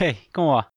Hey, 0.00 0.16
¿cómo 0.32 0.54
va? 0.54 0.72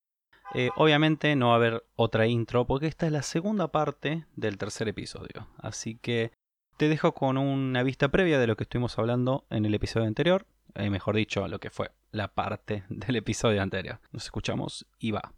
Eh, 0.52 0.70
obviamente 0.74 1.36
no 1.36 1.50
va 1.50 1.52
a 1.52 1.56
haber 1.56 1.84
otra 1.94 2.26
intro 2.26 2.66
porque 2.66 2.88
esta 2.88 3.06
es 3.06 3.12
la 3.12 3.22
segunda 3.22 3.68
parte 3.68 4.26
del 4.34 4.58
tercer 4.58 4.88
episodio. 4.88 5.46
Así 5.58 5.94
que 5.94 6.32
te 6.76 6.88
dejo 6.88 7.14
con 7.14 7.38
una 7.38 7.84
vista 7.84 8.08
previa 8.08 8.40
de 8.40 8.48
lo 8.48 8.56
que 8.56 8.64
estuvimos 8.64 8.98
hablando 8.98 9.46
en 9.48 9.64
el 9.64 9.74
episodio 9.74 10.08
anterior. 10.08 10.48
Eh, 10.74 10.90
mejor 10.90 11.14
dicho, 11.14 11.46
lo 11.46 11.60
que 11.60 11.70
fue 11.70 11.92
la 12.10 12.34
parte 12.34 12.82
del 12.88 13.14
episodio 13.14 13.62
anterior. 13.62 14.00
Nos 14.10 14.24
escuchamos 14.24 14.88
y 14.98 15.12
va. 15.12 15.32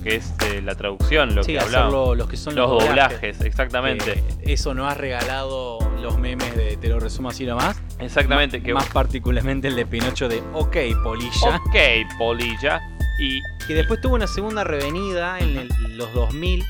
Lo 0.00 0.04
que 0.04 0.16
es 0.16 0.32
eh, 0.46 0.62
la 0.62 0.74
traducción, 0.74 1.34
lo 1.34 1.44
Sí, 1.44 1.52
que 1.52 1.60
hablamos. 1.60 2.16
los 2.16 2.28
que 2.28 2.36
son 2.36 2.54
Los 2.54 2.70
los, 2.70 2.84
doblajes, 2.86 3.40
exactamente. 3.42 4.22
Eso 4.42 4.74
no 4.74 4.88
has 4.88 4.96
regalado 4.96 5.78
los 6.00 6.18
memes 6.18 6.56
de 6.56 6.76
Te 6.78 6.88
lo 6.88 6.98
resumo 7.00 7.28
así 7.28 7.44
nomás. 7.44 7.80
Exactamente, 7.98 8.62
que 8.62 8.72
Más 8.74 8.86
particularmente 8.88 9.68
el 9.68 9.76
de 9.76 9.86
Pinocho 9.86 10.28
de 10.28 10.42
OK, 10.54 10.76
Polilla. 11.02 11.56
Ok, 11.66 11.76
Polilla. 12.18 12.80
Y 13.18 13.40
Que 13.66 13.74
después 13.74 14.00
tuvo 14.00 14.14
una 14.14 14.26
segunda 14.26 14.64
revenida 14.64 15.38
en 15.38 15.56
el- 15.58 15.68
los 15.98 16.12
2000 16.14 16.64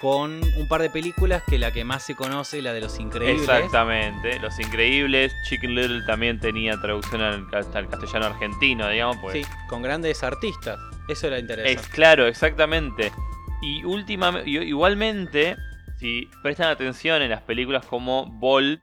con 0.00 0.40
un 0.56 0.68
par 0.68 0.82
de 0.82 0.90
películas 0.90 1.42
que 1.46 1.58
la 1.58 1.72
que 1.72 1.84
más 1.84 2.02
se 2.04 2.14
conoce, 2.16 2.60
la 2.62 2.72
de 2.72 2.80
Los 2.80 2.98
Increíbles. 2.98 3.42
exactamente, 3.42 4.38
Los 4.40 4.58
Increíbles, 4.58 5.32
Chicken 5.48 5.74
Little 5.76 6.02
también 6.06 6.40
tenía 6.40 6.80
traducción 6.80 7.20
al, 7.20 7.46
al 7.52 7.88
castellano 7.88 8.26
argentino, 8.26 8.88
digamos, 8.88 9.16
pues. 9.20 9.34
Sí, 9.34 9.52
con 9.68 9.80
grandes 9.82 10.22
artistas. 10.24 10.78
Eso 11.08 11.26
era 11.26 11.36
Es 11.36 11.42
interesante. 11.42 11.90
claro, 11.90 12.26
exactamente. 12.26 13.12
Y 13.60 13.84
últimamente, 13.84 14.48
igualmente, 14.50 15.56
si 15.98 16.28
prestan 16.42 16.70
atención 16.70 17.22
en 17.22 17.30
las 17.30 17.42
películas 17.42 17.86
como 17.86 18.26
Bolt 18.26 18.80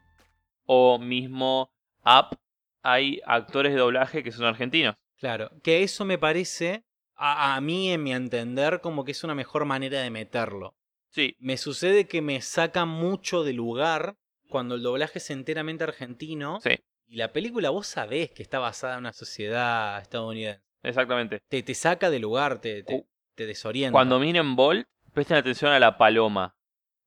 o 0.65 0.99
mismo 0.99 1.71
Up, 2.05 2.37
hay 2.81 3.21
actores 3.25 3.73
de 3.73 3.79
doblaje 3.79 4.23
que 4.23 4.31
son 4.31 4.45
argentinos. 4.45 4.95
Claro, 5.17 5.51
que 5.63 5.83
eso 5.83 6.05
me 6.05 6.17
parece, 6.17 6.85
a, 7.15 7.55
a 7.55 7.61
mí 7.61 7.91
en 7.91 8.03
mi 8.03 8.13
entender, 8.13 8.79
como 8.81 9.03
que 9.03 9.11
es 9.11 9.23
una 9.23 9.35
mejor 9.35 9.65
manera 9.65 10.01
de 10.01 10.09
meterlo. 10.09 10.75
Sí, 11.09 11.35
Me 11.39 11.57
sucede 11.57 12.07
que 12.07 12.21
me 12.21 12.39
saca 12.41 12.85
mucho 12.85 13.43
de 13.43 13.53
lugar 13.53 14.15
cuando 14.47 14.75
el 14.75 14.83
doblaje 14.83 15.17
es 15.19 15.29
enteramente 15.31 15.83
argentino 15.83 16.59
sí, 16.61 16.79
y 17.07 17.15
la 17.15 17.33
película 17.33 17.71
vos 17.71 17.87
sabés 17.87 18.29
que 18.31 18.43
está 18.43 18.59
basada 18.59 18.93
en 18.93 18.99
una 18.99 19.13
sociedad 19.13 19.99
estadounidense. 19.99 20.68
Exactamente. 20.83 21.41
Te, 21.47 21.63
te 21.63 21.73
saca 21.75 22.09
de 22.09 22.19
lugar, 22.19 22.59
te, 22.61 22.83
te, 22.83 23.05
te 23.35 23.45
desorienta. 23.45 23.91
Cuando 23.91 24.19
miren 24.19 24.55
Bolt, 24.55 24.87
presten 25.13 25.37
atención 25.37 25.71
a 25.71 25.79
la 25.79 25.97
paloma. 25.97 26.55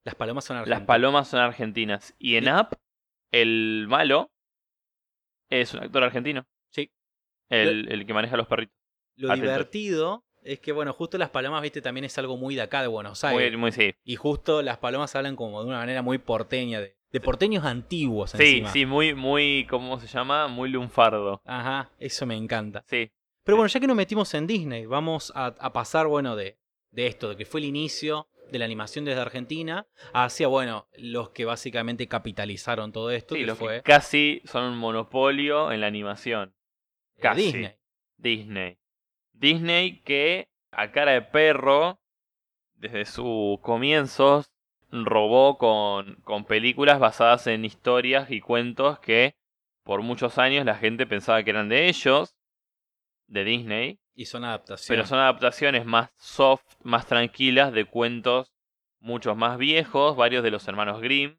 Las 0.04 0.14
palomas 0.16 0.44
son 0.44 0.56
argentinas. 0.56 0.80
Las 0.80 0.86
palomas 0.86 1.28
son 1.28 1.40
argentinas. 1.40 2.14
Y 2.18 2.36
en 2.36 2.44
Sí. 2.44 2.50
Up, 2.50 2.78
el 3.30 3.86
malo 3.88 4.30
es 5.50 5.74
un 5.74 5.82
actor 5.82 6.02
argentino. 6.04 6.46
Sí. 6.70 6.90
El, 7.48 7.90
el 7.90 8.06
que 8.06 8.14
maneja 8.14 8.36
los 8.36 8.46
perritos. 8.46 8.74
Lo 9.16 9.28
Atentos. 9.30 9.50
divertido 9.50 10.24
es 10.42 10.58
que, 10.58 10.72
bueno, 10.72 10.92
justo 10.92 11.18
las 11.18 11.30
palomas, 11.30 11.62
viste, 11.62 11.82
también 11.82 12.04
es 12.04 12.16
algo 12.18 12.36
muy 12.36 12.54
de 12.56 12.62
acá 12.62 12.80
de 12.82 12.88
Buenos 12.88 13.22
Aires. 13.24 13.52
Muy, 13.52 13.56
muy, 13.58 13.72
sí. 13.72 13.94
Y 14.04 14.16
justo 14.16 14.62
las 14.62 14.78
palomas 14.78 15.14
hablan 15.14 15.36
como 15.36 15.62
de 15.62 15.68
una 15.68 15.78
manera 15.78 16.02
muy 16.02 16.18
porteña, 16.18 16.80
de, 16.80 16.96
de 17.12 17.20
porteños 17.20 17.64
antiguos 17.64 18.30
Sí, 18.32 18.38
encima. 18.56 18.68
sí, 18.72 18.86
muy, 18.86 19.14
muy, 19.14 19.66
¿cómo 19.70 20.00
se 20.00 20.06
llama? 20.08 20.48
Muy 20.48 20.70
lunfardo. 20.70 21.42
Ajá, 21.44 21.90
eso 21.98 22.26
me 22.26 22.34
encanta. 22.36 22.82
Sí, 22.88 23.12
Pero 23.44 23.56
bueno, 23.56 23.68
ya 23.68 23.80
que 23.80 23.86
nos 23.86 23.96
metimos 23.96 24.32
en 24.34 24.46
Disney, 24.46 24.86
vamos 24.86 25.32
a, 25.34 25.46
a 25.46 25.72
pasar, 25.72 26.06
bueno, 26.06 26.36
de, 26.36 26.58
de 26.90 27.06
esto, 27.06 27.30
de 27.30 27.36
que 27.36 27.44
fue 27.44 27.60
el 27.60 27.66
inicio 27.66 28.28
de 28.50 28.58
la 28.58 28.64
animación 28.66 29.04
desde 29.04 29.20
Argentina, 29.20 29.86
hacia, 30.12 30.46
bueno, 30.46 30.86
los 30.98 31.30
que 31.30 31.44
básicamente 31.44 32.06
capitalizaron 32.06 32.92
todo 32.92 33.10
esto, 33.10 33.34
sí, 33.34 33.40
que 33.40 33.46
los 33.46 33.58
que 33.58 33.64
fue 33.64 33.82
casi 33.82 34.42
son 34.44 34.64
un 34.64 34.78
monopolio 34.78 35.72
en 35.72 35.80
la 35.80 35.86
animación. 35.86 36.54
eh, 37.16 37.20
casi. 37.20 37.42
Disney. 37.44 37.74
Disney. 38.18 38.78
Disney 39.32 40.00
que, 40.02 40.48
a 40.70 40.92
cara 40.92 41.12
de 41.12 41.22
perro, 41.22 41.98
desde 42.74 43.06
sus 43.06 43.58
comienzos, 43.60 44.50
robó 44.90 45.56
con, 45.56 46.16
con 46.22 46.44
películas 46.44 47.00
basadas 47.00 47.46
en 47.46 47.64
historias 47.64 48.30
y 48.30 48.40
cuentos 48.40 48.98
que 48.98 49.34
por 49.82 50.02
muchos 50.02 50.36
años 50.38 50.66
la 50.66 50.76
gente 50.76 51.06
pensaba 51.06 51.42
que 51.42 51.50
eran 51.50 51.68
de 51.70 51.88
ellos, 51.88 52.34
de 53.26 53.44
Disney, 53.44 53.98
Y 54.14 54.26
son 54.26 54.44
adaptaciones. 54.44 54.88
pero 54.88 55.06
son 55.06 55.18
adaptaciones 55.18 55.84
más 55.86 56.10
soft, 56.16 56.64
más 56.82 57.06
tranquilas 57.06 57.72
de 57.72 57.84
cuentos 57.86 58.52
muchos 59.00 59.36
más 59.36 59.58
viejos, 59.58 60.16
varios 60.16 60.44
de 60.44 60.50
los 60.52 60.66
hermanos 60.68 61.00
Grimm, 61.00 61.30
La 61.30 61.38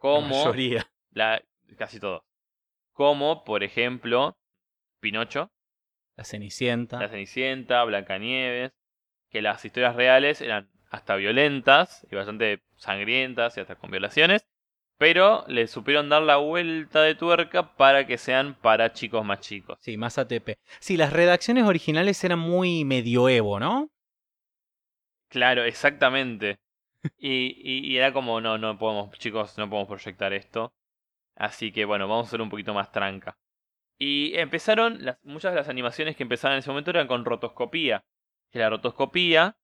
como 0.00 0.44
mayoría. 0.44 0.88
la, 1.10 1.42
casi 1.76 1.98
todos, 1.98 2.22
como 2.92 3.42
por 3.44 3.64
ejemplo 3.64 4.36
Pinocho, 5.00 5.50
La 6.16 6.24
Cenicienta. 6.24 7.00
La 7.00 7.08
Cenicienta, 7.08 7.82
Blancanieves, 7.84 8.72
que 9.30 9.42
las 9.42 9.64
historias 9.64 9.96
reales 9.96 10.40
eran 10.40 10.70
hasta 10.90 11.16
violentas 11.16 12.06
y 12.10 12.14
bastante 12.14 12.62
sangrientas 12.76 13.56
y 13.56 13.60
hasta 13.60 13.74
con 13.76 13.90
violaciones, 13.90 14.46
pero 15.02 15.44
le 15.48 15.66
supieron 15.66 16.08
dar 16.08 16.22
la 16.22 16.36
vuelta 16.36 17.02
de 17.02 17.16
tuerca 17.16 17.74
para 17.74 18.06
que 18.06 18.16
sean 18.16 18.54
para 18.54 18.92
chicos 18.92 19.24
más 19.24 19.40
chicos. 19.40 19.76
Sí, 19.80 19.96
más 19.96 20.16
ATP. 20.16 20.60
Sí, 20.78 20.96
las 20.96 21.12
redacciones 21.12 21.64
originales 21.64 22.22
eran 22.22 22.38
muy 22.38 22.84
medioevo, 22.84 23.58
¿no? 23.58 23.90
Claro, 25.28 25.64
exactamente. 25.64 26.60
Y, 27.18 27.56
y- 27.58 27.92
y 27.92 27.96
era 27.98 28.12
como, 28.12 28.40
no, 28.40 28.58
no 28.58 28.78
podemos, 28.78 29.10
chicos, 29.18 29.58
no 29.58 29.68
podemos 29.68 29.88
proyectar 29.88 30.32
esto. 30.32 30.72
Así 31.34 31.72
que 31.72 31.84
bueno, 31.84 32.06
vamos 32.06 32.28
a 32.28 32.30
ser 32.30 32.40
un 32.40 32.48
poquito 32.50 32.72
más 32.72 32.92
tranca. 32.92 33.36
Y 33.98 34.36
empezaron, 34.36 35.04
las, 35.04 35.18
muchas 35.24 35.52
de 35.52 35.58
las 35.58 35.68
animaciones 35.68 36.14
que 36.14 36.22
empezaban 36.22 36.54
en 36.54 36.58
ese 36.60 36.70
momento 36.70 36.90
eran 36.90 37.08
con 37.08 37.24
rotoscopía. 37.24 38.04
Que 38.52 38.60
la 38.60 38.70
rotoscopía 38.70 39.56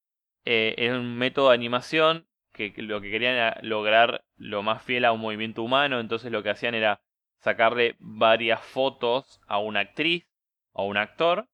eh, 0.45 0.75
era 0.79 0.99
un 0.99 1.17
método 1.17 1.51
de 1.51 1.55
animación 1.55 2.28
que, 2.59 2.83
lo 2.83 3.01
que 3.01 3.11
querían 3.11 3.35
era 3.35 3.59
lograr 3.63 4.25
lo 4.37 4.63
más 4.63 4.83
fiel 4.83 5.05
a 5.05 5.13
un 5.13 5.21
movimiento 5.21 5.63
humano. 5.63 6.01
Entonces 6.01 6.33
lo 6.33 6.43
que 6.43 6.51
hacían 6.51 6.75
era 6.75 7.01
sacarle 7.39 7.97
varias 8.01 8.61
fotos 8.61 9.41
a 9.47 9.59
una 9.59 9.81
actriz 9.81 10.27
o 10.73 10.85
un 10.87 10.97
actor. 10.97 11.49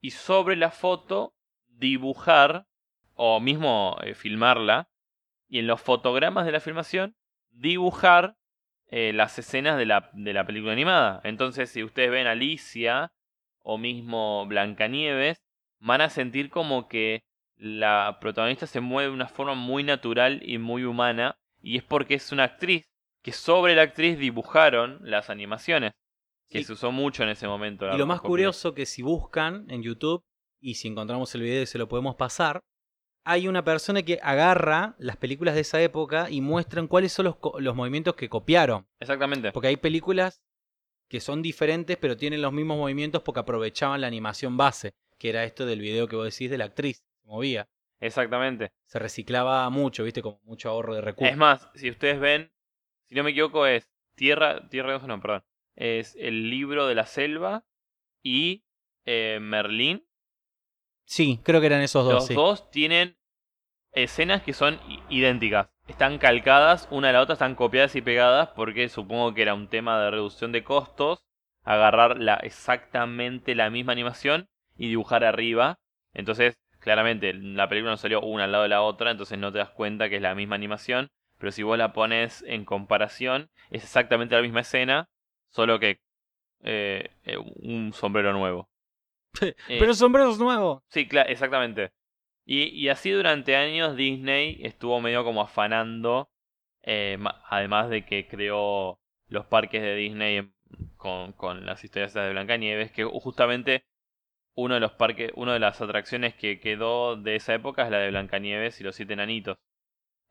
Y 0.00 0.10
sobre 0.12 0.56
la 0.56 0.70
foto 0.70 1.34
dibujar 1.66 2.66
o 3.14 3.40
mismo 3.40 3.96
eh, 4.02 4.14
filmarla 4.14 4.88
y 5.48 5.58
en 5.58 5.66
los 5.66 5.80
fotogramas 5.80 6.46
de 6.46 6.52
la 6.52 6.60
filmación 6.60 7.16
dibujar 7.50 8.36
eh, 8.88 9.12
las 9.12 9.38
escenas 9.38 9.76
de 9.76 9.86
la, 9.86 10.10
de 10.12 10.32
la 10.32 10.46
película 10.46 10.72
animada. 10.72 11.20
Entonces, 11.24 11.70
si 11.70 11.82
ustedes 11.82 12.10
ven 12.10 12.26
Alicia 12.26 13.12
o 13.62 13.78
mismo 13.78 14.46
Blancanieves, 14.46 15.42
van 15.78 16.00
a 16.00 16.10
sentir 16.10 16.50
como 16.50 16.86
que 16.88 17.24
la 17.56 18.18
protagonista 18.20 18.66
se 18.66 18.80
mueve 18.80 19.08
de 19.10 19.14
una 19.14 19.28
forma 19.28 19.54
muy 19.54 19.82
natural 19.82 20.40
y 20.44 20.58
muy 20.58 20.84
humana, 20.84 21.36
y 21.62 21.76
es 21.76 21.82
porque 21.82 22.14
es 22.14 22.32
una 22.32 22.44
actriz 22.44 22.84
que 23.22 23.32
sobre 23.32 23.74
la 23.74 23.82
actriz 23.82 24.18
dibujaron 24.18 24.98
las 25.02 25.30
animaciones, 25.30 25.92
que 26.50 26.58
Sí. 26.58 26.64
se 26.64 26.72
usó 26.74 26.92
mucho 26.92 27.22
en 27.22 27.30
ese 27.30 27.46
momento. 27.48 27.86
la 27.86 27.94
Y 27.94 27.98
lo 27.98 28.06
más 28.06 28.20
curioso 28.20 28.74
que 28.74 28.84
si 28.86 29.02
buscan 29.02 29.66
en 29.70 29.82
YouTube, 29.82 30.22
y 30.60 30.74
si 30.74 30.88
encontramos 30.88 31.34
el 31.34 31.42
video 31.42 31.62
y 31.62 31.66
se 31.66 31.78
lo 31.78 31.88
podemos 31.88 32.16
pasar, 32.16 32.60
hay 33.26 33.48
una 33.48 33.64
persona 33.64 34.02
que 34.02 34.18
agarra 34.22 34.94
las 34.98 35.16
películas 35.16 35.54
de 35.54 35.62
esa 35.62 35.80
época 35.80 36.28
y 36.30 36.42
muestran 36.42 36.86
cuáles 36.88 37.12
son 37.12 37.24
los, 37.24 37.36
los 37.58 37.74
movimientos 37.74 38.14
que 38.14 38.28
copiaron. 38.28 38.86
Exactamente. 39.00 39.52
Porque 39.52 39.68
hay 39.68 39.76
películas 39.78 40.42
que 41.08 41.20
son 41.20 41.40
diferentes, 41.40 41.96
pero 41.96 42.16
tienen 42.16 42.42
los 42.42 42.52
mismos 42.52 42.76
movimientos 42.76 43.22
porque 43.22 43.40
aprovechaban 43.40 44.00
la 44.02 44.06
animación 44.06 44.56
base, 44.58 44.92
que 45.18 45.30
era 45.30 45.44
esto 45.44 45.64
del 45.64 45.80
video 45.80 46.06
que 46.08 46.16
vos 46.16 46.24
decís 46.30 46.50
de 46.50 46.58
la 46.58 46.66
actriz. 46.66 47.02
Movía. 47.24 47.68
Exactamente. 48.00 48.72
Se 48.86 48.98
reciclaba 48.98 49.68
mucho, 49.70 50.04
viste, 50.04 50.22
como 50.22 50.40
mucho 50.44 50.68
ahorro 50.68 50.94
de 50.94 51.00
recursos. 51.00 51.32
Es 51.32 51.38
más, 51.38 51.68
si 51.74 51.90
ustedes 51.90 52.20
ven, 52.20 52.52
si 53.08 53.14
no 53.14 53.22
me 53.24 53.30
equivoco, 53.30 53.66
es 53.66 53.90
Tierra, 54.14 54.68
Tierra 54.68 54.98
de 54.98 55.06
no, 55.06 55.20
perdón. 55.20 55.44
Es 55.74 56.14
el 56.16 56.50
libro 56.50 56.86
de 56.86 56.94
la 56.94 57.06
selva 57.06 57.64
y 58.22 58.64
eh, 59.04 59.38
Merlín. 59.40 60.06
Sí, 61.04 61.40
creo 61.42 61.60
que 61.60 61.66
eran 61.66 61.82
esos 61.82 62.04
dos. 62.04 62.14
Los 62.14 62.26
sí. 62.26 62.34
dos 62.34 62.70
tienen 62.70 63.16
escenas 63.92 64.42
que 64.42 64.52
son 64.52 64.80
idénticas. 65.08 65.68
Están 65.86 66.18
calcadas, 66.18 66.88
una 66.90 67.10
a 67.10 67.12
la 67.12 67.20
otra 67.20 67.34
están 67.34 67.54
copiadas 67.54 67.94
y 67.96 68.02
pegadas 68.02 68.50
porque 68.50 68.88
supongo 68.88 69.34
que 69.34 69.42
era 69.42 69.54
un 69.54 69.68
tema 69.68 70.00
de 70.00 70.10
reducción 70.10 70.52
de 70.52 70.64
costos. 70.64 71.26
Agarrar 71.62 72.18
la, 72.18 72.34
exactamente 72.36 73.54
la 73.54 73.70
misma 73.70 73.92
animación 73.92 74.48
y 74.76 74.88
dibujar 74.88 75.24
arriba. 75.24 75.80
Entonces, 76.12 76.58
claramente, 76.84 77.34
la 77.34 77.68
película 77.68 77.92
no 77.92 77.96
salió 77.98 78.20
una 78.22 78.44
al 78.44 78.52
lado 78.52 78.64
de 78.64 78.70
la 78.70 78.82
otra, 78.82 79.10
entonces 79.10 79.38
no 79.38 79.52
te 79.52 79.58
das 79.58 79.70
cuenta 79.70 80.08
que 80.08 80.16
es 80.16 80.22
la 80.22 80.34
misma 80.36 80.56
animación. 80.56 81.10
Pero 81.38 81.52
si 81.52 81.62
vos 81.64 81.78
la 81.78 81.92
pones 81.92 82.42
en 82.46 82.64
comparación, 82.64 83.50
es 83.70 83.84
exactamente 83.84 84.36
la 84.36 84.42
misma 84.42 84.60
escena, 84.60 85.08
solo 85.50 85.80
que 85.80 86.00
eh, 86.62 87.10
eh, 87.24 87.38
un 87.38 87.92
sombrero 87.94 88.32
nuevo. 88.32 88.68
Eh, 89.68 89.78
Pero 89.78 89.94
sombreros 89.94 90.38
nuevos. 90.38 90.82
Sí, 90.88 91.08
claro, 91.08 91.28
exactamente. 91.30 91.92
Y, 92.46 92.64
y 92.68 92.88
así 92.88 93.10
durante 93.10 93.56
años 93.56 93.96
Disney 93.96 94.58
estuvo 94.62 95.00
medio 95.00 95.24
como 95.24 95.42
afanando 95.42 96.30
Eh, 96.84 97.18
además 97.50 97.90
de 97.90 98.06
que 98.06 98.28
creó 98.28 99.00
los 99.28 99.46
parques 99.46 99.82
de 99.82 99.96
Disney 99.96 100.52
con, 100.96 101.32
con 101.34 101.66
las 101.66 101.84
historias 101.84 102.14
de 102.14 102.30
Blancanieves, 102.30 102.92
que 102.92 103.04
justamente 103.04 103.84
uno 104.56 104.74
de 104.74 104.80
los 104.80 104.92
parques, 104.92 105.32
una 105.34 105.52
de 105.54 105.58
las 105.60 105.80
atracciones 105.80 106.34
que 106.34 106.60
quedó 106.60 107.16
de 107.16 107.36
esa 107.36 107.54
época 107.54 107.84
es 107.84 107.90
la 107.90 107.98
de 107.98 108.10
Blancanieves 108.10 108.80
y 108.80 108.84
los 108.84 108.94
siete 108.96 109.12
enanitos. 109.14 109.56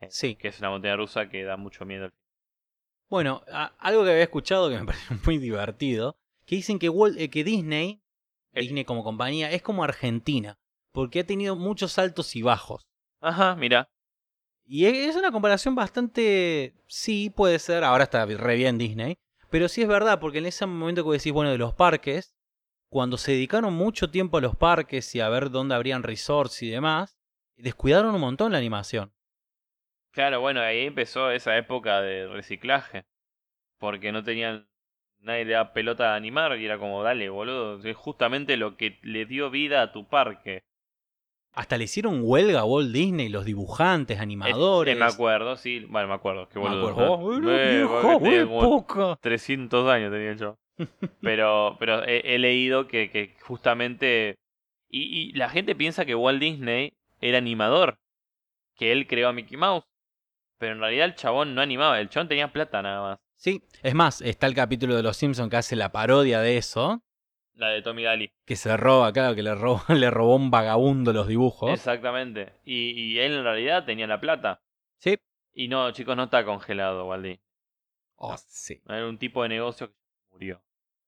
eh, 0.01 0.07
Sí. 0.09 0.35
Que 0.35 0.47
es 0.49 0.59
una 0.59 0.69
montaña 0.69 0.95
rusa 0.95 1.29
que 1.29 1.43
da 1.43 1.57
mucho 1.57 1.85
miedo. 1.85 2.09
Bueno, 3.09 3.43
a- 3.51 3.73
algo 3.79 4.03
que 4.03 4.11
había 4.11 4.23
escuchado 4.23 4.69
que 4.69 4.79
me 4.79 4.85
pareció 5.11 5.17
muy 5.25 5.37
divertido, 5.37 6.15
que 6.45 6.55
dicen 6.55 6.79
que, 6.79 6.89
Walt- 6.89 7.17
eh, 7.19 7.29
que 7.29 7.43
Disney, 7.43 8.01
Eh. 8.53 8.61
Disney 8.61 8.85
como 8.85 9.03
compañía, 9.03 9.51
es 9.51 9.61
como 9.61 9.83
Argentina, 9.83 10.55
porque 10.91 11.21
ha 11.21 11.25
tenido 11.25 11.55
muchos 11.55 11.97
altos 11.99 12.35
y 12.35 12.41
bajos. 12.41 12.83
Ajá, 13.21 13.55
mira. 13.55 13.87
Y 14.65 14.85
es 14.85 15.15
una 15.15 15.31
comparación 15.31 15.75
bastante... 15.75 16.73
Sí, 16.87 17.29
puede 17.29 17.59
ser, 17.59 17.83
ahora 17.83 18.05
está 18.05 18.25
re 18.25 18.55
bien 18.55 18.77
Disney, 18.77 19.17
pero 19.49 19.67
sí 19.67 19.81
es 19.81 19.87
verdad, 19.87 20.19
porque 20.19 20.37
en 20.39 20.45
ese 20.45 20.65
momento 20.65 21.01
que 21.01 21.05
vos 21.07 21.17
decís, 21.17 21.33
bueno, 21.33 21.51
de 21.51 21.57
los 21.57 21.73
parques, 21.73 22.33
cuando 22.93 23.17
se 23.17 23.31
dedicaron 23.33 23.73
mucho 23.73 24.09
tiempo 24.09 24.37
a 24.37 24.41
los 24.41 24.55
parques 24.55 25.13
y 25.15 25.19
a 25.19 25.27
ver 25.27 25.49
dónde 25.49 25.75
habrían 25.75 26.03
resorts 26.03 26.61
y 26.61 26.69
demás, 26.69 27.17
descuidaron 27.57 28.13
un 28.15 28.21
montón 28.21 28.51
la 28.51 28.59
animación. 28.59 29.11
Claro, 30.11 30.39
bueno, 30.41 30.61
ahí 30.61 30.85
empezó 30.85 31.31
esa 31.31 31.57
época 31.57 32.01
de 32.01 32.27
reciclaje. 32.27 33.05
Porque 33.79 34.11
no 34.11 34.23
tenían. 34.23 34.69
Nadie 35.19 35.45
le 35.45 35.53
da 35.53 35.73
pelota 35.73 36.13
a 36.13 36.15
animar 36.15 36.57
y 36.59 36.65
era 36.65 36.77
como, 36.77 37.01
dale, 37.01 37.29
boludo. 37.29 37.81
Es 37.83 37.95
justamente 37.97 38.57
lo 38.57 38.77
que 38.77 38.99
le 39.01 39.25
dio 39.25 39.49
vida 39.49 39.81
a 39.81 39.91
tu 39.91 40.07
parque. 40.07 40.63
Hasta 41.53 41.77
le 41.77 41.85
hicieron 41.85 42.21
huelga 42.23 42.61
a 42.61 42.65
Walt 42.65 42.91
Disney, 42.91 43.29
los 43.29 43.45
dibujantes, 43.45 44.19
animadores. 44.19 44.95
Eh, 44.95 44.99
me 44.99 45.05
acuerdo, 45.05 45.55
sí. 45.55 45.85
Bueno, 45.89 46.07
me 46.09 46.13
acuerdo. 46.15 46.47
Qué 46.49 46.59
Me 46.59 46.65
boludo. 46.69 46.89
acuerdo. 46.89 47.07
¿no? 47.07 47.13
Oh, 47.13 47.37
era 47.51 48.37
Eh, 48.37 48.41
época. 48.41 49.17
300 49.21 49.89
años 49.89 50.11
tenía 50.11 50.33
yo. 50.33 50.57
Pero, 51.21 51.77
pero 51.79 52.03
he, 52.03 52.35
he 52.35 52.39
leído 52.39 52.87
que, 52.87 53.09
que 53.09 53.35
justamente. 53.41 54.35
Y, 54.89 55.01
y 55.01 55.31
la 55.33 55.49
gente 55.49 55.75
piensa 55.75 56.05
que 56.05 56.15
Walt 56.15 56.41
Disney 56.41 56.93
era 57.21 57.37
animador. 57.37 57.97
Que 58.75 58.91
él 58.91 59.07
creó 59.07 59.29
a 59.29 59.33
Mickey 59.33 59.57
Mouse. 59.57 59.85
Pero 60.57 60.73
en 60.73 60.79
realidad 60.79 61.05
el 61.05 61.15
chabón 61.15 61.55
no 61.55 61.61
animaba. 61.61 61.99
El 61.99 62.09
chabón 62.09 62.27
tenía 62.27 62.51
plata 62.51 62.81
nada 62.81 63.01
más. 63.01 63.19
Sí, 63.35 63.61
es 63.81 63.93
más, 63.93 64.21
está 64.21 64.47
el 64.47 64.55
capítulo 64.55 64.95
de 64.95 65.03
Los 65.03 65.17
Simpsons 65.17 65.49
que 65.49 65.57
hace 65.57 65.75
la 65.75 65.91
parodia 65.91 66.39
de 66.39 66.55
eso, 66.55 67.03
La 67.55 67.67
de 67.69 67.81
Tommy 67.81 68.03
Daly. 68.03 68.31
que 68.45 68.55
se 68.55 68.77
roba, 68.77 69.11
claro, 69.11 69.35
que 69.35 69.43
le 69.43 69.53
robó, 69.53 69.81
le 69.89 70.09
robó 70.09 70.37
un 70.37 70.49
vagabundo 70.49 71.11
los 71.11 71.27
dibujos. 71.27 71.69
Exactamente. 71.71 72.53
Y, 72.63 72.91
y 72.91 73.19
él 73.19 73.33
en 73.33 73.43
realidad 73.43 73.83
tenía 73.85 74.07
la 74.07 74.21
plata. 74.21 74.61
Sí. 74.99 75.17
Y 75.53 75.67
no, 75.67 75.91
chicos, 75.91 76.15
no 76.15 76.23
está 76.23 76.45
congelado, 76.45 77.05
Waldi. 77.05 77.39
Oh, 78.15 78.35
sí. 78.37 78.81
Era 78.87 79.07
un 79.09 79.17
tipo 79.17 79.43
de 79.43 79.49
negocio 79.49 79.89
que 79.89 79.95
murió. 80.33 80.61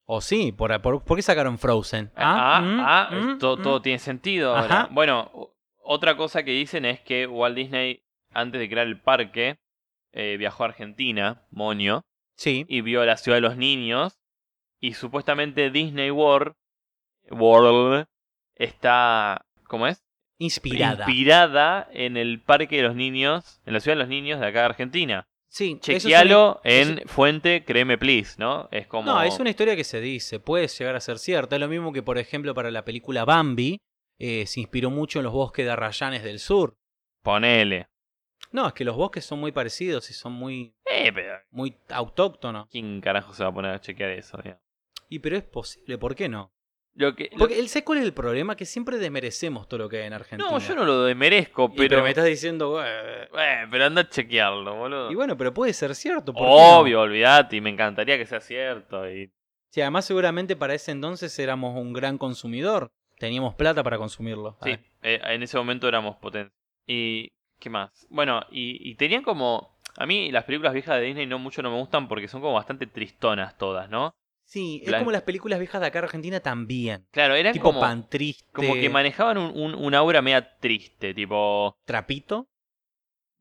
O 0.06 0.22
sí, 0.22 0.52
por, 0.52 0.80
por, 0.82 1.04
¿por 1.04 1.18
qué 1.18 1.22
sacaron 1.24 1.58
Frozen? 1.58 2.12
Ah, 2.16 2.62
mm, 2.64 2.80
ah, 2.80 3.10
mm, 3.12 3.40
to- 3.40 3.58
mm. 3.58 3.64
todo 3.64 3.82
tiene 3.82 4.00
sentido. 4.00 4.56
Ajá. 4.56 4.88
Bueno, 4.92 5.32
otra 5.84 6.16
cosa 6.16 6.44
que 6.44 6.52
dicen 6.52 6.86
es 6.86 7.00
que 7.02 7.26
Walt 7.28 7.56
Disney, 7.56 8.04
antes 8.32 8.60
de 8.60 8.70
crear 8.70 8.86
el 8.88 9.00
parque, 9.02 9.58
eh, 10.14 10.38
viajó 10.38 10.64
a 10.64 10.68
Argentina, 10.68 11.42
Moño, 11.52 12.04
Sí, 12.38 12.66
y 12.68 12.82
vio 12.82 13.04
la 13.06 13.18
ciudad 13.18 13.38
de 13.38 13.42
los 13.42 13.58
niños. 13.58 14.20
Y 14.80 14.94
supuestamente 14.94 15.72
Disney 15.72 16.12
World, 16.12 16.54
World 17.32 18.06
está. 18.56 19.46
¿Cómo 19.68 19.88
es? 19.88 20.04
inspirada. 20.38 21.06
Inspirada 21.08 21.88
en 21.94 22.18
el 22.18 22.42
parque 22.42 22.76
de 22.78 22.84
los 22.84 22.96
niños, 22.96 23.62
en 23.66 23.74
la 23.74 23.80
ciudad 23.80 23.96
de 23.96 24.02
los 24.02 24.10
niños 24.10 24.40
de 24.42 24.46
acá 24.48 24.60
de 24.60 24.66
Argentina. 24.66 25.28
Sí, 25.56 25.78
Chequealo 25.80 26.60
una- 26.64 26.72
en 26.72 27.08
fuente, 27.08 27.64
créeme 27.66 27.98
please, 27.98 28.36
¿no? 28.38 28.68
Es 28.72 28.88
como. 28.88 29.06
No, 29.12 29.22
es 29.22 29.40
una 29.40 29.50
historia 29.50 29.76
que 29.76 29.84
se 29.84 30.02
dice, 30.02 30.40
puede 30.40 30.68
llegar 30.68 30.96
a 30.96 31.00
ser 31.00 31.18
cierta. 31.20 31.56
Es 31.56 31.60
lo 31.62 31.68
mismo 31.68 31.92
que, 31.94 32.04
por 32.04 32.18
ejemplo, 32.18 32.54
para 32.54 32.72
la 32.72 32.84
película 32.86 33.26
Bambi, 33.26 33.78
eh, 34.20 34.46
se 34.48 34.60
inspiró 34.60 34.90
mucho 34.90 35.20
en 35.20 35.24
los 35.26 35.34
bosques 35.34 35.66
de 35.66 35.72
Arrayanes 35.72 36.24
del 36.24 36.40
Sur. 36.40 36.76
Ponele. 37.24 37.88
No, 38.52 38.68
es 38.68 38.74
que 38.74 38.86
los 38.86 38.96
bosques 38.96 39.26
son 39.26 39.40
muy 39.40 39.52
parecidos 39.52 40.10
y 40.10 40.14
son 40.14 40.32
muy, 40.34 40.74
Eh, 40.86 41.12
pero. 41.14 41.38
muy 41.52 41.76
autóctonos. 41.90 42.68
¿Quién 42.70 43.02
carajo 43.02 43.34
se 43.34 43.44
va 43.44 43.50
a 43.50 43.54
poner 43.54 43.72
a 43.72 43.82
chequear 43.82 44.12
eso? 44.12 44.38
Y 45.10 45.20
pero 45.20 45.38
es 45.38 45.44
posible, 45.44 45.98
¿por 45.98 46.16
qué 46.16 46.30
no? 46.30 46.52
Lo 46.96 47.14
que, 47.16 47.30
lo- 47.34 47.40
Porque 47.40 47.60
el 47.60 47.68
sé 47.68 47.84
cuál 47.84 48.00
es 48.00 48.06
el 48.06 48.14
problema, 48.14 48.56
que 48.56 48.66
siempre 48.66 48.98
desmerecemos 48.98 49.68
todo 49.68 49.80
lo 49.80 49.90
que 49.90 49.98
hay 50.02 50.08
en 50.08 50.14
Argentina. 50.14 50.50
No, 50.50 50.60
yo 50.60 50.76
no 50.76 50.86
lo 50.86 51.04
demerezco, 51.04 51.70
Y, 51.74 51.78
pero. 51.78 52.02
me 52.02 52.10
estás 52.10 52.26
diciendo, 52.26 52.82
"Eh". 52.84 53.24
Eh, 53.38 53.68
pero 53.70 53.86
anda 53.86 54.02
a 54.02 54.10
chequearlo, 54.10 54.76
boludo. 54.76 55.12
y 55.12 55.16
bueno, 55.16 55.36
pero 55.38 55.54
puede 55.54 55.74
ser 55.74 55.94
cierto. 55.94 56.32
¿por 56.34 56.44
qué 56.44 56.48
no? 56.48 56.80
Obvio, 56.80 57.02
olvidate, 57.02 57.58
y 57.58 57.62
me 57.62 57.70
encantaría 57.70 58.18
que 58.18 58.26
sea 58.26 58.40
cierto. 58.40 59.10
Y... 59.10 59.30
Sí, 59.72 59.82
además 59.82 60.06
seguramente 60.06 60.56
para 60.56 60.74
ese 60.74 60.92
entonces 60.92 61.38
éramos 61.38 61.76
un 61.78 61.92
gran 61.92 62.18
consumidor. 62.18 62.90
Teníamos 63.18 63.56
plata 63.56 63.84
para 63.84 63.98
consumirlo. 63.98 64.58
Sí, 64.64 64.72
Ah, 64.72 64.80
eh, 65.04 65.20
en 65.24 65.44
ese 65.44 65.58
momento 65.58 65.88
éramos 65.88 66.16
potentes. 66.18 66.54
Y. 66.88 67.30
¿Qué 67.60 67.70
más? 67.70 68.06
Bueno, 68.10 68.42
y, 68.52 68.90
y 68.90 68.96
tenían 68.96 69.24
como. 69.24 69.78
A 69.98 70.06
mí 70.06 70.30
las 70.32 70.44
películas 70.44 70.74
viejas 70.74 70.98
de 71.00 71.06
Disney 71.06 71.26
no 71.26 71.40
mucho 71.40 71.62
no 71.62 71.72
me 71.72 71.78
gustan 71.78 72.08
porque 72.10 72.28
son 72.28 72.42
como 72.42 72.54
bastante 72.54 72.86
tristonas 72.88 73.58
todas, 73.58 73.90
¿no? 73.90 74.14
Sí, 74.48 74.82
es 74.86 74.94
como 74.96 75.12
las 75.12 75.24
películas 75.24 75.60
viejas 75.60 75.82
de 75.82 75.88
acá 75.88 76.00
de 76.00 76.06
Argentina 76.06 76.40
también. 76.40 77.08
Claro, 77.12 77.36
eran 77.36 77.54
tipo 77.54 77.66
como. 77.66 77.80
pan 77.82 78.08
triste. 78.10 78.46
Como 78.54 78.76
que 78.76 78.90
manejaban 78.90 79.38
un, 79.38 79.52
un, 79.58 79.74
un 79.76 79.94
aura 79.96 80.22
media 80.22 80.58
triste, 80.60 81.14
tipo 81.14 81.76
Trapito. 81.86 82.48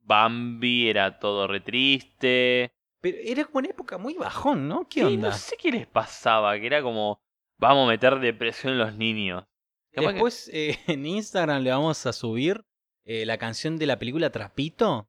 Bambi 0.00 0.88
era 0.88 1.18
todo 1.18 1.46
re 1.46 1.60
triste. 1.60 2.72
Pero 3.00 3.18
era 3.22 3.44
como 3.44 3.58
una 3.58 3.68
época 3.68 3.98
muy 3.98 4.14
bajón, 4.14 4.66
¿no? 4.68 4.88
¿Qué 4.88 5.00
Sí, 5.00 5.06
onda? 5.06 5.28
no 5.28 5.34
sé 5.34 5.56
qué 5.58 5.70
les 5.70 5.86
pasaba, 5.86 6.58
que 6.58 6.66
era 6.66 6.82
como, 6.82 7.20
vamos 7.58 7.86
a 7.86 7.90
meter 7.90 8.18
depresión 8.18 8.72
en 8.74 8.78
los 8.78 8.94
niños. 8.96 9.44
Capaz 9.92 10.08
que- 10.08 10.12
Después 10.14 10.50
eh, 10.52 10.78
en 10.88 11.06
Instagram 11.06 11.62
le 11.62 11.70
vamos 11.70 12.04
a 12.06 12.12
subir 12.12 12.64
eh, 13.04 13.26
la 13.26 13.38
canción 13.38 13.76
de 13.78 13.86
la 13.86 13.98
película 13.98 14.30
Trapito. 14.30 15.08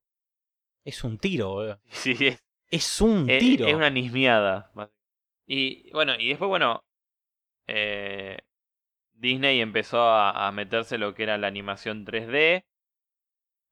Es 0.83 1.03
un 1.03 1.17
tiro, 1.17 1.51
boludo. 1.53 1.79
Sí, 1.89 2.15
es, 2.19 2.43
Es 2.69 3.01
un 3.01 3.27
tiro. 3.27 3.67
es 3.67 3.73
una 3.75 3.89
nismeada. 3.89 4.71
Y 5.47 5.91
bueno, 5.91 6.13
y 6.19 6.29
después, 6.29 6.47
bueno, 6.49 6.83
eh, 7.67 8.37
Disney 9.13 9.61
empezó 9.61 10.01
a, 10.01 10.47
a 10.47 10.51
meterse 10.51 10.97
lo 10.97 11.13
que 11.13 11.23
era 11.23 11.37
la 11.37 11.47
animación 11.47 12.05
3D. 12.05 12.63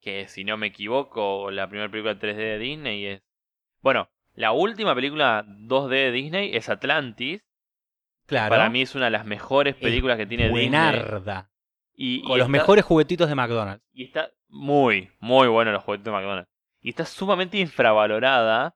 Que 0.02 0.28
si 0.28 0.44
no 0.44 0.58
me 0.58 0.68
equivoco, 0.68 1.50
la 1.52 1.68
primera 1.70 1.90
película 1.90 2.16
3D 2.20 2.36
de 2.36 2.60
Disney 2.60 3.06
es... 3.06 3.24
Bueno, 3.82 4.10
la 4.34 4.52
última 4.52 4.94
película 4.96 5.46
2D 5.48 5.90
de 5.90 6.12
Disney 6.12 6.56
es 6.56 6.70
Atlantis. 6.70 7.42
Claro. 8.26 8.50
Para 8.50 8.70
mí 8.70 8.82
es 8.82 8.96
una 8.96 9.06
de 9.06 9.12
las 9.12 9.26
mejores 9.26 9.76
películas 9.76 10.18
que 10.18 10.26
tiene 10.26 10.46
Disney. 10.46 10.70
Buenarda. 10.70 11.50
Y, 11.96 12.16
y 12.16 12.22
Con 12.22 12.38
los 12.40 12.48
está- 12.48 12.52
mejores 12.52 12.86
juguetitos 12.86 13.30
de 13.30 13.36
McDonald's. 13.36 13.84
Y 13.94 14.06
está 14.06 14.30
muy, 14.50 15.10
muy 15.20 15.48
bueno 15.48 15.72
los 15.72 15.84
juguetes 15.84 16.06
de 16.06 16.12
McDonald's. 16.12 16.50
Y 16.82 16.90
está 16.90 17.06
sumamente 17.06 17.58
infravalorada. 17.58 18.76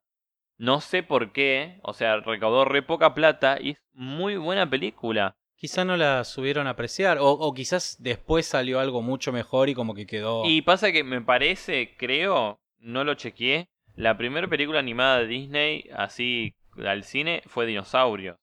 No 0.57 0.81
sé 0.81 1.03
por 1.03 1.31
qué. 1.31 1.79
O 1.83 1.93
sea, 1.93 2.17
recaudó 2.19 2.65
re 2.65 2.81
poca 2.81 3.13
plata 3.13 3.57
y 3.61 3.71
es 3.71 3.77
muy 3.93 4.37
buena 4.37 4.69
película. 4.69 5.35
Quizá 5.55 5.85
no 5.85 5.97
la 5.97 6.23
subieron 6.23 6.67
a 6.67 6.71
apreciar. 6.71 7.17
O, 7.19 7.29
o 7.31 7.53
quizás 7.53 7.97
después 7.99 8.45
salió 8.45 8.79
algo 8.79 9.01
mucho 9.01 9.31
mejor 9.31 9.69
y 9.69 9.73
como 9.73 9.93
que 9.95 10.05
quedó. 10.05 10.45
Y 10.45 10.61
pasa 10.61 10.91
que 10.91 11.03
me 11.03 11.21
parece, 11.21 11.95
creo, 11.97 12.59
no 12.79 13.03
lo 13.03 13.15
chequeé. 13.15 13.69
La 13.95 14.17
primera 14.17 14.47
película 14.47 14.77
animada 14.79 15.19
de 15.19 15.27
Disney, 15.27 15.89
así 15.95 16.53
al 16.85 17.03
cine, 17.03 17.41
fue 17.47 17.65
Dinosaurio. 17.65 18.37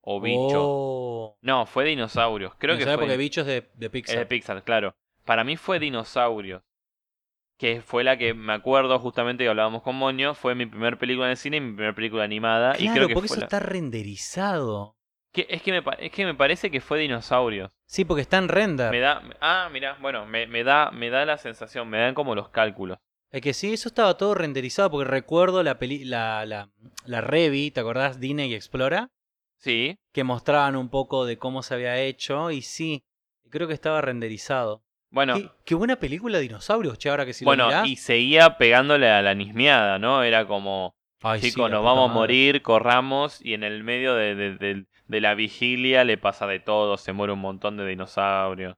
O 0.00 0.20
Bicho. 0.20 0.62
Oh. 0.62 1.36
No, 1.40 1.66
fue 1.66 1.84
Dinosaurios. 1.84 2.52
Creo 2.58 2.74
No 2.74 2.78
que 2.78 2.84
fue. 2.84 2.98
porque 2.98 3.16
bichos 3.16 3.44
de, 3.46 3.68
de 3.74 3.86
Es 3.86 3.90
Pixar. 3.92 4.18
de 4.18 4.26
Pixar, 4.26 4.62
claro. 4.62 4.94
Para 5.24 5.42
mí 5.42 5.56
fue 5.56 5.80
Dinosaurios. 5.80 6.62
Que 7.58 7.80
fue 7.80 8.04
la 8.04 8.18
que 8.18 8.34
me 8.34 8.52
acuerdo 8.52 8.98
justamente 8.98 9.44
que 9.44 9.48
hablábamos 9.48 9.82
con 9.82 9.96
Moño. 9.96 10.34
Fue 10.34 10.54
mi 10.54 10.66
primer 10.66 10.98
película 10.98 11.26
en 11.26 11.30
el 11.32 11.36
cine 11.38 11.56
y 11.56 11.60
mi 11.60 11.72
primera 11.72 11.94
película 11.94 12.22
animada. 12.24 12.74
y 12.78 12.82
Claro, 12.82 12.92
creo 12.94 13.08
que 13.08 13.14
porque 13.14 13.28
fue 13.28 13.36
eso 13.36 13.40
la- 13.40 13.46
está 13.46 13.60
renderizado. 13.60 14.96
que- 15.32 15.46
es, 15.50 15.60
que 15.62 15.70
me, 15.72 15.82
es 15.98 16.10
que 16.12 16.24
me 16.24 16.34
parece 16.34 16.70
que 16.70 16.80
fue 16.80 16.98
Dinosaurios. 16.98 17.70
Sí, 17.86 18.04
porque 18.06 18.22
está 18.22 18.38
en 18.38 18.48
render. 18.48 18.90
Me 18.90 19.00
da. 19.00 19.22
Ah, 19.40 19.68
mira, 19.70 19.96
bueno, 20.00 20.24
me, 20.26 20.46
me 20.46 20.64
da, 20.64 20.90
me 20.90 21.10
da 21.10 21.24
la 21.26 21.36
sensación, 21.38 21.88
me 21.88 21.98
dan 21.98 22.14
como 22.14 22.34
los 22.34 22.48
cálculos. 22.48 22.98
Es 23.30 23.42
que 23.42 23.52
sí, 23.52 23.72
eso 23.74 23.88
estaba 23.88 24.16
todo 24.16 24.34
renderizado 24.34 24.90
porque 24.90 25.10
recuerdo 25.10 25.62
la 25.62 25.78
peli 25.78 26.04
la, 26.04 26.46
la, 26.46 26.70
la 27.04 27.20
Revi, 27.20 27.70
¿te 27.70 27.80
acordás? 27.80 28.18
Disney 28.18 28.54
Explora, 28.54 29.10
Sí. 29.58 29.98
que 30.14 30.24
mostraban 30.24 30.74
un 30.76 30.88
poco 30.88 31.26
de 31.26 31.36
cómo 31.36 31.62
se 31.62 31.74
había 31.74 31.98
hecho 32.00 32.50
y 32.50 32.62
sí, 32.62 33.04
creo 33.50 33.68
que 33.68 33.74
estaba 33.74 34.00
renderizado. 34.00 34.84
Bueno, 35.16 35.34
Qué, 35.34 35.48
qué 35.64 35.74
buena 35.74 35.96
película 35.96 36.38
Dinosaurios, 36.38 36.98
che, 36.98 37.08
ahora 37.08 37.24
que 37.24 37.32
sí 37.32 37.42
lo 37.44 37.48
bueno, 37.48 37.68
mirás. 37.68 37.88
y 37.88 37.96
seguía 37.96 38.58
pegándole 38.58 39.08
a 39.10 39.22
la 39.22 39.34
nismeada, 39.34 39.98
¿no? 39.98 40.22
Era 40.22 40.46
como. 40.46 40.94
Ay, 41.22 41.40
Chicos, 41.40 41.70
nos 41.70 41.82
vamos 41.82 42.10
a 42.10 42.12
morir, 42.12 42.60
corramos 42.60 43.42
y 43.42 43.54
en 43.54 43.64
el 43.64 43.82
medio 43.82 44.14
de, 44.14 44.34
de- 44.34 44.56
de- 44.58 44.84
de 45.08 45.20
la 45.22 45.34
vigilia 45.34 46.04
le 46.04 46.18
pasa 46.18 46.46
de 46.46 46.60
todo, 46.60 46.98
se 46.98 47.14
muere 47.14 47.32
un 47.32 47.38
montón 47.40 47.78
de 47.78 47.86
dinosaurios, 47.86 48.74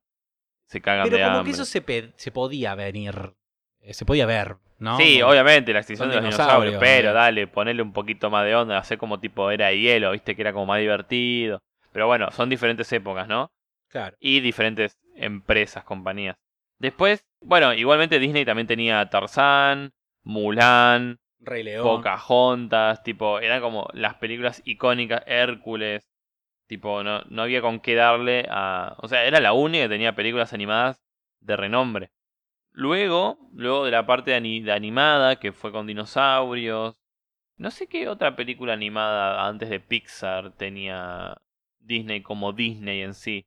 se 0.66 0.80
cagan 0.80 1.06
Pero 1.06 1.16
de 1.16 1.24
como 1.24 1.38
hambre. 1.38 1.50
que 1.50 1.54
eso 1.56 1.64
se, 1.64 1.80
pe- 1.82 2.12
se 2.16 2.30
podía 2.30 2.76
venir, 2.76 3.34
eh, 3.80 3.92
se 3.92 4.04
podía 4.06 4.24
ver, 4.24 4.58
¿no? 4.78 4.96
Sí, 4.96 5.18
Como- 5.18 5.32
obviamente, 5.32 5.72
la 5.72 5.80
extinción 5.80 6.08
de 6.08 6.14
los 6.16 6.24
dinosaurios, 6.24 6.74
dinosaurios, 6.74 6.80
pero 6.80 7.10
eh. 7.10 7.14
dale, 7.14 7.46
ponerle 7.48 7.82
un 7.82 7.92
poquito 7.92 8.30
más 8.30 8.44
de 8.44 8.54
onda, 8.54 8.78
hacer 8.78 8.96
como 8.96 9.18
tipo 9.18 9.50
era 9.50 9.66
de 9.68 9.80
hielo, 9.80 10.12
viste, 10.12 10.36
que 10.36 10.42
era 10.42 10.52
como 10.52 10.66
más 10.66 10.78
divertido. 10.78 11.58
Pero 11.90 12.06
bueno, 12.06 12.30
son 12.30 12.48
diferentes 12.48 12.90
épocas, 12.92 13.26
¿no? 13.26 13.50
Claro. 13.88 14.16
Y 14.20 14.38
diferentes 14.40 14.96
empresas, 15.18 15.84
compañías. 15.84 16.36
Después, 16.78 17.24
bueno, 17.40 17.74
igualmente 17.74 18.18
Disney 18.18 18.44
también 18.44 18.66
tenía 18.66 19.08
Tarzán, 19.10 19.92
Mulan, 20.22 21.18
Rey 21.40 21.62
León. 21.62 21.82
Pocahontas, 21.84 23.02
tipo, 23.02 23.40
eran 23.40 23.60
como 23.60 23.88
las 23.92 24.14
películas 24.14 24.62
icónicas, 24.64 25.22
Hércules, 25.26 26.08
tipo, 26.68 27.02
no, 27.02 27.22
no 27.30 27.42
había 27.42 27.60
con 27.60 27.80
qué 27.80 27.94
darle 27.94 28.46
a... 28.50 28.94
O 28.98 29.08
sea, 29.08 29.24
era 29.24 29.40
la 29.40 29.52
única 29.52 29.84
que 29.84 29.88
tenía 29.88 30.14
películas 30.14 30.52
animadas 30.52 31.00
de 31.40 31.56
renombre. 31.56 32.10
Luego, 32.72 33.38
luego 33.52 33.84
de 33.84 33.90
la 33.90 34.06
parte 34.06 34.30
de, 34.32 34.36
ani- 34.36 34.60
de 34.60 34.72
animada, 34.72 35.36
que 35.40 35.52
fue 35.52 35.72
con 35.72 35.86
dinosaurios, 35.86 37.00
no 37.56 37.70
sé 37.72 37.88
qué 37.88 38.08
otra 38.08 38.36
película 38.36 38.72
animada 38.72 39.46
antes 39.48 39.68
de 39.68 39.80
Pixar 39.80 40.52
tenía 40.52 41.36
Disney 41.80 42.22
como 42.22 42.52
Disney 42.52 43.02
en 43.02 43.14
sí. 43.14 43.46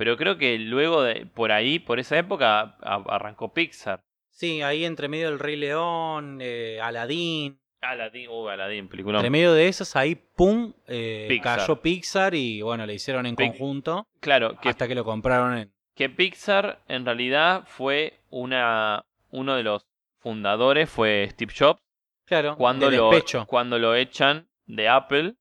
Pero 0.00 0.16
creo 0.16 0.38
que 0.38 0.58
luego 0.58 1.02
de, 1.02 1.26
por 1.26 1.52
ahí, 1.52 1.78
por 1.78 2.00
esa 2.00 2.16
época, 2.16 2.74
a- 2.80 3.04
arrancó 3.06 3.52
Pixar. 3.52 4.02
Sí, 4.30 4.62
ahí 4.62 4.86
entre 4.86 5.08
medio 5.08 5.28
del 5.28 5.38
Rey 5.38 5.56
León, 5.56 6.38
eh, 6.40 6.80
Aladín. 6.82 7.60
Aladdin, 7.82 8.30
uh, 8.30 8.48
Aladdin, 8.48 8.88
película. 8.88 9.18
Entre 9.18 9.28
medio 9.28 9.52
de 9.52 9.68
esas, 9.68 9.96
ahí, 9.96 10.14
pum, 10.14 10.72
eh, 10.86 11.26
Pixar. 11.28 11.58
cayó 11.58 11.82
Pixar 11.82 12.34
y 12.34 12.62
bueno, 12.62 12.86
le 12.86 12.94
hicieron 12.94 13.26
en 13.26 13.34
conjunto 13.36 14.06
Claro, 14.20 14.58
que 14.62 14.70
hasta 14.70 14.88
que 14.88 14.94
lo 14.94 15.04
compraron 15.04 15.58
en... 15.58 15.72
que 15.94 16.08
Pixar 16.08 16.80
en 16.88 17.04
realidad 17.04 17.64
fue 17.66 18.20
una 18.30 19.04
uno 19.28 19.54
de 19.54 19.64
los 19.64 19.84
fundadores 20.18 20.88
fue 20.88 21.28
Steve 21.30 21.52
Jobs 21.58 21.82
Claro, 22.24 22.56
cuando 22.56 22.90
lo 22.90 23.10
cuando 23.46 23.78
lo 23.78 23.94
echan 23.94 24.48
de 24.64 24.88
Apple 24.88 25.34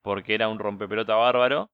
porque 0.00 0.34
era 0.34 0.48
un 0.48 0.58
rompepelota 0.58 1.14
bárbaro 1.16 1.68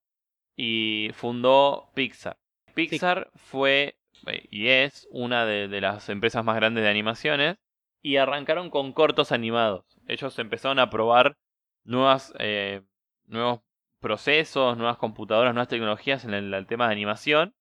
y 0.55 1.09
fundó 1.13 1.91
Pixar. 1.93 2.37
Pixar 2.73 3.31
fue 3.35 3.97
eh, 4.27 4.47
y 4.49 4.67
es 4.67 5.07
una 5.11 5.45
de, 5.45 5.67
de 5.67 5.81
las 5.81 6.09
empresas 6.09 6.43
más 6.43 6.55
grandes 6.55 6.83
de 6.83 6.89
animaciones 6.89 7.57
y 8.01 8.17
arrancaron 8.17 8.69
con 8.69 8.93
cortos 8.93 9.31
animados. 9.31 9.85
Ellos 10.07 10.37
empezaron 10.39 10.79
a 10.79 10.89
probar 10.89 11.37
nuevas 11.83 12.33
eh, 12.39 12.81
nuevos 13.25 13.61
procesos, 13.99 14.77
nuevas 14.77 14.97
computadoras, 14.97 15.53
nuevas 15.53 15.69
tecnologías 15.69 16.25
en 16.25 16.33
el, 16.33 16.53
el 16.53 16.67
tema 16.67 16.87
de 16.87 16.93
animación 16.93 17.55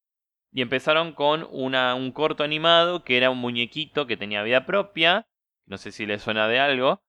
y 0.53 0.61
empezaron 0.61 1.13
con 1.13 1.49
una, 1.51 1.95
un 1.95 2.13
corto 2.13 2.45
animado 2.45 3.05
que 3.05 3.17
era 3.17 3.31
un 3.31 3.39
muñequito 3.39 4.07
que 4.07 4.17
tenía 4.17 4.43
vida 4.43 4.67
propia, 4.67 5.27
no 5.67 5.79
sé 5.79 5.93
si 5.93 6.05
le 6.05 6.19
suena 6.19 6.47
de 6.47 6.59
algo, 6.59 7.03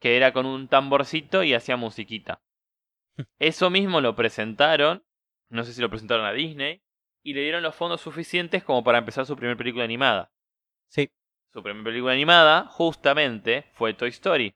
que 0.00 0.16
era 0.16 0.32
con 0.32 0.46
un 0.46 0.68
tamborcito 0.68 1.44
y 1.44 1.54
hacía 1.54 1.76
musiquita. 1.76 2.40
Eso 3.38 3.70
mismo 3.70 4.00
lo 4.00 4.16
presentaron, 4.16 5.04
no 5.50 5.64
sé 5.64 5.72
si 5.72 5.80
lo 5.80 5.90
presentaron 5.90 6.26
a 6.26 6.32
Disney, 6.32 6.80
y 7.22 7.34
le 7.34 7.42
dieron 7.42 7.62
los 7.62 7.74
fondos 7.74 8.00
suficientes 8.00 8.62
como 8.64 8.82
para 8.84 8.98
empezar 8.98 9.26
su 9.26 9.36
primera 9.36 9.56
película 9.56 9.84
animada. 9.84 10.30
Sí, 10.88 11.10
Su 11.52 11.62
primera 11.62 11.84
película 11.84 12.12
animada, 12.12 12.66
justamente, 12.66 13.64
fue 13.74 13.94
Toy 13.94 14.08
Story. 14.10 14.54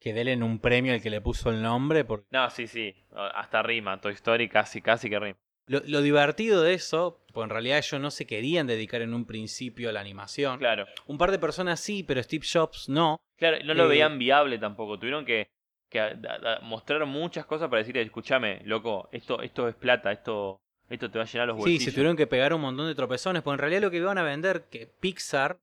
que 0.00 0.12
denle 0.12 0.36
un 0.42 0.58
premio 0.58 0.92
al 0.94 1.00
que 1.02 1.10
le 1.10 1.20
puso 1.20 1.50
el 1.50 1.62
nombre. 1.62 2.04
Porque... 2.04 2.26
No, 2.30 2.50
sí, 2.50 2.66
sí, 2.66 2.94
hasta 3.34 3.62
rima, 3.62 4.00
Toy 4.00 4.14
Story 4.14 4.48
casi, 4.48 4.82
casi 4.82 5.08
que 5.08 5.18
rima. 5.20 5.38
Lo, 5.68 5.80
lo 5.86 6.02
divertido 6.02 6.60
de 6.62 6.74
eso, 6.74 7.24
pues 7.32 7.44
en 7.44 7.50
realidad 7.50 7.78
ellos 7.78 8.00
no 8.00 8.10
se 8.10 8.26
querían 8.26 8.66
dedicar 8.66 9.00
en 9.00 9.14
un 9.14 9.24
principio 9.26 9.88
a 9.88 9.92
la 9.92 10.00
animación. 10.00 10.58
Claro, 10.58 10.86
Un 11.06 11.18
par 11.18 11.30
de 11.30 11.38
personas 11.38 11.78
sí, 11.78 12.02
pero 12.02 12.20
Steve 12.22 12.44
Jobs 12.52 12.88
no. 12.88 13.18
claro, 13.36 13.58
no 13.64 13.74
lo 13.74 13.84
Eh, 13.84 13.88
veían 13.88 14.18
viable 14.18 14.58
tampoco, 14.58 14.98
tuvieron 14.98 15.24
que, 15.24 15.50
que 15.92 16.00
a- 16.00 16.06
a- 16.06 16.54
a- 16.54 16.60
mostrar 16.62 17.04
muchas 17.06 17.46
cosas 17.46 17.68
para 17.68 17.78
decirle, 17.80 18.02
escúchame, 18.02 18.62
loco, 18.64 19.08
esto, 19.12 19.40
esto 19.42 19.68
es 19.68 19.74
plata, 19.76 20.10
esto, 20.10 20.58
esto 20.88 21.10
te 21.10 21.18
va 21.18 21.24
a 21.24 21.28
llenar 21.28 21.46
los 21.48 21.56
Sí, 21.58 21.60
bolsillos. 21.60 21.84
se 21.84 21.92
tuvieron 21.92 22.16
que 22.16 22.26
pegar 22.26 22.52
un 22.54 22.62
montón 22.62 22.86
de 22.88 22.94
tropezones, 22.94 23.42
porque 23.42 23.54
en 23.54 23.58
realidad 23.60 23.82
lo 23.82 23.90
que 23.90 23.98
iban 23.98 24.18
a 24.18 24.22
vender, 24.24 24.64
que 24.70 24.86
Pixar, 24.86 25.58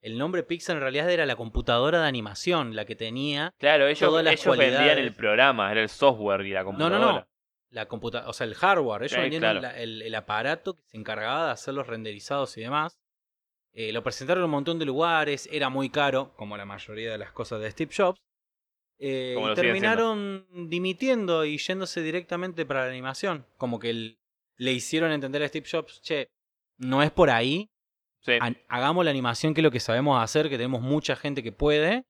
el 0.00 0.16
nombre 0.16 0.42
Pixar 0.44 0.76
en 0.76 0.82
realidad 0.82 1.10
era 1.10 1.26
la 1.26 1.36
computadora 1.36 2.00
de 2.00 2.06
animación, 2.08 2.74
la 2.76 2.84
que 2.84 2.94
tenía 2.96 3.52
Claro, 3.58 3.86
ellos, 3.86 3.98
todas 4.08 4.24
las 4.24 4.34
ellos 4.34 4.56
vendían 4.56 4.74
cualidades. 4.82 5.06
el 5.06 5.14
programa, 5.14 5.70
era 5.72 5.82
el 5.82 5.88
software 5.88 6.42
y 6.46 6.50
la 6.50 6.60
No, 6.60 6.66
computadora. 6.66 6.98
no, 6.98 7.12
no. 7.20 7.26
La 7.70 7.86
computa 7.86 8.28
o 8.28 8.32
sea, 8.32 8.46
el 8.46 8.54
hardware. 8.54 9.02
Ellos 9.02 9.12
Sí, 9.16 9.20
vendían 9.20 9.40
claro. 9.40 9.60
la- 9.60 9.76
el, 9.80 10.02
el 10.02 10.14
aparato 10.14 10.74
que 10.76 10.82
se 10.86 10.96
encargaba 10.96 11.46
de 11.46 11.50
hacer 11.52 11.74
los 11.74 11.88
renderizados 11.88 12.56
y 12.56 12.60
demás. 12.60 12.96
Eh, 13.72 13.92
lo 13.92 14.04
presentaron 14.04 14.42
en 14.42 14.44
un 14.44 14.50
montón 14.52 14.78
de 14.78 14.84
lugares, 14.84 15.48
era 15.50 15.68
muy 15.68 15.90
caro, 15.90 16.32
como 16.36 16.56
la 16.56 16.64
mayoría 16.64 17.10
de 17.10 17.18
las 17.18 17.32
cosas 17.32 17.60
de 17.60 17.70
Steve 17.72 17.90
Jobs. 17.96 18.20
Eh, 18.98 19.36
y 19.38 19.54
terminaron 19.54 20.46
dimitiendo 20.68 21.44
y 21.44 21.58
yéndose 21.58 22.00
directamente 22.02 22.64
para 22.64 22.84
la 22.84 22.90
animación. 22.90 23.44
Como 23.58 23.78
que 23.78 23.90
el- 23.90 24.18
le 24.56 24.72
hicieron 24.72 25.10
entender 25.10 25.42
a 25.42 25.48
Steve 25.48 25.66
Jobs, 25.70 26.00
che, 26.02 26.28
no 26.78 27.02
es 27.02 27.10
por 27.10 27.30
ahí, 27.30 27.68
Sí. 28.20 28.32
hagamos 28.68 29.04
la 29.04 29.10
animación 29.10 29.52
que 29.52 29.60
es 29.60 29.64
lo 29.64 29.70
que 29.70 29.80
sabemos 29.80 30.22
hacer, 30.22 30.48
que 30.48 30.56
tenemos 30.56 30.80
mucha 30.80 31.16
gente 31.16 31.42
que 31.42 31.52
puede. 31.52 32.04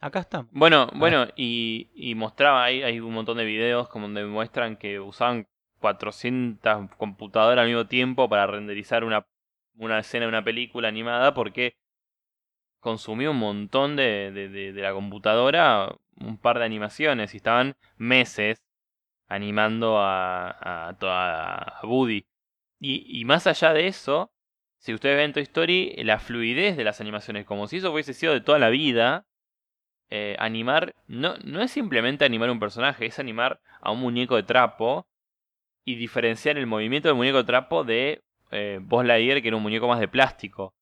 Acá 0.00 0.20
estamos. 0.20 0.48
Bueno, 0.52 0.88
bueno, 0.94 1.26
y, 1.36 1.90
y 1.94 2.14
mostraba 2.14 2.64
ahí, 2.64 2.82
hay 2.82 3.00
un 3.00 3.12
montón 3.14 3.38
de 3.38 3.44
videos 3.44 3.88
como 3.88 4.06
donde 4.06 4.24
muestran 4.26 4.76
que 4.76 4.98
usaban 5.00 5.46
400 5.80 6.90
computadoras 6.96 7.62
al 7.62 7.68
mismo 7.68 7.86
tiempo 7.86 8.28
para 8.28 8.46
renderizar 8.46 9.04
una, 9.04 9.26
una 9.76 9.98
escena 10.00 10.24
de 10.26 10.28
una 10.28 10.44
película 10.44 10.88
animada 10.88 11.34
porque 11.34 11.74
consumía 12.82 13.30
un 13.30 13.38
montón 13.38 13.96
de, 13.96 14.30
de, 14.32 14.72
la 14.74 14.92
computadora, 14.92 15.94
un 16.20 16.36
par 16.36 16.58
de 16.58 16.66
animaciones 16.66 17.32
y 17.32 17.38
estaban 17.38 17.76
meses 17.96 18.62
animando 19.28 19.98
a, 19.98 20.88
a, 20.88 20.98
toda- 20.98 21.80
a 21.80 21.86
Woody. 21.86 22.26
Y, 22.80 23.20
y 23.20 23.24
más 23.24 23.46
allá 23.46 23.72
de 23.72 23.86
eso, 23.86 24.32
si 24.78 24.92
ustedes 24.92 25.16
ven 25.16 25.32
Toy 25.32 25.44
Story, 25.44 25.94
la 26.04 26.18
fluidez 26.18 26.76
de 26.76 26.84
las 26.84 27.00
animaciones, 27.00 27.46
como 27.46 27.68
si 27.68 27.76
eso 27.78 27.92
hubiese 27.92 28.14
sido 28.14 28.32
de 28.34 28.40
toda 28.40 28.58
la 28.58 28.68
vida, 28.68 29.24
eh, 30.10 30.36
animar 30.40 30.94
no, 31.06 31.36
no 31.44 31.62
es 31.62 31.70
simplemente 31.70 32.24
animar 32.24 32.50
un 32.50 32.60
personaje, 32.60 33.06
es 33.06 33.18
animar 33.18 33.60
a 33.80 33.92
un 33.92 34.00
muñeco 34.00 34.36
de 34.36 34.42
trapo 34.42 35.06
y 35.84 35.94
diferenciar 35.94 36.58
el 36.58 36.66
movimiento 36.66 37.08
del 37.08 37.16
muñeco 37.16 37.38
de 37.38 37.44
trapo 37.44 37.84
de 37.84 38.22
eh, 38.50 38.80
Buzz 38.82 39.06
Lightyear, 39.06 39.40
que 39.40 39.48
era 39.48 39.56
un 39.56 39.62
muñeco 39.62 39.88
más 39.88 40.00
de 40.00 40.08
plástico. 40.08 40.74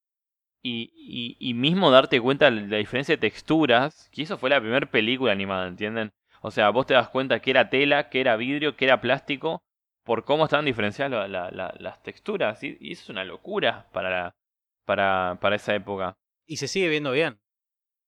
Y, 0.63 0.93
y, 0.95 1.37
y 1.51 1.55
mismo 1.55 1.91
darte 1.91 2.21
cuenta 2.21 2.51
de 2.51 2.63
la 2.69 2.77
diferencia 2.77 3.15
de 3.17 3.21
texturas, 3.21 4.11
que 4.13 4.23
eso 4.23 4.37
fue 4.37 4.51
la 4.51 4.61
primera 4.61 4.87
película 4.91 5.33
animada, 5.33 5.67
¿entienden? 5.69 6.13
O 6.43 6.51
sea, 6.51 6.69
vos 6.71 6.87
te 6.87 6.95
das 6.95 7.09
cuenta 7.09 7.41
que 7.41 7.51
era 7.51 7.71
tela, 7.71 8.11
que 8.11 8.21
era 8.21 8.37
vidrio, 8.37 8.77
que 8.77 8.85
era 8.85 9.01
plástico, 9.01 9.63
por 10.05 10.25
cómo 10.25 10.45
estaban 10.45 10.67
diferenciadas 10.67 11.11
la- 11.13 11.29
la- 11.29 11.51
la- 11.51 11.75
las 11.79 12.03
texturas. 12.03 12.63
Y, 12.63 12.77
y 12.81 12.93
eso 12.93 13.05
es 13.05 13.09
una 13.11 13.25
locura 13.25 13.89
para, 13.93 14.37
para, 14.85 15.39
para 15.41 15.57
esa 15.57 15.75
época. 15.75 16.17
Y 16.47 16.57
se 16.59 16.69
sigue 16.69 16.89
viendo 16.89 17.13
bien. 17.13 17.39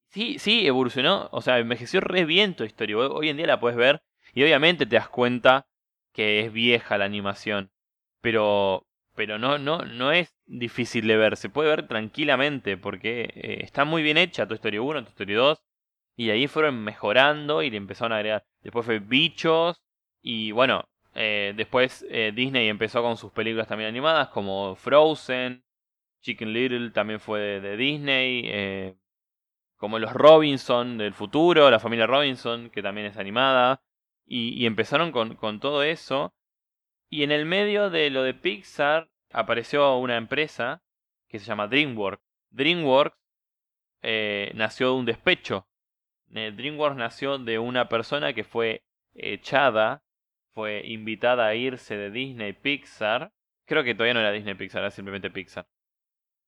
Sí, 0.08 0.38
sí, 0.38 0.66
evolucionó, 0.66 1.28
o 1.32 1.40
sea, 1.40 1.58
envejeció 1.58 2.00
re 2.00 2.24
bien 2.26 2.54
tu 2.54 2.64
historia. 2.64 2.98
Hoy, 2.98 3.08
hoy 3.10 3.28
en 3.30 3.38
día 3.38 3.46
la 3.46 3.60
puedes 3.60 3.76
ver 3.78 4.02
y 4.34 4.42
obviamente 4.42 4.84
te 4.86 4.96
das 4.96 5.08
cuenta 5.08 5.66
que 6.12 6.40
es 6.40 6.52
vieja 6.52 6.98
la 6.98 7.06
animación. 7.06 7.70
Pero, 8.20 8.86
pero 9.14 9.38
no, 9.38 9.58
no, 9.58 9.78
no 9.78 10.12
es 10.12 10.34
difícil 10.46 11.06
de 11.06 11.16
ver, 11.16 11.36
se 11.36 11.48
puede 11.50 11.70
ver 11.70 11.88
tranquilamente 11.88 12.76
porque 12.76 13.30
eh, 13.34 13.58
está 13.62 13.84
muy 13.84 14.02
bien 14.02 14.18
hecha 14.18 14.46
tu 14.46 14.54
historia 14.54 14.82
1, 14.82 15.04
tu 15.04 15.10
historia 15.10 15.36
2. 15.38 15.62
Y 16.16 16.30
ahí 16.30 16.46
fueron 16.46 16.82
mejorando 16.84 17.62
y 17.62 17.70
le 17.70 17.78
empezaron 17.78 18.12
a 18.12 18.16
agregar. 18.16 18.44
Después 18.62 18.84
fue 18.86 18.98
bichos 18.98 19.82
y 20.22 20.52
bueno, 20.52 20.88
eh, 21.14 21.52
después 21.56 22.06
eh, 22.10 22.32
Disney 22.34 22.68
empezó 22.68 23.02
con 23.02 23.16
sus 23.16 23.32
películas 23.32 23.68
también 23.68 23.88
animadas 23.88 24.28
como 24.28 24.76
Frozen, 24.76 25.64
Chicken 26.22 26.52
Little 26.52 26.90
también 26.90 27.20
fue 27.20 27.40
de, 27.60 27.76
Disney. 27.76 28.42
eh, 28.46 28.94
como 29.76 29.98
los 29.98 30.12
Robinson 30.12 30.96
del 30.96 31.12
futuro, 31.12 31.68
la 31.68 31.80
familia 31.80 32.06
Robinson, 32.06 32.70
que 32.70 32.82
también 32.82 33.08
es 33.08 33.16
animada. 33.16 33.82
Y, 34.24 34.50
y 34.50 34.66
empezaron 34.66 35.10
con, 35.10 35.34
con 35.34 35.58
todo 35.58 35.82
eso. 35.82 36.32
Y 37.12 37.24
en 37.24 37.30
el 37.30 37.44
medio 37.44 37.90
de 37.90 38.08
lo 38.08 38.22
de 38.22 38.32
Pixar 38.32 39.10
apareció 39.32 39.98
una 39.98 40.16
empresa 40.16 40.82
que 41.28 41.38
se 41.38 41.44
llama 41.44 41.68
DreamWorks. 41.68 42.24
DreamWorks 42.52 43.18
eh, 44.00 44.50
nació 44.54 44.86
de 44.86 44.94
un 44.94 45.04
despecho. 45.04 45.68
Eh, 46.34 46.52
DreamWorks 46.56 46.96
nació 46.96 47.36
de 47.36 47.58
una 47.58 47.90
persona 47.90 48.32
que 48.32 48.44
fue 48.44 48.82
echada, 49.12 50.02
fue 50.54 50.86
invitada 50.86 51.48
a 51.48 51.54
irse 51.54 51.98
de 51.98 52.10
Disney 52.10 52.54
Pixar. 52.54 53.30
Creo 53.66 53.84
que 53.84 53.94
todavía 53.94 54.14
no 54.14 54.20
era 54.20 54.32
Disney 54.32 54.54
Pixar, 54.54 54.80
era 54.80 54.90
simplemente 54.90 55.30
Pixar. 55.30 55.66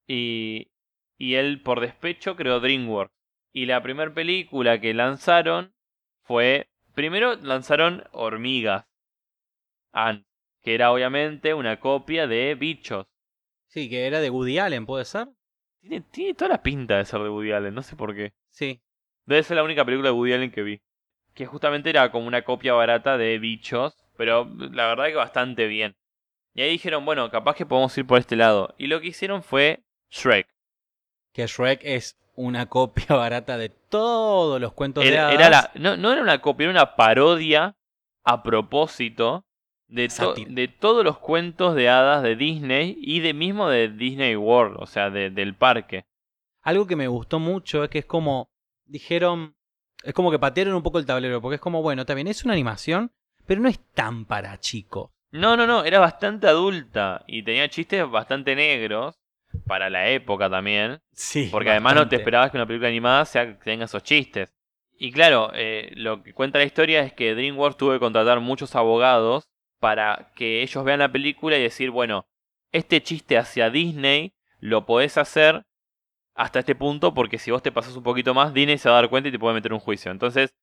Y, 0.06 0.70
y 1.18 1.34
él 1.34 1.60
por 1.60 1.80
despecho 1.80 2.36
creó 2.36 2.60
DreamWorks. 2.60 3.12
Y 3.52 3.66
la 3.66 3.82
primera 3.82 4.14
película 4.14 4.80
que 4.80 4.94
lanzaron 4.94 5.74
fue... 6.22 6.70
Primero 6.94 7.34
lanzaron 7.34 8.04
Hormigas. 8.12 8.86
Ant, 9.92 10.24
que 10.64 10.74
era 10.74 10.90
obviamente 10.90 11.52
una 11.52 11.78
copia 11.78 12.26
de 12.26 12.54
Bichos. 12.54 13.06
Sí, 13.68 13.90
que 13.90 14.06
era 14.06 14.20
de 14.20 14.30
Woody 14.30 14.58
Allen, 14.58 14.86
¿puede 14.86 15.04
ser? 15.04 15.28
Tiene, 15.80 16.00
tiene 16.00 16.34
toda 16.34 16.48
la 16.48 16.62
pinta 16.62 16.96
de 16.96 17.04
ser 17.04 17.20
de 17.20 17.28
Woody 17.28 17.52
Allen, 17.52 17.74
no 17.74 17.82
sé 17.82 17.96
por 17.96 18.14
qué. 18.14 18.32
Sí. 18.50 18.80
Debe 19.26 19.42
ser 19.42 19.58
la 19.58 19.62
única 19.62 19.84
película 19.84 20.08
de 20.08 20.14
Woody 20.14 20.32
Allen 20.32 20.50
que 20.50 20.62
vi. 20.62 20.80
Que 21.34 21.44
justamente 21.44 21.90
era 21.90 22.10
como 22.10 22.26
una 22.26 22.42
copia 22.42 22.72
barata 22.72 23.18
de 23.18 23.38
Bichos, 23.38 23.94
pero 24.16 24.50
la 24.58 24.86
verdad 24.86 25.06
que 25.06 25.14
bastante 25.16 25.66
bien. 25.66 25.96
Y 26.54 26.62
ahí 26.62 26.70
dijeron, 26.70 27.04
bueno, 27.04 27.30
capaz 27.30 27.56
que 27.56 27.66
podemos 27.66 27.96
ir 27.98 28.06
por 28.06 28.18
este 28.18 28.36
lado. 28.36 28.74
Y 28.78 28.86
lo 28.86 29.00
que 29.00 29.08
hicieron 29.08 29.42
fue 29.42 29.84
Shrek. 30.10 30.48
Que 31.32 31.46
Shrek 31.46 31.80
es 31.82 32.16
una 32.36 32.66
copia 32.66 33.06
barata 33.16 33.58
de 33.58 33.68
todos 33.68 34.58
los 34.60 34.72
cuentos 34.72 35.04
de 35.04 35.10
Era, 35.10 35.28
hadas. 35.28 35.34
era 35.34 35.50
la, 35.50 35.70
no, 35.74 35.96
no 35.98 36.10
era 36.12 36.22
una 36.22 36.40
copia, 36.40 36.64
era 36.64 36.70
una 36.70 36.96
parodia 36.96 37.76
a 38.24 38.42
propósito 38.42 39.44
de, 39.94 40.08
to- 40.08 40.14
Sátira. 40.14 40.50
de 40.52 40.68
todos 40.68 41.04
los 41.04 41.18
cuentos 41.18 41.74
de 41.74 41.88
hadas 41.88 42.22
de 42.22 42.36
Disney 42.36 42.96
y 43.00 43.20
de 43.20 43.32
mismo 43.34 43.68
de 43.68 43.88
Disney 43.88 44.36
World, 44.36 44.76
o 44.78 44.86
sea, 44.86 45.10
de- 45.10 45.30
del 45.30 45.54
parque. 45.54 46.04
Algo 46.62 46.86
que 46.86 46.96
me 46.96 47.08
gustó 47.08 47.38
mucho 47.38 47.84
es 47.84 47.90
que 47.90 47.98
es 48.00 48.06
como. 48.06 48.48
Dijeron. 48.86 49.54
Es 50.02 50.12
como 50.12 50.30
que 50.30 50.38
patearon 50.38 50.74
un 50.74 50.82
poco 50.82 50.98
el 50.98 51.06
tablero. 51.06 51.40
Porque 51.40 51.54
es 51.56 51.60
como, 51.60 51.82
bueno, 51.82 52.04
también 52.04 52.28
es 52.28 52.44
una 52.44 52.52
animación. 52.54 53.10
Pero 53.46 53.60
no 53.60 53.68
es 53.68 53.78
tan 53.94 54.24
para 54.24 54.58
chicos. 54.58 55.10
No, 55.30 55.56
no, 55.56 55.66
no, 55.66 55.84
era 55.84 55.98
bastante 55.98 56.46
adulta 56.46 57.24
y 57.26 57.42
tenía 57.42 57.68
chistes 57.68 58.08
bastante 58.08 58.54
negros 58.54 59.16
para 59.66 59.90
la 59.90 60.08
época 60.08 60.48
también. 60.48 61.00
Sí. 61.12 61.48
Porque 61.50 61.70
además 61.70 61.94
no 61.96 62.08
te 62.08 62.16
esperabas 62.16 62.50
que 62.50 62.56
una 62.56 62.66
película 62.66 62.88
animada 62.88 63.24
sea, 63.24 63.58
tenga 63.58 63.84
esos 63.86 64.02
chistes. 64.02 64.52
Y 64.96 65.10
claro, 65.12 65.50
eh, 65.54 65.90
lo 65.96 66.22
que 66.22 66.32
cuenta 66.32 66.58
la 66.58 66.64
historia 66.64 67.02
es 67.02 67.12
que 67.12 67.34
DreamWorks 67.34 67.76
tuvo 67.76 67.92
que 67.92 67.98
contratar 67.98 68.38
muchos 68.40 68.74
abogados 68.76 69.48
para 69.80 70.32
que 70.34 70.62
ellos 70.62 70.84
vean 70.84 71.00
la 71.00 71.12
película 71.12 71.56
y 71.56 71.62
decir, 71.62 71.90
bueno, 71.90 72.26
este 72.72 73.02
chiste 73.02 73.38
hacia 73.38 73.70
Disney 73.70 74.34
lo 74.58 74.86
podés 74.86 75.18
hacer 75.18 75.64
hasta 76.34 76.58
este 76.58 76.74
punto 76.74 77.14
porque 77.14 77.38
si 77.38 77.50
vos 77.50 77.62
te 77.62 77.72
pasas 77.72 77.96
un 77.96 78.02
poquito 78.02 78.34
más, 78.34 78.52
Disney 78.52 78.78
se 78.78 78.88
va 78.88 78.98
a 78.98 79.02
dar 79.02 79.10
cuenta 79.10 79.28
y 79.28 79.32
te 79.32 79.38
puede 79.38 79.54
meter 79.54 79.72
un 79.72 79.78
juicio. 79.78 80.10
Entonces, 80.10 80.54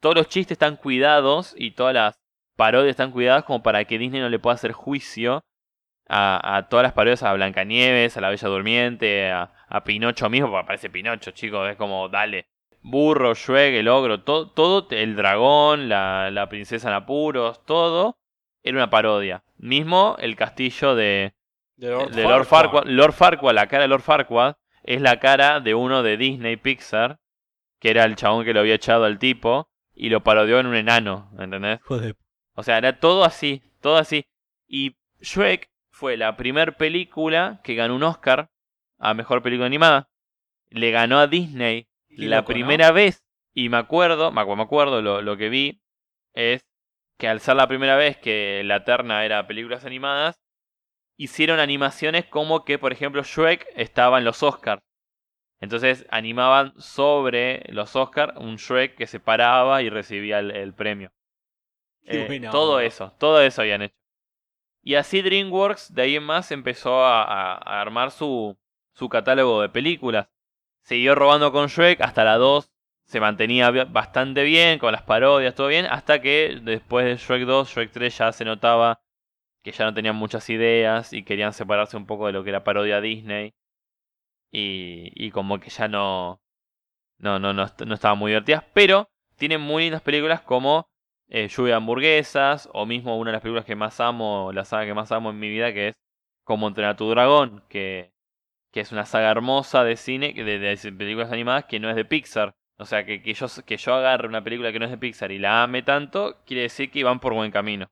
todos 0.00 0.14
los 0.14 0.28
chistes 0.28 0.52
están 0.52 0.76
cuidados 0.76 1.54
y 1.58 1.72
todas 1.72 1.94
las 1.94 2.20
parodias 2.56 2.90
están 2.90 3.10
cuidadas 3.12 3.44
como 3.44 3.62
para 3.62 3.84
que 3.84 3.98
Disney 3.98 4.20
no 4.20 4.28
le 4.28 4.38
pueda 4.38 4.54
hacer 4.54 4.72
juicio 4.72 5.44
a, 6.08 6.66
todas 6.70 6.84
las 6.84 6.94
parodias, 6.94 7.22
a 7.22 7.34
Blancanieves, 7.34 8.16
a 8.16 8.20
la 8.22 8.30
Bella 8.30 8.48
Durmiente, 8.48 9.30
a, 9.30 9.52
Pinocho 9.84 10.30
mismo, 10.30 10.48
porque 10.48 10.64
aparece 10.64 10.88
Pinocho, 10.88 11.32
chicos, 11.32 11.68
es 11.68 11.76
como, 11.76 12.08
dale. 12.08 12.46
Burro, 12.80 13.34
Shrek, 13.34 13.74
el 13.74 13.88
ogro, 13.88 14.22
todo, 14.22 14.50
todo 14.50 14.86
el 14.90 15.16
dragón, 15.16 15.88
la, 15.88 16.30
la 16.30 16.48
princesa 16.48 16.88
en 16.88 16.94
apuros, 16.94 17.64
todo 17.66 18.17
era 18.62 18.76
una 18.76 18.90
parodia. 18.90 19.42
Mismo 19.56 20.16
el 20.18 20.36
castillo 20.36 20.94
de, 20.94 21.34
De 21.76 21.90
Lord, 21.90 22.10
de 22.14 22.22
Lord 22.22 22.44
Farquaad. 22.46 22.84
Lord 22.86 23.12
Farquaad, 23.12 23.54
la 23.54 23.66
cara 23.66 23.82
de 23.82 23.88
Lord 23.88 24.02
Farquaad, 24.02 24.54
es 24.84 25.00
la 25.00 25.18
cara 25.20 25.60
de 25.60 25.74
uno 25.74 26.02
de 26.02 26.16
Disney 26.16 26.56
Pixar, 26.56 27.18
que 27.80 27.90
era 27.90 28.04
el 28.04 28.16
chabón 28.16 28.44
que 28.44 28.52
lo 28.54 28.60
había 28.60 28.74
echado 28.74 29.04
al 29.04 29.18
tipo, 29.18 29.68
y 29.94 30.08
lo 30.10 30.22
parodió 30.22 30.58
en 30.60 30.66
un 30.66 30.76
enano, 30.76 31.30
¿entendés? 31.38 31.80
Hijo 31.80 31.98
de- 31.98 32.14
O 32.54 32.62
sea, 32.62 32.78
era 32.78 32.98
todo 32.98 33.24
así, 33.24 33.62
todo 33.80 33.96
así. 33.96 34.26
Y 34.66 34.96
Shrek 35.20 35.70
fue 35.90 36.16
la 36.16 36.36
primer 36.36 36.76
película 36.76 37.60
que 37.64 37.74
ganó 37.74 37.94
un 37.96 38.02
Oscar 38.02 38.50
a 38.98 39.14
Mejor 39.14 39.42
Película 39.42 39.66
Animada. 39.66 40.08
Le 40.70 40.90
ganó 40.90 41.18
a 41.18 41.26
Disney 41.26 41.88
la 42.08 42.38
loco, 42.38 42.52
¿no? 42.52 42.54
primera 42.54 42.90
vez. 42.92 43.24
Y 43.54 43.68
me 43.68 43.76
acuerdo, 43.78 44.30
me 44.32 44.40
acu- 44.42 44.56
me 44.56 44.62
acuerdo, 44.62 45.02
lo, 45.02 45.22
lo 45.22 45.36
que 45.36 45.48
vi 45.48 45.80
es 46.34 46.64
que 47.18 47.28
al 47.28 47.40
ser 47.40 47.56
la 47.56 47.66
primera 47.68 47.96
vez 47.96 48.16
que 48.16 48.62
la 48.64 48.84
terna 48.84 49.24
era 49.24 49.46
películas 49.46 49.84
animadas, 49.84 50.40
hicieron 51.18 51.58
animaciones 51.60 52.24
como 52.26 52.64
que, 52.64 52.78
por 52.78 52.92
ejemplo, 52.92 53.22
Shrek 53.22 53.66
estaba 53.74 54.18
en 54.18 54.24
los 54.24 54.42
Oscars. 54.42 54.82
Entonces 55.60 56.06
animaban 56.10 56.72
sobre 56.80 57.64
los 57.72 57.96
Oscars 57.96 58.36
un 58.36 58.56
Shrek 58.56 58.94
que 58.96 59.08
se 59.08 59.18
paraba 59.18 59.82
y 59.82 59.90
recibía 59.90 60.38
el- 60.38 60.52
el 60.52 60.72
premio. 60.74 61.10
Eh, 62.04 62.26
todo 62.52 62.78
eso, 62.86 63.12
todo 63.18 63.40
eso 63.42 63.62
habían 63.62 63.82
hecho. 63.82 63.96
Y 64.82 64.94
así 64.94 65.20
DreamWorks 65.20 65.92
de 65.92 66.02
ahí 66.02 66.16
en 66.16 66.22
más 66.22 66.52
empezó 66.52 67.04
a, 67.04 67.22
a- 67.24 67.54
a 67.56 67.80
armar 67.80 68.12
su, 68.12 68.56
su 68.94 69.08
catálogo 69.08 69.60
de 69.60 69.68
películas. 69.68 70.28
Siguió 70.84 71.16
robando 71.16 71.50
con 71.52 71.66
Shrek 71.66 72.00
hasta 72.00 72.22
la 72.24 72.36
2. 72.36 72.70
Se 73.08 73.20
mantenía 73.20 73.70
bastante 73.70 74.42
bien 74.44 74.78
con 74.78 74.92
las 74.92 75.02
parodias, 75.02 75.54
todo 75.54 75.68
bien. 75.68 75.86
Hasta 75.86 76.20
que 76.20 76.58
después 76.62 77.06
de 77.06 77.16
Shrek 77.16 77.46
2, 77.46 77.70
Shrek 77.70 77.90
3 77.90 78.18
ya 78.18 78.32
se 78.32 78.44
notaba 78.44 79.00
que 79.64 79.72
ya 79.72 79.84
no 79.86 79.94
tenían 79.94 80.16
muchas 80.16 80.48
ideas 80.50 81.12
y 81.12 81.24
querían 81.24 81.52
separarse 81.54 81.96
un 81.96 82.06
poco 82.06 82.26
de 82.26 82.32
lo 82.32 82.44
que 82.44 82.50
era 82.50 82.64
parodia 82.64 83.00
Disney. 83.00 83.54
Y, 84.52 85.12
y 85.14 85.30
como 85.30 85.58
que 85.60 85.70
ya 85.70 85.88
no, 85.88 86.40
no, 87.18 87.38
no, 87.38 87.52
no, 87.54 87.66
no 87.86 87.94
estaban 87.94 88.18
muy 88.18 88.32
divertidas. 88.32 88.64
Pero 88.74 89.08
tienen 89.36 89.60
muy 89.62 89.84
lindas 89.84 90.02
películas 90.02 90.42
como 90.42 90.88
eh, 91.28 91.48
Lluvia 91.48 91.74
de 91.74 91.76
hamburguesas, 91.78 92.68
o 92.74 92.86
mismo 92.86 93.18
una 93.18 93.30
de 93.30 93.34
las 93.34 93.42
películas 93.42 93.64
que 93.64 93.76
más 93.76 94.00
amo, 94.00 94.52
la 94.52 94.64
saga 94.64 94.86
que 94.86 94.94
más 94.94 95.12
amo 95.12 95.30
en 95.30 95.38
mi 95.38 95.48
vida, 95.48 95.72
que 95.72 95.88
es 95.88 95.94
Como 96.44 96.68
entrenar 96.68 96.92
a 96.92 96.96
tu 96.96 97.08
dragón, 97.10 97.64
que, 97.68 98.12
que 98.72 98.80
es 98.80 98.92
una 98.92 99.06
saga 99.06 99.30
hermosa 99.30 99.84
de 99.84 99.96
cine, 99.96 100.32
de, 100.34 100.58
de 100.58 100.92
películas 100.92 101.32
animadas 101.32 101.66
que 101.66 101.80
no 101.80 101.90
es 101.90 101.96
de 101.96 102.04
Pixar. 102.04 102.54
O 102.80 102.84
sea, 102.86 103.04
que, 103.04 103.22
que, 103.22 103.34
yo, 103.34 103.46
que 103.66 103.76
yo 103.76 103.94
agarre 103.94 104.28
una 104.28 104.42
película 104.44 104.72
que 104.72 104.78
no 104.78 104.84
es 104.84 104.90
de 104.92 104.98
Pixar 104.98 105.32
y 105.32 105.38
la 105.38 105.64
ame 105.64 105.82
tanto, 105.82 106.42
quiere 106.46 106.62
decir 106.62 106.90
que 106.90 107.02
van 107.04 107.18
por 107.20 107.34
buen 107.34 107.50
camino. 107.50 107.88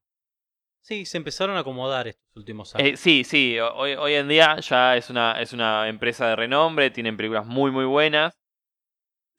Sí, 0.81 1.05
se 1.05 1.17
empezaron 1.17 1.57
a 1.57 1.61
acomodar 1.61 2.07
estos 2.07 2.25
últimos 2.37 2.73
años. 2.75 2.89
Eh, 2.89 2.97
sí, 2.97 3.25
sí, 3.25 3.59
ho- 3.59 3.75
hoy, 3.75 3.95
hoy 3.95 4.15
en 4.15 4.29
día 4.29 4.57
ya 4.61 4.97
es 4.97 5.11
una, 5.11 5.41
es 5.41 5.53
una 5.53 5.89
empresa 5.89 6.29
de 6.29 6.37
renombre, 6.37 6.91
tienen 6.91 7.17
películas 7.17 7.45
muy, 7.45 7.73
muy 7.73 7.85
buenas. 7.85 8.39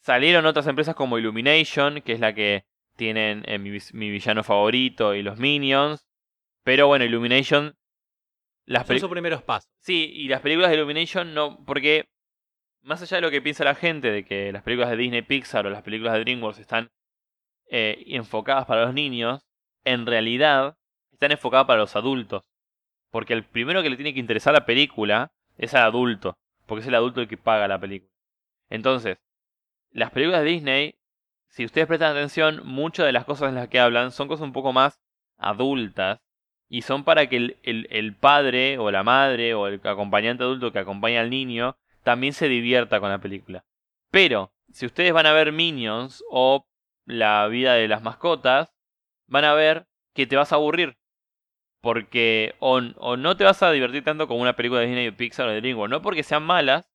Salieron 0.01 0.45
otras 0.45 0.67
empresas 0.67 0.95
como 0.95 1.17
Illumination, 1.17 2.01
que 2.01 2.13
es 2.13 2.19
la 2.19 2.33
que 2.33 2.65
tienen 2.95 3.43
eh, 3.47 3.57
mi, 3.59 3.77
mi 3.93 4.09
villano 4.09 4.43
favorito 4.43 5.13
y 5.15 5.21
los 5.21 5.37
Minions. 5.39 6.05
Pero 6.63 6.87
bueno, 6.87 7.05
Illumination. 7.05 7.73
Las 8.65 8.85
Son 8.87 8.99
sus 8.99 9.09
primeros 9.09 9.41
pasos. 9.43 9.69
Sí, 9.79 10.11
y 10.13 10.27
las 10.27 10.41
películas 10.41 10.69
de 10.71 10.75
Illumination 10.77 11.33
no. 11.33 11.63
Porque. 11.65 12.09
Más 12.87 13.01
allá 13.01 13.17
de 13.17 13.21
lo 13.21 13.31
que 13.31 13.41
piensa 13.41 13.65
la 13.65 13.75
gente 13.75 14.09
de 14.11 14.23
que 14.23 14.49
las 14.53 14.63
películas 14.63 14.89
de 14.91 14.95
Disney 14.95 15.21
Pixar 15.21 15.67
o 15.67 15.69
las 15.69 15.81
películas 15.83 16.13
de 16.13 16.21
DreamWorks 16.21 16.59
están 16.59 16.89
eh, 17.69 18.01
enfocadas 18.07 18.65
para 18.65 18.85
los 18.85 18.93
niños, 18.93 19.45
en 19.83 20.05
realidad 20.05 20.77
están 21.11 21.33
enfocadas 21.33 21.67
para 21.67 21.81
los 21.81 21.97
adultos. 21.97 22.43
Porque 23.11 23.33
el 23.33 23.43
primero 23.43 23.83
que 23.83 23.89
le 23.89 23.97
tiene 23.97 24.13
que 24.13 24.21
interesar 24.21 24.53
la 24.53 24.65
película 24.65 25.33
es 25.57 25.73
al 25.73 25.83
adulto. 25.83 26.37
Porque 26.65 26.79
es 26.81 26.87
el 26.87 26.95
adulto 26.95 27.19
el 27.19 27.27
que 27.27 27.35
paga 27.35 27.67
la 27.67 27.77
película. 27.77 28.09
Entonces, 28.69 29.17
las 29.91 30.11
películas 30.11 30.43
de 30.43 30.49
Disney, 30.49 30.95
si 31.49 31.65
ustedes 31.65 31.87
prestan 31.87 32.11
atención, 32.15 32.61
muchas 32.63 33.05
de 33.05 33.11
las 33.11 33.25
cosas 33.25 33.49
en 33.49 33.55
las 33.55 33.67
que 33.67 33.81
hablan 33.81 34.11
son 34.11 34.29
cosas 34.29 34.45
un 34.45 34.53
poco 34.53 34.71
más 34.71 34.97
adultas. 35.37 36.19
Y 36.69 36.83
son 36.83 37.03
para 37.03 37.27
que 37.27 37.35
el, 37.35 37.57
el- 37.63 37.87
el 37.89 38.15
padre 38.15 38.77
o 38.77 38.91
la 38.91 39.03
madre 39.03 39.53
o 39.55 39.67
el 39.67 39.81
acompañante 39.83 40.43
adulto 40.45 40.71
que 40.71 40.79
acompaña 40.79 41.19
al 41.19 41.29
niño 41.29 41.75
también 42.07 42.31
se 42.31 42.47
divierta 42.47 43.01
con 43.01 43.09
la 43.09 43.19
película. 43.19 43.65
Pero, 44.11 44.53
si 44.71 44.85
ustedes 44.85 45.11
van 45.11 45.25
a 45.25 45.33
ver 45.33 45.51
Minions 45.51 46.23
o 46.31 46.65
La 47.05 47.45
vida 47.49 47.73
de 47.73 47.89
las 47.89 48.01
mascotas, 48.01 48.73
van 49.27 49.43
a 49.43 49.53
ver 49.53 49.89
que 50.13 50.25
te 50.25 50.37
vas 50.37 50.53
a 50.53 50.55
aburrir. 50.55 50.97
Porque 51.81 52.55
o, 52.59 52.77
o 52.77 53.17
no 53.17 53.35
te 53.35 53.43
vas 53.43 53.61
a 53.61 53.71
divertir 53.71 54.05
tanto 54.05 54.29
como 54.29 54.41
una 54.41 54.55
película 54.55 54.79
de 54.79 54.87
Disney, 54.87 55.11
Pixar 55.11 55.49
o 55.49 55.51
de 55.51 55.59
DreamWorks. 55.59 55.91
No 55.91 56.01
porque 56.01 56.23
sean 56.23 56.43
malas, 56.43 56.89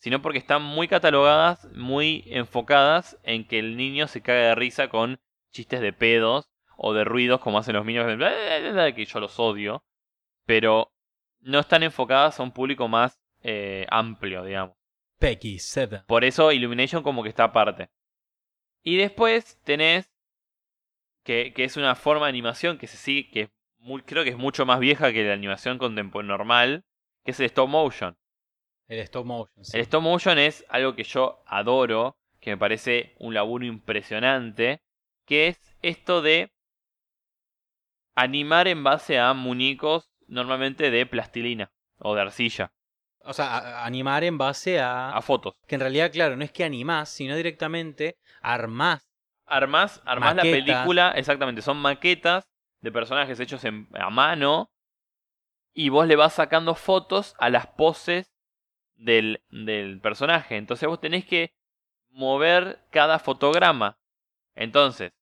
sino 0.00 0.20
porque 0.20 0.36
están 0.36 0.60
muy 0.60 0.86
catalogadas, 0.86 1.66
muy 1.74 2.24
enfocadas 2.26 3.18
en 3.22 3.48
que 3.48 3.58
el 3.60 3.74
niño 3.78 4.06
se 4.06 4.20
cague 4.20 4.48
de 4.48 4.54
risa 4.54 4.90
con 4.90 5.18
chistes 5.50 5.80
de 5.80 5.94
pedos 5.94 6.50
o 6.76 6.92
de 6.92 7.04
ruidos 7.04 7.40
como 7.40 7.58
hacen 7.58 7.74
los 7.74 7.86
niños, 7.86 8.04
que 8.04 9.06
yo 9.06 9.20
los 9.20 9.38
odio. 9.38 9.82
Pero 10.44 10.92
no 11.40 11.58
están 11.58 11.82
enfocadas 11.84 12.38
a 12.38 12.42
un 12.42 12.52
público 12.52 12.86
más 12.86 13.18
eh, 13.42 13.86
amplio, 13.90 14.44
digamos. 14.44 14.76
Peggy 15.18 15.58
7. 15.58 16.04
Por 16.06 16.24
eso 16.24 16.52
Illumination 16.52 17.02
como 17.02 17.22
que 17.22 17.28
está 17.28 17.44
aparte. 17.44 17.90
Y 18.82 18.96
después 18.96 19.58
tenés 19.64 20.10
que, 21.24 21.52
que 21.54 21.64
es 21.64 21.76
una 21.76 21.94
forma 21.94 22.26
de 22.26 22.30
animación 22.30 22.78
que 22.78 22.86
se 22.86 22.96
sigue, 22.96 23.30
que 23.30 23.50
muy, 23.78 24.02
creo 24.02 24.24
que 24.24 24.30
es 24.30 24.36
mucho 24.36 24.64
más 24.66 24.80
vieja 24.80 25.12
que 25.12 25.24
la 25.24 25.34
animación 25.34 25.78
normal, 25.78 26.84
que 27.24 27.32
es 27.32 27.40
el 27.40 27.46
stop 27.46 27.68
motion. 27.68 28.16
El 28.86 29.00
stop 29.00 29.26
motion. 29.26 29.64
sí. 29.64 29.76
El 29.76 29.82
stop 29.82 30.02
motion 30.02 30.38
es 30.38 30.64
algo 30.68 30.94
que 30.94 31.04
yo 31.04 31.42
adoro, 31.46 32.16
que 32.40 32.50
me 32.50 32.56
parece 32.56 33.14
un 33.18 33.34
laburo 33.34 33.66
impresionante, 33.66 34.80
que 35.26 35.48
es 35.48 35.76
esto 35.82 36.22
de 36.22 36.52
animar 38.14 38.66
en 38.66 38.82
base 38.82 39.18
a 39.18 39.32
muñecos 39.34 40.10
normalmente 40.26 40.90
de 40.90 41.06
plastilina 41.06 41.70
o 41.98 42.14
de 42.14 42.22
arcilla, 42.22 42.72
O 43.28 43.32
sea, 43.34 43.84
animar 43.84 44.24
en 44.24 44.38
base 44.38 44.80
a... 44.80 45.10
a 45.10 45.20
fotos. 45.22 45.54
Que 45.66 45.74
en 45.74 45.82
realidad, 45.82 46.10
claro, 46.10 46.36
no 46.36 46.44
es 46.44 46.50
que 46.52 46.64
animás, 46.64 47.10
sino 47.10 47.36
directamente 47.36 48.16
armás. 48.40 49.06
Armás, 49.44 50.00
armás 50.04 50.34
la 50.36 50.42
película, 50.42 51.10
exactamente, 51.12 51.62
son 51.62 51.76
maquetas 51.78 52.48
de 52.80 52.92
personajes 52.92 53.38
hechos 53.40 53.64
en- 53.64 53.88
a 53.94 54.10
mano 54.10 54.70
y 55.72 55.88
vos 55.90 56.06
le 56.06 56.16
vas 56.16 56.34
sacando 56.34 56.74
fotos 56.74 57.34
a 57.38 57.50
las 57.50 57.66
poses 57.66 58.32
del, 58.96 59.42
del 59.50 60.00
personaje. 60.00 60.56
Entonces 60.56 60.88
vos 60.88 61.00
tenés 61.00 61.24
que 61.24 61.54
mover 62.10 62.80
cada 62.90 63.18
fotograma. 63.18 63.98
Entonces, 64.54 65.12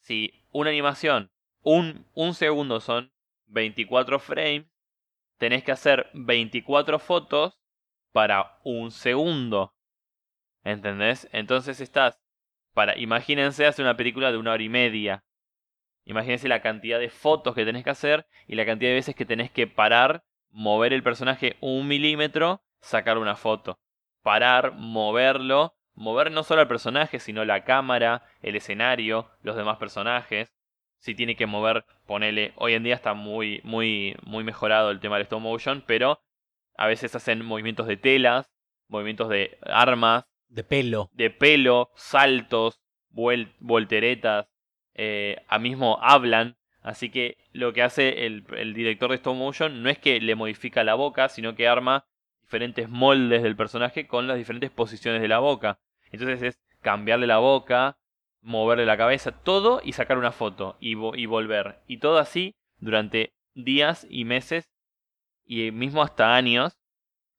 si 0.00 0.44
una 0.50 0.70
animación, 0.70 1.30
un, 1.62 2.06
un 2.14 2.34
segundo 2.34 2.80
son 2.80 3.12
24 3.46 4.18
frames, 4.18 4.66
tenés 5.42 5.64
que 5.64 5.72
hacer 5.72 6.08
24 6.14 7.00
fotos 7.00 7.58
para 8.12 8.60
un 8.62 8.92
segundo. 8.92 9.74
¿Entendés? 10.62 11.28
Entonces 11.32 11.80
estás 11.80 12.20
para, 12.74 12.96
imagínense 12.96 13.66
hacer 13.66 13.84
una 13.84 13.96
película 13.96 14.30
de 14.30 14.38
una 14.38 14.52
hora 14.52 14.62
y 14.62 14.68
media. 14.68 15.24
Imagínense 16.04 16.46
la 16.46 16.62
cantidad 16.62 17.00
de 17.00 17.10
fotos 17.10 17.56
que 17.56 17.64
tenés 17.64 17.82
que 17.82 17.90
hacer 17.90 18.24
y 18.46 18.54
la 18.54 18.64
cantidad 18.64 18.90
de 18.90 18.94
veces 18.94 19.16
que 19.16 19.24
tenés 19.24 19.50
que 19.50 19.66
parar, 19.66 20.22
mover 20.48 20.92
el 20.92 21.02
personaje 21.02 21.56
un 21.60 21.88
milímetro, 21.88 22.62
sacar 22.80 23.18
una 23.18 23.34
foto. 23.34 23.80
Parar, 24.22 24.74
moverlo, 24.76 25.74
mover 25.94 26.30
no 26.30 26.44
solo 26.44 26.60
al 26.60 26.68
personaje, 26.68 27.18
sino 27.18 27.44
la 27.44 27.64
cámara, 27.64 28.28
el 28.42 28.54
escenario, 28.54 29.28
los 29.42 29.56
demás 29.56 29.78
personajes. 29.78 30.54
Si 31.02 31.16
tiene 31.16 31.34
que 31.34 31.46
mover, 31.46 31.84
ponele. 32.06 32.52
Hoy 32.54 32.74
en 32.74 32.84
día 32.84 32.94
está 32.94 33.12
muy, 33.12 33.60
muy, 33.64 34.14
muy 34.24 34.44
mejorado 34.44 34.92
el 34.92 35.00
tema 35.00 35.16
del 35.16 35.24
stop 35.24 35.40
motion, 35.40 35.82
pero 35.84 36.20
a 36.76 36.86
veces 36.86 37.16
hacen 37.16 37.44
movimientos 37.44 37.88
de 37.88 37.96
telas, 37.96 38.52
movimientos 38.86 39.28
de 39.28 39.58
armas, 39.62 40.24
De 40.48 40.62
pelo. 40.62 41.10
de 41.12 41.30
pelo, 41.30 41.90
saltos, 41.96 42.80
vuel- 43.10 43.52
volteretas, 43.58 44.46
eh, 44.94 45.42
a 45.48 45.58
mismo 45.58 45.98
hablan. 46.00 46.56
Así 46.82 47.10
que 47.10 47.36
lo 47.52 47.72
que 47.72 47.82
hace 47.82 48.24
el, 48.26 48.44
el 48.56 48.72
director 48.72 49.10
de 49.10 49.16
stop 49.16 49.34
motion 49.34 49.82
no 49.82 49.90
es 49.90 49.98
que 49.98 50.20
le 50.20 50.36
modifica 50.36 50.84
la 50.84 50.94
boca, 50.94 51.28
sino 51.28 51.56
que 51.56 51.66
arma 51.66 52.06
diferentes 52.42 52.88
moldes 52.88 53.42
del 53.42 53.56
personaje 53.56 54.06
con 54.06 54.28
las 54.28 54.36
diferentes 54.36 54.70
posiciones 54.70 55.20
de 55.20 55.26
la 55.28 55.40
boca. 55.40 55.80
Entonces 56.12 56.42
es 56.42 56.60
cambiarle 56.80 57.26
la 57.26 57.38
boca, 57.38 57.98
moverle 58.42 58.84
la 58.86 58.96
cabeza, 58.96 59.32
todo 59.32 59.80
y 59.82 59.92
sacar 59.92 60.18
una 60.18 60.32
foto 60.32 60.76
y, 60.80 60.94
vo- 60.94 61.16
y 61.18 61.26
volver. 61.26 61.80
Y 61.86 61.98
todo 61.98 62.18
así 62.18 62.54
durante 62.78 63.32
días 63.54 64.06
y 64.10 64.24
meses 64.24 64.68
y 65.46 65.70
mismo 65.70 66.02
hasta 66.02 66.34
años 66.34 66.76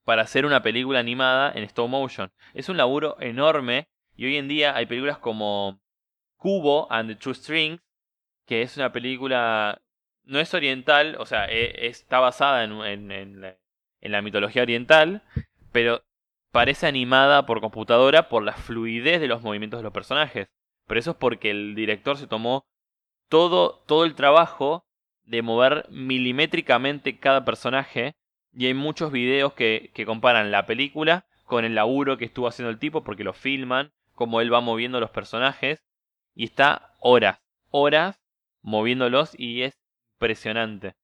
para 0.05 0.23
hacer 0.23 0.45
una 0.45 0.61
película 0.63 0.99
animada 0.99 1.51
en 1.53 1.63
stop 1.63 1.89
motion. 1.89 2.31
Es 2.53 2.69
un 2.69 2.77
laburo 2.77 3.17
enorme 3.19 3.87
y 4.15 4.25
hoy 4.25 4.37
en 4.37 4.47
día 4.47 4.75
hay 4.75 4.85
películas 4.85 5.17
como 5.17 5.79
Kubo 6.37 6.91
and 6.91 7.09
the 7.09 7.15
Two 7.15 7.33
Strings, 7.33 7.81
que 8.45 8.61
es 8.61 8.75
una 8.77 8.91
película, 8.91 9.81
no 10.25 10.39
es 10.39 10.53
oriental, 10.53 11.15
o 11.19 11.25
sea, 11.25 11.45
e- 11.45 11.87
está 11.87 12.19
basada 12.19 12.63
en, 12.63 13.11
en 13.11 14.11
la 14.11 14.21
mitología 14.21 14.61
oriental, 14.61 15.23
pero 15.71 16.03
parece 16.51 16.85
animada 16.87 17.45
por 17.45 17.61
computadora 17.61 18.27
por 18.29 18.43
la 18.43 18.53
fluidez 18.53 19.21
de 19.21 19.27
los 19.27 19.41
movimientos 19.41 19.79
de 19.79 19.83
los 19.83 19.93
personajes. 19.93 20.49
Pero 20.87 20.99
eso 20.99 21.11
es 21.11 21.17
porque 21.17 21.51
el 21.51 21.75
director 21.75 22.17
se 22.17 22.27
tomó 22.27 22.65
todo, 23.29 23.83
todo 23.87 24.05
el 24.05 24.15
trabajo 24.15 24.85
de 25.25 25.41
mover 25.41 25.87
milimétricamente 25.89 27.17
cada 27.19 27.45
personaje 27.45 28.15
y 28.51 28.67
hay 28.67 28.73
muchos 28.73 29.11
videos 29.11 29.53
que, 29.53 29.91
que 29.93 30.05
comparan 30.05 30.51
la 30.51 30.65
película 30.65 31.25
con 31.45 31.65
el 31.65 31.75
laburo 31.75 32.17
que 32.17 32.25
estuvo 32.25 32.47
haciendo 32.47 32.69
el 32.69 32.79
tipo 32.79 33.03
porque 33.03 33.23
lo 33.23 33.33
filman, 33.33 33.91
cómo 34.13 34.41
él 34.41 34.53
va 34.53 34.61
moviendo 34.61 34.99
los 34.99 35.11
personajes 35.11 35.83
y 36.35 36.45
está 36.45 36.95
horas, 36.99 37.39
horas 37.69 38.19
moviéndolos 38.61 39.37
y 39.37 39.63
es 39.63 39.79
impresionante. 40.15 40.95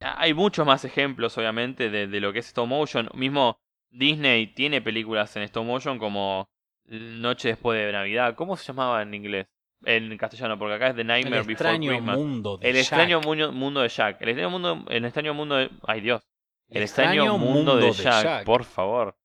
Hay 0.00 0.34
muchos 0.34 0.66
más 0.66 0.84
ejemplos 0.84 1.36
obviamente 1.38 1.90
de, 1.90 2.20
lo 2.20 2.32
que 2.32 2.40
es 2.40 2.48
stop 2.48 2.68
motion. 2.68 3.08
Mismo 3.14 3.58
Disney 3.90 4.46
tiene 4.48 4.82
películas 4.82 5.36
en 5.36 5.42
stop 5.42 5.64
motion 5.64 5.98
como 5.98 6.48
Noche 6.88 7.48
después 7.48 7.78
de 7.78 7.92
Navidad. 7.92 8.34
¿Cómo 8.34 8.56
se 8.56 8.64
llamaba 8.64 9.02
en 9.02 9.12
inglés? 9.14 9.46
En 9.84 10.16
castellano, 10.16 10.58
porque 10.58 10.74
acá 10.74 10.88
es 10.88 10.94
The 10.94 11.02
El 11.02 11.06
Nightmare 11.06 11.42
Before 11.42 11.52
extraño 11.52 11.90
Christmas. 11.90 12.16
mundo 12.16 12.56
de 12.56 12.68
El 12.68 12.74
Jack. 12.74 12.82
extraño 12.82 13.20
mundo, 13.20 13.52
mundo 13.52 13.80
de 13.82 13.88
Jack. 13.88 14.20
El 14.22 14.28
extraño 14.28 14.50
mundo, 14.50 14.84
el 14.88 15.04
extraño 15.04 15.34
mundo 15.34 15.56
de. 15.56 15.70
Ay 15.86 16.00
Dios. 16.00 16.22
El 16.68 16.82
extraño, 16.82 17.38
mundo, 17.38 17.76
de, 17.76 17.92
Jack, 17.92 18.44
por 18.44 18.64
favor. 18.64 19.16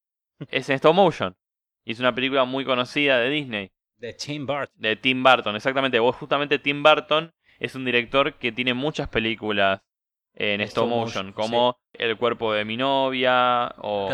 es 0.49 0.69
en 0.69 0.75
stop 0.75 0.93
motion. 0.93 1.35
Y 1.83 1.93
es 1.93 1.99
una 1.99 2.13
película 2.13 2.45
muy 2.45 2.65
conocida 2.65 3.19
de 3.19 3.29
Disney. 3.29 3.71
De 3.97 4.13
Tim 4.13 4.45
Burton. 4.45 4.75
De 4.75 4.95
Tim 4.95 5.23
Burton, 5.23 5.55
exactamente. 5.55 5.99
Vos, 5.99 6.15
justamente 6.15 6.59
Tim 6.59 6.83
Burton 6.83 7.33
es 7.59 7.73
un 7.73 7.85
director 7.85 8.33
que 8.35 8.51
tiene 8.51 8.73
muchas 8.73 9.07
películas 9.07 9.81
en 10.33 10.61
stop, 10.61 10.87
motion, 10.87 11.27
motion, 11.27 11.33
como 11.33 11.77
El 11.93 12.17
cuerpo 12.17 12.53
de 12.53 12.63
mi 12.65 12.77
novia, 12.77 13.73
o, 13.79 14.09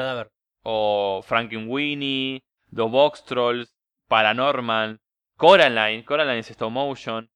o 0.64 1.22
Frankenweenie, 1.26 2.44
The 2.74 2.84
Box 2.84 3.24
Trolls, 3.26 3.76
Paranormal, 4.08 5.00
Coraline, 5.36 6.04
Coraline 6.04 6.40
es 6.40 6.52
stop 6.52 6.72
motion, 6.72 7.30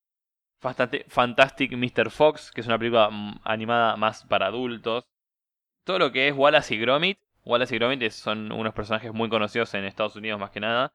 Fantastic 0.60 1.74
Mr. 1.74 2.12
Fox, 2.12 2.52
que 2.52 2.62
es 2.62 2.68
una 2.68 2.78
película 2.78 3.10
mm, 3.10 3.42
animada 3.44 3.96
más 3.98 4.24
para 4.26 4.48
adultos. 4.48 5.06
Todo 5.84 6.00
lo 6.00 6.12
que 6.12 6.28
es 6.28 6.36
Wallace 6.36 6.76
y 6.76 6.78
Gromit. 6.78 7.20
Wallace 7.44 7.76
y 7.76 7.80
Gromit 7.80 8.10
son 8.12 8.52
unos 8.52 8.74
personajes 8.74 9.12
muy 9.12 9.30
conocidos 9.30 9.74
en 9.74 9.86
Estados 9.86 10.16
Unidos 10.16 10.40
más 10.40 10.52
que 10.52 10.60
nada. 10.60 10.94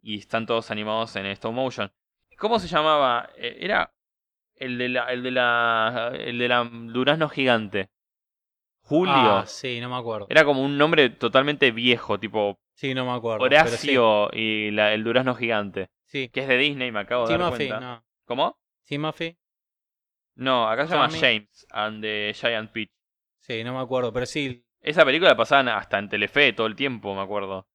Y 0.00 0.18
están 0.18 0.46
todos 0.46 0.70
animados 0.70 1.14
en 1.16 1.26
stop 1.26 1.52
motion. 1.52 1.92
¿Cómo 2.38 2.58
se 2.58 2.68
llamaba? 2.68 3.28
Eh, 3.36 3.58
Era 3.60 3.92
el 4.56 4.78
de 4.78 4.88
la, 4.88 5.12
el 5.12 5.22
de 5.22 5.30
la, 5.30 6.12
el 6.14 6.38
de 6.38 6.48
la 6.48 6.64
durazno 6.64 7.28
gigante. 7.28 7.90
Julio. 8.80 9.14
Ah, 9.14 9.46
sí, 9.46 9.80
no 9.80 9.90
me 9.90 9.96
acuerdo. 9.96 10.26
Era 10.30 10.44
como 10.44 10.62
un 10.62 10.76
nombre 10.78 11.10
totalmente 11.10 11.70
viejo, 11.70 12.18
tipo 12.18 12.58
Sí, 12.74 12.94
no 12.94 13.04
me 13.04 13.12
acuerdo. 13.12 13.44
Horacio 13.44 14.28
y 14.32 14.70
la- 14.70 14.92
el 14.94 15.04
durazno 15.04 15.34
gigante. 15.34 15.90
Sí. 16.06 16.28
Que 16.28 16.40
es 16.40 16.48
de 16.48 16.56
Disney, 16.58 16.90
me 16.92 17.00
acabo 17.00 17.26
de 17.26 17.36
dar 17.38 17.50
cuenta. 17.50 17.80
no. 17.80 18.04
¿Cómo? 18.24 18.58
Timothy. 18.86 19.36
No, 20.34 20.68
acá 20.68 20.86
se 20.86 20.94
llama 20.94 21.08
Tommy. 21.08 21.20
James 21.20 21.66
and 21.70 22.02
the 22.02 22.32
Giant 22.34 22.70
Peach. 22.72 22.90
Sí, 23.40 23.62
no 23.64 23.74
me 23.74 23.80
acuerdo, 23.80 24.12
pero 24.12 24.26
sí. 24.26 24.64
Esa 24.80 25.04
película 25.04 25.30
la 25.30 25.36
pasaban 25.36 25.68
hasta 25.68 25.98
en 25.98 26.08
Telefe 26.08 26.52
todo 26.52 26.66
el 26.66 26.74
tiempo, 26.76 27.14
me 27.14 27.20
acuerdo. 27.22 27.68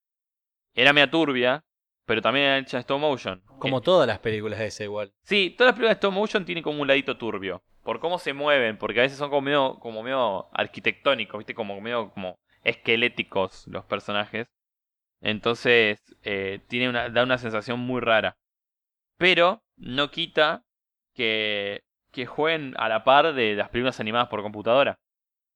Era 0.73 0.93
media 0.93 1.09
turbia, 1.09 1.63
pero 2.05 2.21
también 2.21 2.45
era 2.47 2.57
hecha 2.57 2.77
en 2.77 2.81
stop 2.81 2.99
motion. 2.99 3.41
Como 3.59 3.77
Eh, 3.79 3.81
todas 3.83 4.07
las 4.07 4.19
películas 4.19 4.59
de 4.59 4.67
ese 4.67 4.83
igual. 4.85 5.13
sí, 5.23 5.51
todas 5.57 5.69
las 5.69 5.73
películas 5.75 5.91
de 5.95 5.99
stop 5.99 6.13
motion 6.13 6.45
tienen 6.45 6.63
como 6.63 6.81
un 6.81 6.87
ladito 6.87 7.17
turbio. 7.17 7.63
Por 7.83 7.99
cómo 7.99 8.19
se 8.19 8.33
mueven, 8.33 8.77
porque 8.77 8.99
a 8.99 9.03
veces 9.03 9.17
son 9.17 9.29
como 9.29 9.41
medio, 9.41 9.79
como 9.79 10.03
medio 10.03 10.49
arquitectónicos, 10.53 11.37
¿viste? 11.37 11.53
Como 11.55 11.79
medio 11.79 12.11
como 12.11 12.39
esqueléticos 12.63 13.65
los 13.67 13.85
personajes. 13.85 14.47
Entonces, 15.21 16.01
eh, 16.23 16.59
tiene 16.67 16.89
una, 16.89 17.09
da 17.09 17.23
una 17.23 17.37
sensación 17.37 17.79
muy 17.79 18.01
rara. 18.01 18.37
Pero 19.17 19.63
no 19.75 20.11
quita 20.11 20.63
que, 21.13 21.83
que 22.11 22.25
jueguen 22.25 22.75
a 22.77 22.89
la 22.89 23.03
par 23.03 23.33
de 23.33 23.55
las 23.55 23.69
películas 23.69 23.99
animadas 23.99 24.29
por 24.29 24.41
computadora. 24.41 24.99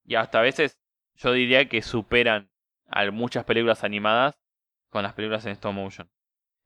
Y 0.05 0.15
hasta 0.15 0.39
a 0.39 0.43
veces 0.43 0.79
yo 1.15 1.31
diría 1.33 1.69
que 1.69 1.81
superan 1.81 2.49
a 2.87 3.09
muchas 3.11 3.45
películas 3.45 3.83
animadas 3.83 4.39
con 4.89 5.03
las 5.03 5.13
películas 5.13 5.45
en 5.45 5.53
stop 5.53 5.73
motion. 5.73 6.09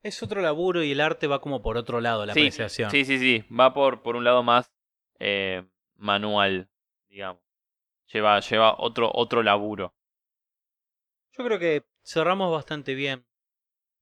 Es 0.01 0.21
otro 0.21 0.41
laburo 0.41 0.83
y 0.83 0.91
el 0.91 1.01
arte 1.01 1.27
va 1.27 1.41
como 1.41 1.61
por 1.61 1.77
otro 1.77 1.99
lado, 1.99 2.25
la 2.25 2.33
sí, 2.33 2.41
apreciación. 2.41 2.91
Sí, 2.91 3.05
sí, 3.05 3.17
sí. 3.17 3.43
Va 3.53 3.73
por, 3.73 4.03
por 4.03 4.15
un 4.15 4.23
lado 4.23 4.43
más 4.43 4.71
eh, 5.19 5.63
manual, 5.95 6.69
digamos. 7.09 7.41
Lleva, 8.13 8.39
lleva 8.39 8.75
otro, 8.77 9.11
otro 9.13 9.41
laburo. 9.41 9.95
Yo 11.37 11.43
creo 11.43 11.59
que 11.59 11.83
cerramos 12.05 12.51
bastante 12.51 12.93
bien. 12.95 13.25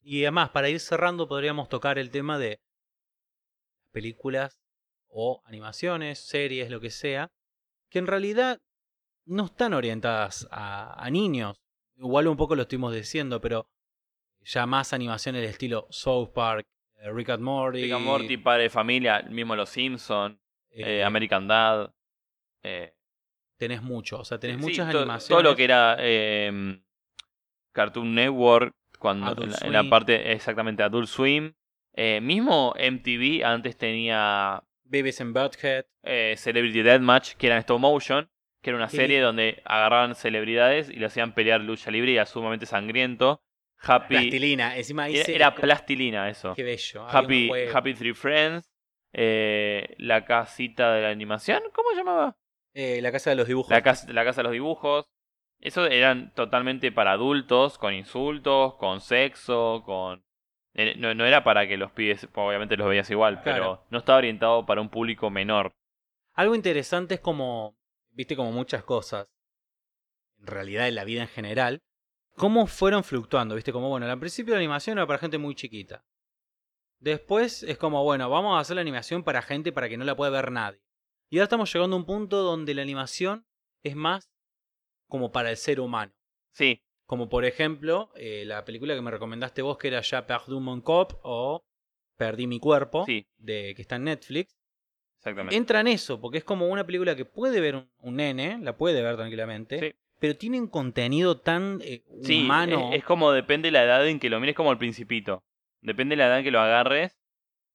Y 0.01 0.23
además, 0.23 0.49
para 0.49 0.69
ir 0.69 0.79
cerrando, 0.79 1.27
podríamos 1.27 1.69
tocar 1.69 1.97
el 1.97 2.11
tema 2.11 2.37
de 2.37 2.59
películas 3.91 4.59
o 5.07 5.41
animaciones, 5.45 6.19
series, 6.19 6.69
lo 6.69 6.79
que 6.79 6.89
sea, 6.89 7.31
que 7.89 7.99
en 7.99 8.07
realidad 8.07 8.59
no 9.25 9.45
están 9.45 9.73
orientadas 9.73 10.47
a, 10.51 11.01
a 11.03 11.09
niños. 11.09 11.57
Igual 11.95 12.27
un 12.27 12.37
poco 12.37 12.55
lo 12.55 12.63
estuvimos 12.63 12.93
diciendo, 12.93 13.39
pero 13.39 13.67
ya 14.41 14.65
más 14.65 14.91
animación 14.93 15.35
del 15.35 15.45
estilo 15.45 15.87
South 15.89 16.31
Park, 16.33 16.65
eh, 16.97 17.11
Rick 17.11 17.29
and 17.29 17.43
Morty, 17.43 17.83
Rick 17.83 17.93
and 17.93 18.03
Morty, 18.05 18.37
Padre 18.37 18.63
de 18.63 18.69
Familia, 18.69 19.21
mismo 19.29 19.55
Los 19.55 19.69
Simpsons, 19.69 20.37
eh, 20.71 21.03
American 21.03 21.47
Dad. 21.47 21.93
eh, 22.63 22.93
tenés 23.57 23.81
mucho, 23.81 24.19
o 24.19 24.25
sea, 24.25 24.39
tenés 24.39 24.57
sí, 24.57 24.63
muchas 24.63 24.91
to- 24.91 24.99
animaciones. 24.99 25.27
Todo 25.29 25.43
lo 25.43 25.55
que 25.55 25.63
era 25.63 25.95
eh, 25.99 26.81
Cartoon 27.73 28.15
Network, 28.15 28.73
cuando 28.99 29.31
en 29.43 29.51
la, 29.51 29.57
en 29.61 29.73
la 29.73 29.79
Swim. 29.81 29.89
parte 29.89 30.31
exactamente 30.31 30.83
Adult 30.83 31.07
Swim. 31.09 31.53
Eh, 31.95 32.21
mismo 32.21 32.73
MTV 32.79 33.43
antes 33.45 33.77
tenía 33.77 34.63
Babies 34.85 35.19
and 35.21 35.33
Butthead. 35.33 35.85
eh, 36.03 36.35
Celebrity 36.37 36.81
Deathmatch, 36.81 37.33
que 37.33 37.47
era 37.47 37.55
en 37.55 37.59
stop 37.59 37.79
motion, 37.79 38.29
que 38.61 38.69
era 38.69 38.77
una 38.77 38.89
serie 38.89 39.19
donde 39.19 39.61
agarraban 39.65 40.15
celebridades 40.15 40.89
y 40.89 40.93
le 40.95 41.05
hacían 41.07 41.33
pelear 41.33 41.61
lucha 41.61 41.91
libre 41.91 42.11
y 42.11 42.15
era 42.15 42.25
sumamente 42.25 42.65
sangriento. 42.65 43.43
Happy 43.85 44.15
Plastilina, 44.15 44.77
encima 44.77 45.09
era, 45.09 45.53
plastilina 45.53 46.29
eso. 46.29 46.53
Qué 46.55 46.63
bello. 46.63 47.05
Happy. 47.09 47.51
Happy 47.73 47.93
Three 47.93 48.13
Friends, 48.13 48.71
eh, 49.11 49.93
la 49.97 50.23
casita 50.25 50.93
de 50.93 51.01
la 51.01 51.09
animación, 51.09 51.61
¿cómo 51.73 51.89
se 51.91 51.97
llamaba? 51.97 52.37
Eh, 52.73 52.99
la 53.01 53.11
casa 53.11 53.29
de 53.29 53.35
los 53.35 53.47
dibujos. 53.47 53.69
La 53.69 53.81
casa, 53.83 54.11
la 54.11 54.23
casa 54.23 54.39
de 54.41 54.43
los 54.43 54.53
dibujos. 54.53 55.05
Eso 55.65 55.85
eran 55.85 56.33
totalmente 56.33 56.91
para 56.91 57.13
adultos, 57.13 57.77
con 57.77 57.93
insultos, 57.93 58.75
con 58.75 58.99
sexo, 58.99 59.81
con... 59.85 60.25
eh, 60.73 60.95
No, 60.97 61.13
no 61.15 61.25
era 61.25 61.45
para 61.45 61.65
que 61.67 61.77
los 61.77 61.91
pibes, 61.93 62.27
obviamente 62.35 62.75
los 62.75 62.89
veías 62.89 63.09
igual, 63.09 63.41
Claro. 63.41 63.61
pero 63.63 63.87
no 63.89 63.97
estaba 63.99 64.17
orientado 64.17 64.65
para 64.65 64.81
un 64.81 64.89
público 64.89 65.29
menor. 65.29 65.71
Algo 66.33 66.53
interesante 66.53 67.13
es 67.15 67.21
como, 67.21 67.77
viste, 68.11 68.35
como 68.35 68.51
muchas 68.51 68.83
cosas, 68.83 69.29
en 70.39 70.47
realidad 70.47 70.89
en 70.89 70.95
la 70.95 71.05
vida 71.05 71.21
en 71.21 71.29
general, 71.29 71.79
cómo 72.35 72.67
fueron 72.67 73.05
fluctuando, 73.05 73.55
viste, 73.55 73.71
como 73.71 73.87
bueno, 73.87 74.05
al 74.05 74.19
principio 74.19 74.53
la 74.55 74.59
animación 74.59 74.97
era 74.97 75.07
para 75.07 75.19
gente 75.19 75.37
muy 75.37 75.55
chiquita. 75.55 76.03
Después 76.99 77.63
es 77.63 77.77
como, 77.77 78.03
bueno, 78.03 78.29
vamos 78.29 78.57
a 78.57 78.59
hacer 78.59 78.75
la 78.75 78.81
animación 78.81 79.23
para 79.23 79.41
gente 79.41 79.71
para 79.71 79.87
que 79.87 79.97
no 79.97 80.03
la 80.03 80.15
pueda 80.17 80.31
ver 80.31 80.51
nadie. 80.51 80.81
Y 81.29 81.37
ahora 81.37 81.43
estamos 81.45 81.71
llegando 81.73 81.95
a 81.95 81.99
un 81.99 82.05
punto 82.05 82.41
donde 82.41 82.73
la 82.73 82.81
animación 82.81 83.45
es 83.81 83.95
más 83.95 84.29
como 85.13 85.31
para 85.31 85.51
el 85.51 85.57
ser 85.57 85.79
humano. 85.79 86.11
Sí, 86.53 86.81
Como 87.05 87.29
por 87.29 87.45
ejemplo, 87.45 88.09
eh, 88.15 88.45
la 88.47 88.65
película 88.65 88.95
que 88.95 89.01
me 89.01 89.11
recomendaste 89.11 89.61
vos, 89.61 89.77
que 89.77 89.89
era 89.89 90.01
Ya 90.01 90.25
Perdu 90.25 90.59
mon 90.59 90.81
cop 90.81 91.13
o 91.21 91.63
Perdí 92.17 92.47
mi 92.47 92.59
cuerpo, 92.59 93.05
Sí. 93.05 93.27
de, 93.37 93.73
que 93.75 93.83
está 93.83 93.97
en 93.97 94.05
Netflix. 94.05 94.57
exactamente. 95.19 95.55
Entra 95.55 95.81
en 95.81 95.87
eso, 95.89 96.19
porque 96.19 96.39
es 96.39 96.43
como 96.43 96.65
una 96.67 96.83
película 96.83 97.15
que 97.15 97.25
puede 97.25 97.61
ver 97.61 97.75
un, 97.75 97.91
un 97.99 98.15
nene, 98.15 98.57
la 98.59 98.75
puede 98.75 99.03
ver 99.03 99.15
tranquilamente, 99.17 99.79
Sí. 99.79 99.93
pero 100.19 100.35
tiene 100.35 100.59
un 100.59 100.67
contenido 100.67 101.39
tan 101.39 101.79
eh, 101.83 102.03
Sí, 102.23 102.41
humano. 102.45 102.89
es, 102.91 102.99
es 102.99 103.03
como 103.03 103.31
depende 103.33 103.69
la 103.69 103.83
edad 103.83 104.07
en 104.07 104.19
que 104.19 104.31
lo 104.31 104.39
mires 104.39 104.55
como 104.55 104.71
el 104.71 104.79
principito. 104.79 105.43
Depende 105.81 106.15
la 106.15 106.25
edad 106.25 106.39
en 106.39 106.43
que 106.43 106.49
lo 106.51 106.59
agarres, 106.59 107.19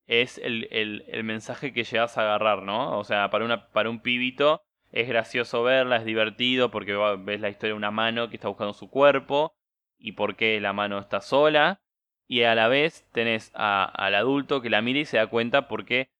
es 0.09 0.38
el, 0.38 0.66
el- 0.72 1.05
el 1.07 1.22
mensaje 1.22 1.72
que 1.72 1.85
llegas 1.85 2.18
a 2.18 2.22
agarrar, 2.22 2.62
¿no? 2.64 2.98
O 2.98 3.05
sea, 3.05 3.31
para, 3.31 3.44
una, 3.44 3.68
para 3.70 3.90
un 3.90 4.01
pibito 4.01 4.62
es 4.92 5.09
gracioso 5.09 5.62
verla, 5.62 5.96
es 5.96 6.05
divertido 6.05 6.70
porque 6.70 6.96
ves 7.18 7.40
la 7.40 7.48
historia 7.51 7.72
de 7.72 7.77
una 7.79 7.90
mano 7.90 8.29
que 8.29 8.37
está 8.37 8.48
buscando 8.48 8.72
su 8.72 8.88
cuerpo 8.90 9.55
y 9.98 10.12
por 10.12 10.37
qué 10.37 10.61
la 10.61 10.72
mano 10.72 10.98
está 10.98 11.20
sola. 11.20 11.81
Y 12.27 12.42
a 12.42 12.55
la 12.55 12.68
vez 12.68 13.07
tenés 13.12 13.51
a- 13.55 13.85
al 13.85 14.14
adulto 14.14 14.61
que 14.61 14.70
la 14.70 14.83
mira 14.83 15.01
y 15.01 15.05
se 15.05 15.16
da 15.16 15.27
cuenta 15.29 15.66
porque 15.68 16.11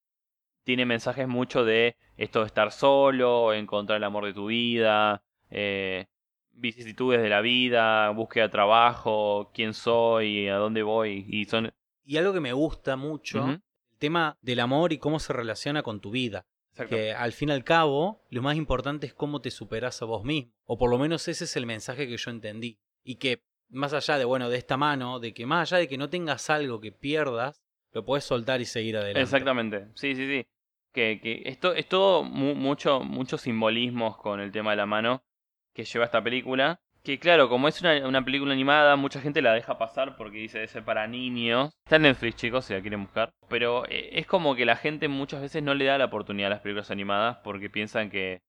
tiene 0.65 0.87
mensajes 0.87 1.29
mucho 1.29 1.65
de 1.65 1.97
esto 2.17 2.41
de 2.41 2.47
estar 2.47 2.73
solo, 2.73 3.53
encontrar 3.53 3.99
el 3.99 4.05
amor 4.05 4.25
de 4.27 4.35
tu 4.35 4.47
vida, 4.47 5.23
eh, 5.51 6.07
vicisitudes 6.53 7.23
de 7.23 7.29
la 7.29 7.41
vida, 7.41 8.11
búsqueda 8.11 8.45
de 8.45 8.51
trabajo, 8.51 9.51
quién 9.55 9.73
soy, 9.75 10.49
a 10.49 10.57
dónde 10.57 10.83
voy. 10.83 11.25
Y 11.29 11.45
son. 11.45 11.73
Y 12.05 12.17
algo 12.17 12.33
que 12.33 12.41
me 12.41 12.53
gusta 12.53 12.97
mucho, 12.97 13.45
el 13.93 13.99
tema 13.99 14.37
del 14.43 14.61
amor 14.61 14.93
y 14.93 14.99
cómo 14.99 15.19
se 15.21 15.33
relaciona 15.33 15.83
con 15.83 16.01
tu 16.01 16.11
vida. 16.11 16.47
Exacto. 16.85 16.95
Que 16.97 17.13
al 17.13 17.33
fin 17.33 17.49
y 17.49 17.53
al 17.53 17.65
cabo, 17.65 18.23
lo 18.31 18.41
más 18.43 18.57
importante 18.57 19.07
es 19.07 19.15
cómo 19.15 19.41
te 19.41 19.51
superas 19.51 20.01
a 20.01 20.05
vos 20.05 20.25
mismo. 20.25 20.53
O 20.65 20.79
por 20.79 20.91
lo 20.91 20.99
menos 20.99 21.27
ese 21.29 21.45
es 21.45 21.57
el 21.57 21.67
mensaje 21.67 22.07
que 22.07 22.17
yo 22.17 22.31
entendí. 22.31 22.79
Y 23.03 23.17
que 23.17 23.43
más 23.69 23.93
allá 23.95 24.17
de, 24.19 24.25
bueno, 24.25 24.49
de 24.49 24.59
esta 24.59 24.77
mano, 24.77 25.19
de 25.19 25.35
que 25.35 25.45
más 25.45 25.73
allá 25.73 25.81
de 25.81 25.89
que 25.89 25.99
no 25.99 26.09
tengas 26.09 26.49
algo 26.51 26.81
que 26.81 26.93
pierdas, 26.93 27.61
lo 27.93 28.05
puedes 28.05 28.25
soltar 28.25 28.61
y 28.61 28.65
seguir 28.65 28.97
adelante. 28.97 29.21
Exactamente. 29.23 29.87
Sí, 29.95 30.15
sí, 30.15 30.27
sí. 30.27 30.47
Que, 30.93 31.21
que 31.21 31.43
esto 31.47 31.75
es 31.75 31.89
todo 31.89 32.23
mu- 32.23 32.55
mucho, 32.55 33.01
muchos 33.01 33.43
simbolismos 33.43 34.17
con 34.19 34.41
el 34.41 34.53
tema 34.53 34.71
de 34.71 34.77
la 34.77 34.87
mano 34.87 35.23
que 35.75 35.85
lleva 35.85 36.05
esta 36.05 36.23
película. 36.23 36.81
Que 37.03 37.19
claro, 37.19 37.49
como 37.49 37.69
es 37.69 37.81
una, 37.81 38.07
una 38.07 38.25
película 38.25 38.53
animada, 38.53 38.97
mucha 38.97 39.21
gente 39.21 39.41
la 39.41 39.55
deja 39.55 39.79
pasar 39.79 40.17
porque 40.17 40.39
dice 40.39 40.59
debe 40.59 40.69
ser 40.69 40.85
para 40.85 41.07
niños. 41.07 41.73
Está 41.85 41.97
en 41.97 42.03
Netflix, 42.03 42.37
chicos, 42.37 42.65
si 42.67 42.75
la 42.75 42.81
quieren 42.83 43.05
buscar. 43.05 43.31
Pero 43.49 43.87
eh, 43.87 44.11
es 44.13 44.27
como 44.27 44.55
que 44.55 44.67
la 44.67 44.77
gente 44.77 45.09
muchas 45.09 45.41
veces 45.41 45.63
no 45.63 45.75
le 45.75 45.87
da 45.87 45.97
la 45.99 46.07
oportunidad 46.07 46.49
a 46.49 46.55
las 46.55 46.61
películas 46.61 46.91
animadas 46.91 47.39
porque 47.43 47.71
piensan 47.71 48.11
que, 48.11 48.43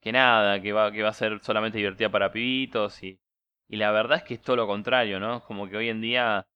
que 0.00 0.12
nada, 0.12 0.60
que 0.62 0.72
va, 0.72 0.92
que 0.92 1.02
va 1.02 1.10
a 1.10 1.14
ser 1.14 1.40
solamente 1.42 1.78
divertida 1.78 2.10
para 2.10 2.32
pibitos. 2.32 3.02
Y, 3.02 3.20
y 3.68 3.76
la 3.76 3.92
verdad 3.92 4.18
es 4.18 4.24
que 4.24 4.34
es 4.34 4.42
todo 4.42 4.56
lo 4.56 4.66
contrario, 4.66 5.20
¿no? 5.20 5.42
Como 5.44 5.68
que 5.68 5.76
hoy 5.76 5.88
en 5.88 6.00
día 6.00 6.46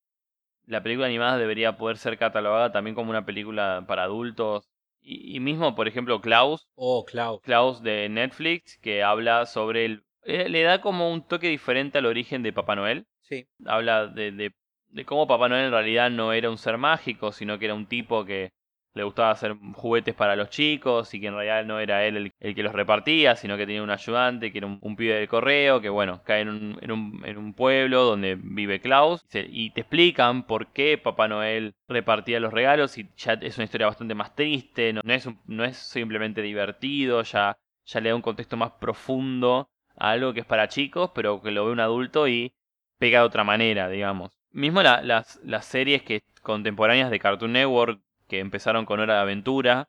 la 0.66 0.83
película 0.83 1.07
animada 1.07 1.38
debería 1.38 1.76
poder 1.76 1.98
ser 1.98 2.18
catalogada 2.18 2.72
también 2.72 2.94
como 2.94 3.11
una 3.11 3.26
película 3.26 3.85
para 3.87 4.04
adultos. 4.04 4.68
Y, 5.00 5.37
y 5.37 5.40
mismo, 5.40 5.74
por 5.74 5.88
ejemplo, 5.88 6.20
Klaus, 6.20 6.66
Oh, 6.76 7.04
Klaus. 7.04 7.40
Klaus 7.42 7.83
de 7.83 8.09
Netflix, 8.09 8.78
que 8.78 9.02
habla 9.02 9.46
sobre 9.46 9.85
el... 9.85 10.03
eh, 10.24 10.48
le 10.48 10.62
da 10.62 10.80
como 10.80 11.12
un 11.12 11.26
toque 11.26 11.48
diferente 11.48 11.98
al 11.98 12.06
origen 12.06 12.42
de 12.42 12.52
Papá 12.52 12.76
Noel. 12.76 13.06
Sí. 13.22 13.46
Habla 13.66 14.06
de, 14.08 14.32
de, 14.32 14.52
de 14.88 15.04
cómo 15.04 15.26
Papá 15.26 15.48
Noel 15.48 15.66
en 15.66 15.70
realidad 15.72 16.10
no 16.10 16.32
era 16.32 16.50
un 16.50 16.58
ser 16.58 16.78
mágico, 16.78 17.32
sino 17.32 17.58
que 17.58 17.66
era 17.66 17.74
un 17.74 17.87
tipo 17.87 18.24
que 18.24 18.50
le 18.96 19.02
gustaba 19.02 19.30
hacer 19.32 19.56
juguetes 19.74 20.14
para 20.14 20.37
los 20.37 20.50
chicos 20.50 21.12
y 21.14 21.20
que 21.20 21.26
en 21.26 21.34
realidad 21.34 21.64
no 21.64 21.80
era 21.80 22.04
él 22.06 22.16
el, 22.16 22.30
el 22.38 22.54
que 22.54 22.62
los 22.62 22.72
repartía, 22.72 23.34
sino 23.34 23.56
que 23.56 23.66
tenía 23.66 23.82
un 23.82 23.90
ayudante 23.90 24.52
que 24.52 24.58
era 24.58 24.68
un, 24.68 24.78
un 24.82 24.94
pibe 24.94 25.14
del 25.14 25.26
correo, 25.28 25.80
que 25.80 25.88
bueno, 25.88 26.22
cae 26.24 26.42
en 26.42 26.48
un, 26.48 26.78
en 26.80 26.92
un, 26.92 27.22
en 27.24 27.37
un 27.37 27.54
pueblo 27.54 28.04
donde 28.04 28.37
vive 28.40 28.80
Klaus 28.80 29.20
Se- 29.28 29.48
y 29.50 29.70
te 29.70 29.80
explican 29.80 30.46
por 30.46 30.68
qué 30.72 30.96
Papá 30.96 31.26
Noel 31.26 31.74
repartía 31.88 32.38
los 32.38 32.52
regalos 32.52 32.96
y 32.96 33.08
ya 33.16 33.32
es 33.32 33.56
una 33.58 33.64
historia 33.64 33.88
bastante 33.88 34.14
más 34.14 34.34
triste, 34.37 34.92
no, 34.92 35.00
no 35.02 35.12
es, 35.12 35.26
un- 35.26 35.40
no 35.46 35.64
es 35.64 35.76
simplemente 35.76 36.40
divertido, 36.42 37.22
ya, 37.22 37.56
ya 37.87 38.00
le 38.00 38.10
da 38.10 38.14
un 38.16 38.22
contexto 38.22 38.56
más 38.56 38.70
profundo 38.80 39.68
algo 39.96 40.33
que 40.35 40.40
es 40.40 40.46
para 40.46 40.68
chicos, 40.68 41.11
pero 41.14 41.42
que 41.42 41.50
lo 41.50 41.66
ve 41.66 41.72
un 41.72 41.80
adulto 41.80 42.28
y 42.28 42.54
pega 42.98 43.20
de 43.20 43.26
otra 43.26 43.44
manera, 43.44 43.88
digamos. 43.88 44.38
Mismo 44.52 44.83
la- 44.83 45.02
las, 45.02 45.40
las 45.44 45.66
series 45.66 46.02
que 46.02 46.22
contemporáneas 46.42 47.11
de 47.11 47.18
Cartoon 47.20 47.52
Network 47.52 48.00
que 48.28 48.40
empezaron 48.40 48.87
con 48.87 49.00
Hora 49.00 49.14
de 49.14 49.20
Aventura, 49.20 49.88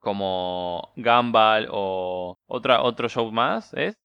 como 0.00 0.92
Gumball 0.96 1.68
o 1.70 2.38
otra, 2.46 2.82
otro 2.82 3.08
show 3.08 3.30
más, 3.32 3.72
¿es? 3.74 3.98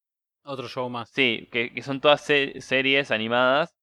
Otro 0.43 0.67
show 0.69 0.89
más. 0.89 1.09
Sí, 1.09 1.49
que, 1.51 1.73
que 1.73 1.81
son 1.81 1.99
todas 2.01 2.21
se- 2.21 2.61
series 2.61 3.11
animadas 3.11 3.75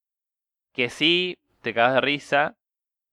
que 0.73 0.89
sí 0.89 1.37
te 1.61 1.73
cagas 1.73 1.95
de 1.95 2.01
risa, 2.01 2.57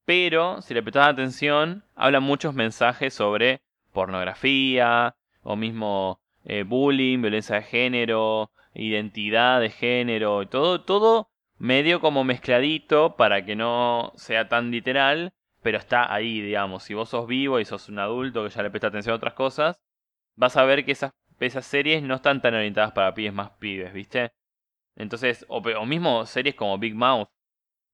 pero 0.04 0.62
si 0.62 0.74
le 0.74 0.82
prestas 0.82 1.08
atención, 1.08 1.84
hablan 1.96 2.22
muchos 2.24 2.54
mensajes 2.54 3.14
sobre 3.14 3.62
pornografía, 3.92 5.16
o 5.42 5.56
mismo 5.56 6.19
eh, 6.44 6.64
bullying, 6.64 7.20
violencia 7.20 7.56
de 7.56 7.62
género, 7.62 8.50
identidad 8.74 9.60
de 9.60 9.70
género, 9.70 10.48
todo, 10.48 10.82
todo 10.82 11.30
medio 11.58 12.00
como 12.00 12.24
mezcladito 12.24 13.16
para 13.16 13.44
que 13.44 13.56
no 13.56 14.12
sea 14.16 14.48
tan 14.48 14.70
literal, 14.70 15.34
pero 15.62 15.78
está 15.78 16.12
ahí, 16.12 16.40
digamos. 16.40 16.84
Si 16.84 16.94
vos 16.94 17.10
sos 17.10 17.26
vivo 17.26 17.60
y 17.60 17.64
sos 17.64 17.88
un 17.88 17.98
adulto 17.98 18.44
que 18.44 18.50
ya 18.50 18.62
le 18.62 18.70
presta 18.70 18.88
atención 18.88 19.12
a 19.12 19.16
otras 19.16 19.34
cosas, 19.34 19.80
vas 20.36 20.56
a 20.56 20.64
ver 20.64 20.84
que 20.84 20.92
esas, 20.92 21.12
esas 21.40 21.66
series 21.66 22.02
no 22.02 22.14
están 22.14 22.40
tan 22.40 22.54
orientadas 22.54 22.92
para 22.92 23.14
pibes 23.14 23.34
más 23.34 23.50
pibes, 23.58 23.92
¿viste? 23.92 24.32
Entonces, 24.96 25.44
o, 25.48 25.58
o 25.58 25.86
mismo 25.86 26.26
series 26.26 26.54
como 26.54 26.78
Big 26.78 26.94
Mouth, 26.94 27.28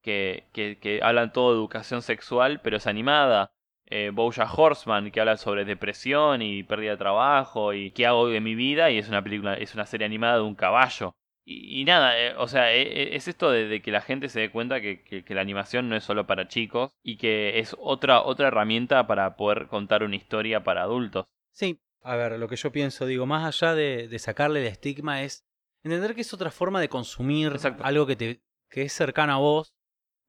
que, 0.03 0.49
que, 0.53 0.79
que 0.79 1.01
hablan 1.03 1.33
todo 1.33 1.53
de 1.53 1.59
educación 1.59 2.03
sexual, 2.03 2.61
pero 2.63 2.77
es 2.77 2.87
animada. 2.87 3.53
Eh, 3.89 4.11
Bojack 4.13 4.59
Horseman, 4.59 5.11
que 5.11 5.21
habla 5.21 5.37
sobre 5.37 5.65
depresión 5.65 6.43
y 6.43 6.63
pérdida 6.65 6.93
de 6.93 6.97
trabajo 6.97 7.73
y 7.73 7.93
qué 7.93 8.07
hago 8.07 8.29
de 8.29 8.41
mi 8.41 8.55
vida, 8.55 8.91
y 8.91 8.99
es 8.99 9.09
una 9.09 9.23
película, 9.23 9.55
es 9.55 9.75
una 9.75 9.87
serie 9.87 10.07
animada 10.07 10.37
de 10.37 10.43
un 10.43 10.55
caballo. 10.57 11.15
Y, 11.45 11.81
y 11.81 11.85
nada, 11.85 12.19
eh, 12.21 12.35
o 12.37 12.49
sea, 12.49 12.75
eh, 12.75 12.83
eh, 12.83 13.09
es 13.17 13.29
esto 13.29 13.51
de, 13.53 13.69
de 13.69 13.81
que 13.81 13.93
la 13.93 14.01
gente 14.01 14.29
se 14.29 14.41
dé 14.41 14.51
cuenta 14.51 14.81
que, 14.81 15.05
que- 15.05 15.25
que 15.25 15.35
la 15.35 15.43
animación 15.43 15.89
no 15.89 15.95
es 15.95 16.03
solo 16.03 16.27
para 16.27 16.49
chicos 16.49 16.91
y 17.05 17.17
que 17.19 17.61
es 17.61 17.77
otra, 17.79 18.23
otra 18.23 18.49
herramienta 18.49 19.07
para 19.07 19.37
poder 19.37 19.69
contar 19.69 20.03
una 20.03 20.17
historia 20.17 20.65
para 20.65 20.83
adultos. 20.83 21.27
Sí, 21.53 21.79
a 22.03 22.17
ver, 22.17 22.33
lo 22.41 22.49
que 22.49 22.57
yo 22.57 22.73
pienso, 22.73 23.07
digo, 23.07 23.27
más 23.27 23.45
allá 23.47 23.77
de, 23.77 24.09
de 24.09 24.19
sacarle 24.19 24.61
el 24.63 24.67
estigma 24.67 25.23
es 25.23 25.45
entender 25.85 26.17
que 26.17 26.23
es 26.23 26.35
otra 26.35 26.51
forma 26.51 26.81
de 26.81 26.89
consumir 26.89 27.53
Exacto. 27.53 27.85
algo 27.85 28.07
que, 28.09 28.17
te, 28.17 28.41
que 28.69 28.83
es 28.83 28.93
cercano 28.93 29.33
a 29.35 29.39
vos, 29.39 29.73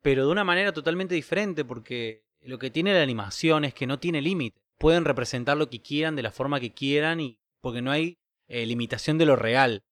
pero 0.03 0.27
de 0.27 0.31
una 0.31 0.43
manera 0.43 0.71
totalmente 0.71 1.15
diferente, 1.15 1.65
porque 1.65 2.26
lo 2.41 2.59
que 2.59 2.71
tiene 2.71 2.93
la 2.93 3.03
animación 3.03 3.65
es 3.65 3.73
que 3.73 3.87
no 3.87 3.99
tiene 3.99 4.21
límite. 4.21 4.59
Pueden 4.77 5.05
representar 5.05 5.57
lo 5.57 5.69
que 5.69 5.81
quieran 5.81 6.15
de 6.15 6.23
la 6.23 6.31
forma 6.31 6.59
que 6.59 6.73
quieran 6.73 7.19
y 7.19 7.39
porque 7.61 7.81
no 7.81 7.91
hay 7.91 8.17
eh, 8.47 8.65
limitación 8.65 9.17
de 9.17 9.25
lo 9.25 9.35
real. 9.35 9.83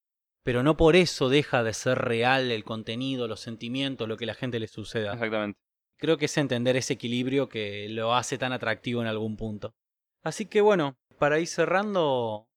Pero 0.43 0.61
no 0.61 0.77
por 0.77 0.95
eso 0.95 1.27
deja 1.29 1.63
de 1.63 1.73
ser 1.73 1.97
real 1.97 2.51
el 2.51 2.63
contenido, 2.63 3.27
los 3.27 3.39
sentimientos, 3.39 4.07
lo 4.07 4.15
que 4.15 4.25
a 4.25 4.27
la 4.27 4.35
gente 4.35 4.59
le 4.59 4.67
suceda. 4.67 5.13
Exactamente. 5.13 5.59
Creo 5.97 6.17
que 6.17 6.25
es 6.25 6.37
entender 6.37 6.75
ese 6.75 6.93
equilibrio 6.93 7.49
que 7.49 7.89
lo 7.89 8.13
hace 8.13 8.37
tan 8.37 8.53
atractivo 8.53 9.01
en 9.01 9.07
algún 9.07 9.37
punto. 9.37 9.73
Así 10.21 10.45
que 10.45 10.61
bueno, 10.61 10.97
para 11.17 11.39
ir 11.39 11.47
cerrando, 11.47 12.47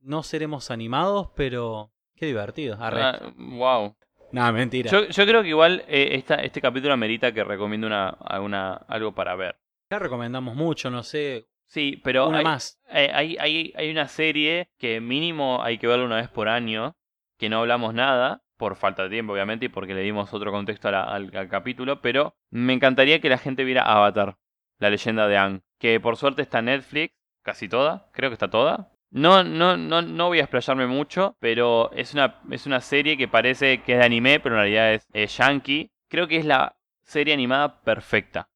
no 0.00 0.22
seremos 0.22 0.70
animados, 0.70 1.30
pero 1.36 1.92
qué 2.16 2.26
divertido. 2.26 2.76
Ah, 2.80 3.32
wow. 3.36 3.94
No, 4.32 4.52
mentira. 4.52 4.90
Yo, 4.90 5.06
yo 5.08 5.26
creo 5.26 5.42
que 5.42 5.48
igual 5.48 5.84
eh, 5.88 6.10
esta, 6.12 6.36
este 6.36 6.60
capítulo 6.60 6.92
amerita 6.92 7.32
que 7.32 7.44
recomiendo 7.44 7.86
una, 7.86 8.08
algo 8.88 9.12
para 9.12 9.34
ver. 9.36 9.56
Ya 9.90 9.98
recomendamos 9.98 10.54
mucho, 10.54 10.90
no 10.90 11.02
sé, 11.02 11.48
Sí, 11.66 12.00
pero 12.02 12.28
una 12.28 12.38
hay, 12.38 12.44
más. 12.44 12.80
eh, 12.90 13.10
hay, 13.12 13.36
hay, 13.38 13.72
hay 13.76 13.90
una 13.90 14.08
serie 14.08 14.70
que 14.78 15.00
mínimo 15.00 15.62
hay 15.62 15.76
que 15.78 15.86
verla 15.86 16.04
una 16.06 16.16
vez 16.16 16.28
por 16.28 16.48
año, 16.48 16.96
que 17.38 17.48
no 17.50 17.58
hablamos 17.58 17.92
nada, 17.92 18.42
por 18.56 18.76
falta 18.76 19.02
de 19.04 19.10
tiempo 19.10 19.34
obviamente, 19.34 19.66
y 19.66 19.68
porque 19.68 19.94
le 19.94 20.00
dimos 20.00 20.32
otro 20.32 20.50
contexto 20.50 20.88
a 20.88 20.92
la- 20.92 21.04
al, 21.04 21.30
al 21.36 21.48
capítulo, 21.48 22.00
pero 22.00 22.34
me 22.50 22.72
encantaría 22.72 23.20
que 23.20 23.28
la 23.28 23.36
gente 23.38 23.64
viera 23.64 23.82
Avatar, 23.82 24.36
la 24.78 24.88
leyenda 24.90 25.28
de 25.28 25.36
Aang, 25.36 25.60
que 25.78 26.00
por 26.00 26.16
suerte 26.16 26.40
está 26.42 26.60
en 26.60 26.66
Netflix, 26.66 27.14
casi 27.42 27.68
toda, 27.68 28.08
creo 28.12 28.30
que 28.30 28.34
está 28.34 28.48
toda. 28.50 28.90
No, 29.10 29.42
no, 29.42 29.76
no, 29.76 30.02
no 30.02 30.26
voy 30.26 30.38
a 30.38 30.42
explayarme 30.42 30.86
mucho, 30.86 31.36
pero 31.40 31.90
es 31.92 32.12
una, 32.12 32.40
es 32.50 32.66
una 32.66 32.80
serie 32.80 33.16
que 33.16 33.28
parece 33.28 33.82
que 33.82 33.94
es 33.94 33.98
de 33.98 34.04
anime, 34.04 34.40
pero 34.40 34.56
en 34.56 34.60
realidad 34.60 34.92
es, 34.92 35.06
es 35.12 35.36
yankee. 35.36 35.90
Creo 36.08 36.28
que 36.28 36.36
es 36.36 36.44
la 36.44 36.76
serie 37.02 37.32
animada 37.32 37.80
perfecta. 37.82 38.50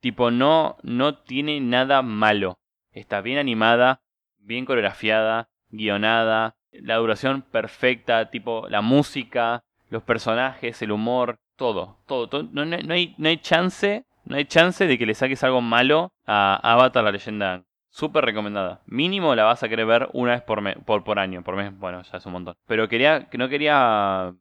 Tipo, 0.00 0.30
no, 0.30 0.76
no 0.82 1.18
tiene 1.18 1.60
nada 1.60 2.02
malo. 2.02 2.60
Está 2.92 3.20
bien 3.20 3.38
animada, 3.38 4.02
bien 4.38 4.64
coreografiada, 4.64 5.48
guionada, 5.70 6.56
la 6.70 6.96
duración 6.96 7.42
perfecta, 7.42 8.30
tipo 8.30 8.68
la 8.68 8.80
música, 8.80 9.64
los 9.88 10.02
personajes, 10.02 10.80
el 10.82 10.92
humor, 10.92 11.40
todo, 11.56 11.98
todo. 12.06 12.28
todo. 12.28 12.48
No, 12.52 12.64
no, 12.64 12.94
hay, 12.94 13.14
no 13.18 13.28
hay 13.28 13.38
chance, 13.38 14.04
no 14.24 14.36
hay 14.36 14.44
chance 14.44 14.86
de 14.86 14.98
que 14.98 15.06
le 15.06 15.14
saques 15.14 15.42
algo 15.44 15.60
malo 15.60 16.12
a 16.26 16.60
Avatar 16.62 17.04
la 17.04 17.12
leyenda. 17.12 17.64
Súper 17.90 18.24
recomendada. 18.24 18.82
Mínimo 18.86 19.34
la 19.34 19.44
vas 19.44 19.62
a 19.62 19.68
querer 19.68 19.86
ver 19.86 20.08
una 20.12 20.32
vez 20.32 20.42
por, 20.42 20.62
por, 20.84 21.04
por 21.04 21.18
año. 21.18 21.42
Por 21.42 21.56
mes, 21.56 21.76
bueno, 21.78 22.02
ya 22.02 22.18
es 22.18 22.26
un 22.26 22.32
montón. 22.32 22.54
Pero 22.66 22.88
quería, 22.88 23.28
no 23.32 23.48
quería 23.48 24.34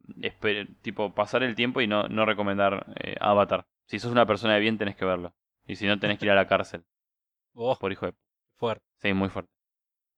tipo 0.81 1.13
pasar 1.13 1.43
el 1.43 1.55
tiempo 1.55 1.81
y 1.81 1.87
no, 1.87 2.07
no 2.09 2.25
recomendar 2.25 2.85
eh, 3.01 3.15
Avatar. 3.19 3.65
Si 3.85 3.99
sos 3.99 4.11
una 4.11 4.25
persona 4.25 4.55
de 4.55 4.59
bien 4.59 4.77
tenés 4.77 4.95
que 4.95 5.05
verlo. 5.05 5.33
Y 5.65 5.75
si 5.75 5.87
no 5.87 5.99
tenés 5.99 6.19
que 6.19 6.25
ir 6.25 6.31
a 6.31 6.35
la 6.35 6.47
cárcel. 6.47 6.83
Oh, 7.59 7.75
por 7.75 7.91
hijo 7.91 8.05
de... 8.05 8.13
Fuerte. 8.57 8.85
Sí, 9.01 9.13
muy 9.13 9.29
fuerte. 9.29 9.49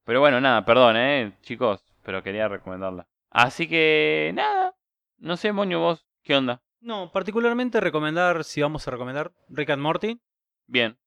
Pero 0.03 0.19
bueno, 0.19 0.41
nada, 0.41 0.65
perdón, 0.65 0.97
eh, 0.97 1.37
chicos. 1.41 1.81
Pero 2.03 2.21
quería 2.21 2.49
recomendarla. 2.49 3.07
Así 3.29 3.69
que, 3.69 4.31
nada. 4.33 4.75
No 5.19 5.37
sé, 5.37 5.53
Moño, 5.53 5.79
vos, 5.79 6.05
¿qué 6.23 6.35
onda? 6.35 6.61
No, 6.81 7.11
particularmente 7.13 7.79
recomendar, 7.79 8.43
si 8.43 8.61
vamos 8.61 8.85
a 8.87 8.91
recomendar, 8.91 9.31
Rick 9.47 9.69
and 9.69 9.81
Morty. 9.81 10.19
Bien. 10.67 10.97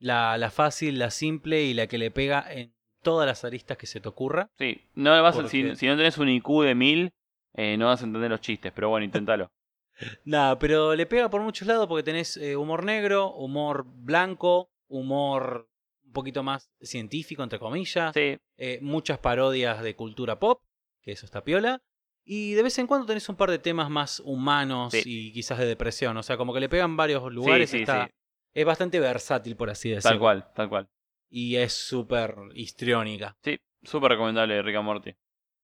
La, 0.00 0.36
la 0.38 0.50
fácil, 0.50 0.98
la 0.98 1.10
simple 1.10 1.62
y 1.62 1.74
la 1.74 1.86
que 1.86 1.98
le 1.98 2.10
pega 2.10 2.44
en 2.50 2.74
todas 3.02 3.26
las 3.26 3.44
aristas 3.44 3.76
que 3.76 3.86
se 3.86 4.00
te 4.00 4.08
ocurra. 4.08 4.50
Sí, 4.58 4.80
no 4.94 5.10
vas 5.22 5.36
si, 5.50 5.62
no 5.62 5.76
tenés 5.76 6.18
un 6.18 6.28
IQ 6.28 6.62
de 6.62 6.74
mil, 6.74 7.12
eh, 7.54 7.76
no 7.76 7.86
vas 7.86 8.02
a 8.02 8.06
entender 8.06 8.30
los 8.30 8.40
chistes, 8.40 8.72
pero 8.72 8.88
bueno, 8.88 9.04
inténtalo. 9.04 9.50
Nada, 10.24 10.58
pero 10.58 10.94
le 10.94 11.06
pega 11.06 11.28
por 11.28 11.42
muchos 11.42 11.66
lados 11.66 11.86
porque 11.86 12.02
tenés 12.02 12.36
eh, 12.36 12.56
humor 12.56 12.84
negro, 12.84 13.32
humor 13.34 13.84
blanco, 13.86 14.70
humor 14.88 15.68
un 16.04 16.12
poquito 16.12 16.42
más 16.42 16.70
científico, 16.80 17.42
entre 17.42 17.58
comillas. 17.58 18.12
Sí. 18.14 18.38
Eh, 18.56 18.78
muchas 18.82 19.18
parodias 19.18 19.82
de 19.82 19.94
cultura 19.94 20.38
pop, 20.38 20.62
que 21.02 21.12
eso 21.12 21.26
está 21.26 21.44
piola. 21.44 21.82
Y 22.24 22.52
de 22.52 22.62
vez 22.62 22.78
en 22.78 22.86
cuando 22.86 23.06
tenés 23.06 23.28
un 23.28 23.36
par 23.36 23.50
de 23.50 23.58
temas 23.58 23.90
más 23.90 24.20
humanos 24.24 24.94
y 24.94 25.32
quizás 25.32 25.58
de 25.58 25.66
depresión. 25.66 26.16
O 26.16 26.22
sea, 26.22 26.36
como 26.36 26.52
que 26.52 26.60
le 26.60 26.68
pegan 26.68 26.96
varios 26.96 27.32
lugares. 27.32 27.72
está, 27.72 28.10
es 28.54 28.64
bastante 28.64 29.00
versátil, 29.00 29.56
por 29.56 29.70
así 29.70 29.90
decirlo. 29.90 30.10
Tal 30.10 30.18
cual, 30.18 30.52
tal 30.54 30.68
cual. 30.68 30.88
Y 31.28 31.56
es 31.56 31.72
súper 31.72 32.34
histriónica. 32.54 33.36
Sí, 33.42 33.58
súper 33.82 34.12
recomendable 34.12 34.62
Rick 34.62 34.76
and 34.76 34.84
Morty. 34.84 35.14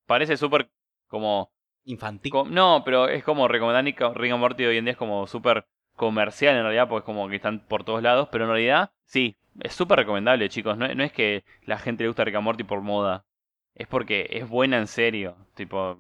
Parece 0.07 0.37
súper 0.37 0.71
como... 1.09 1.53
Infantil. 1.89 2.33
no, 2.51 2.83
pero 2.85 3.09
es 3.09 3.23
como 3.23 3.47
recomendar 3.47 3.85
Rick 3.85 4.33
and 4.33 4.41
Morty 4.41 4.65
hoy 4.65 4.77
en 4.79 4.87
día 4.87 4.93
es 4.93 4.99
como 4.99 5.29
súper 5.29 5.69
comercial 5.95 6.57
en 6.57 6.63
realidad, 6.63 6.89
porque 6.89 7.05
es 7.05 7.07
como 7.07 7.29
que 7.29 7.37
están 7.37 7.65
por 7.67 7.85
todos 7.85 8.03
lados. 8.03 8.29
Pero 8.33 8.45
en 8.45 8.51
realidad, 8.51 8.91
sí, 9.05 9.37
es 9.61 9.73
súper 9.73 10.01
recomendable, 10.01 10.49
chicos. 10.49 10.77
No, 10.77 10.93
no 10.93 11.05
es 11.05 11.13
que 11.13 11.45
la 11.63 11.79
gente 11.79 12.03
le 12.03 12.09
gusta 12.09 12.25
Rick 12.25 12.35
and 12.35 12.45
Morty 12.45 12.65
por 12.65 12.81
moda. 12.81 13.25
Es 13.75 13.87
porque 13.87 14.27
es 14.31 14.49
buena 14.49 14.79
en 14.79 14.89
serio. 14.89 15.37
Tipo, 15.55 15.97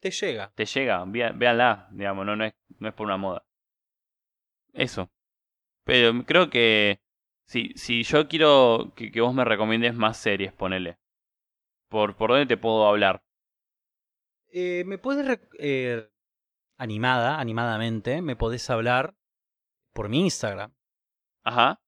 te 0.00 0.10
llega. 0.10 0.52
Te 0.56 0.64
llega, 0.64 1.04
véanla, 1.04 1.88
digamos, 1.92 2.26
no, 2.26 2.34
no, 2.34 2.44
es, 2.44 2.54
no 2.80 2.88
es 2.88 2.94
por 2.94 3.06
una 3.06 3.16
moda. 3.16 3.44
Eso. 4.72 5.08
Pero 5.84 6.24
creo 6.24 6.50
que 6.50 7.00
si, 7.46 7.72
si 7.76 8.02
yo 8.02 8.28
quiero 8.28 8.92
que, 8.94 9.20
vos 9.20 9.34
me 9.34 9.44
recomiendes 9.44 9.94
más 9.94 10.16
series, 10.16 10.52
ponele. 10.52 10.98
¿Por, 11.88 12.16
por 12.16 12.30
dónde 12.30 12.46
te 12.46 12.56
puedo 12.56 12.86
hablar? 12.86 13.22
Eh, 14.48 14.84
me 14.86 14.98
puedes... 14.98 15.40
Eh, 15.58 16.08
animada, 16.82 17.38
animadamente, 17.38 18.22
me 18.22 18.34
podés 18.34 18.68
hablar 18.68 19.14
por 19.92 20.08
mi 20.08 20.20
Instagram. 20.20 20.74
Ajá. 21.44 21.80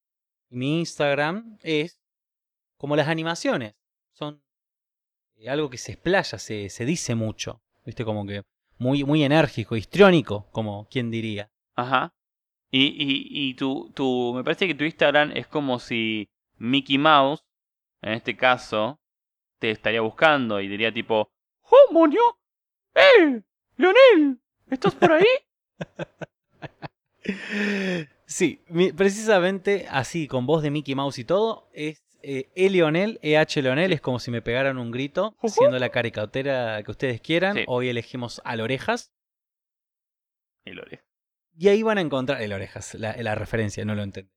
Mi 0.50 0.78
Instagram 0.78 1.58
es 1.62 2.00
como 2.76 2.94
las 2.94 3.08
animaciones. 3.08 3.74
Son 4.12 4.44
eh, 5.36 5.48
algo 5.48 5.68
que 5.68 5.78
se 5.78 5.92
explaya, 5.92 6.38
se, 6.38 6.68
se 6.68 6.84
dice 6.84 7.14
mucho. 7.14 7.62
¿Viste? 7.84 8.04
Como 8.04 8.24
que 8.24 8.44
muy, 8.78 9.04
muy 9.04 9.24
enérgico, 9.24 9.76
histriónico, 9.76 10.48
como 10.52 10.86
quien 10.88 11.10
diría. 11.10 11.50
Ajá. 11.74 12.14
Y, 12.76 12.86
y, 12.86 13.50
y 13.50 13.54
tu, 13.54 13.92
tu, 13.94 14.32
me 14.34 14.42
parece 14.42 14.66
que 14.66 14.74
tu 14.74 14.82
Instagram 14.82 15.30
es 15.36 15.46
como 15.46 15.78
si 15.78 16.28
Mickey 16.58 16.98
Mouse, 16.98 17.44
en 18.02 18.14
este 18.14 18.36
caso, 18.36 18.98
te 19.60 19.70
estaría 19.70 20.00
buscando 20.00 20.60
y 20.60 20.66
diría 20.66 20.92
tipo, 20.92 21.30
¡Oh, 21.70 21.92
monio! 21.92 22.36
¡Eh! 22.96 23.42
¡Leonel! 23.76 24.40
¿Estás 24.68 24.92
por 24.96 25.12
ahí? 25.12 25.24
sí, 28.26 28.60
precisamente 28.96 29.86
así, 29.88 30.26
con 30.26 30.44
voz 30.44 30.64
de 30.64 30.72
Mickey 30.72 30.96
Mouse 30.96 31.20
y 31.20 31.24
todo, 31.24 31.68
es 31.72 32.02
eh, 32.22 32.50
E. 32.56 32.70
Leonel, 32.70 33.20
EH 33.22 33.62
Leonel, 33.62 33.92
es 33.92 34.00
como 34.00 34.18
si 34.18 34.32
me 34.32 34.42
pegaran 34.42 34.78
un 34.78 34.90
grito, 34.90 35.36
siendo 35.46 35.78
la 35.78 35.90
caricatura 35.90 36.82
que 36.82 36.90
ustedes 36.90 37.20
quieran. 37.20 37.58
Hoy 37.68 37.88
elegimos 37.88 38.42
al 38.44 38.60
Orejas. 38.60 39.12
El 40.64 40.80
Orejas. 40.80 41.13
Y 41.56 41.68
ahí 41.68 41.82
van 41.82 41.98
a 41.98 42.00
encontrar. 42.00 42.42
El 42.42 42.52
Orejas, 42.52 42.94
la, 42.94 43.34
referencia, 43.34 43.84
no 43.84 43.94
lo 43.94 44.02
entiendo. 44.02 44.30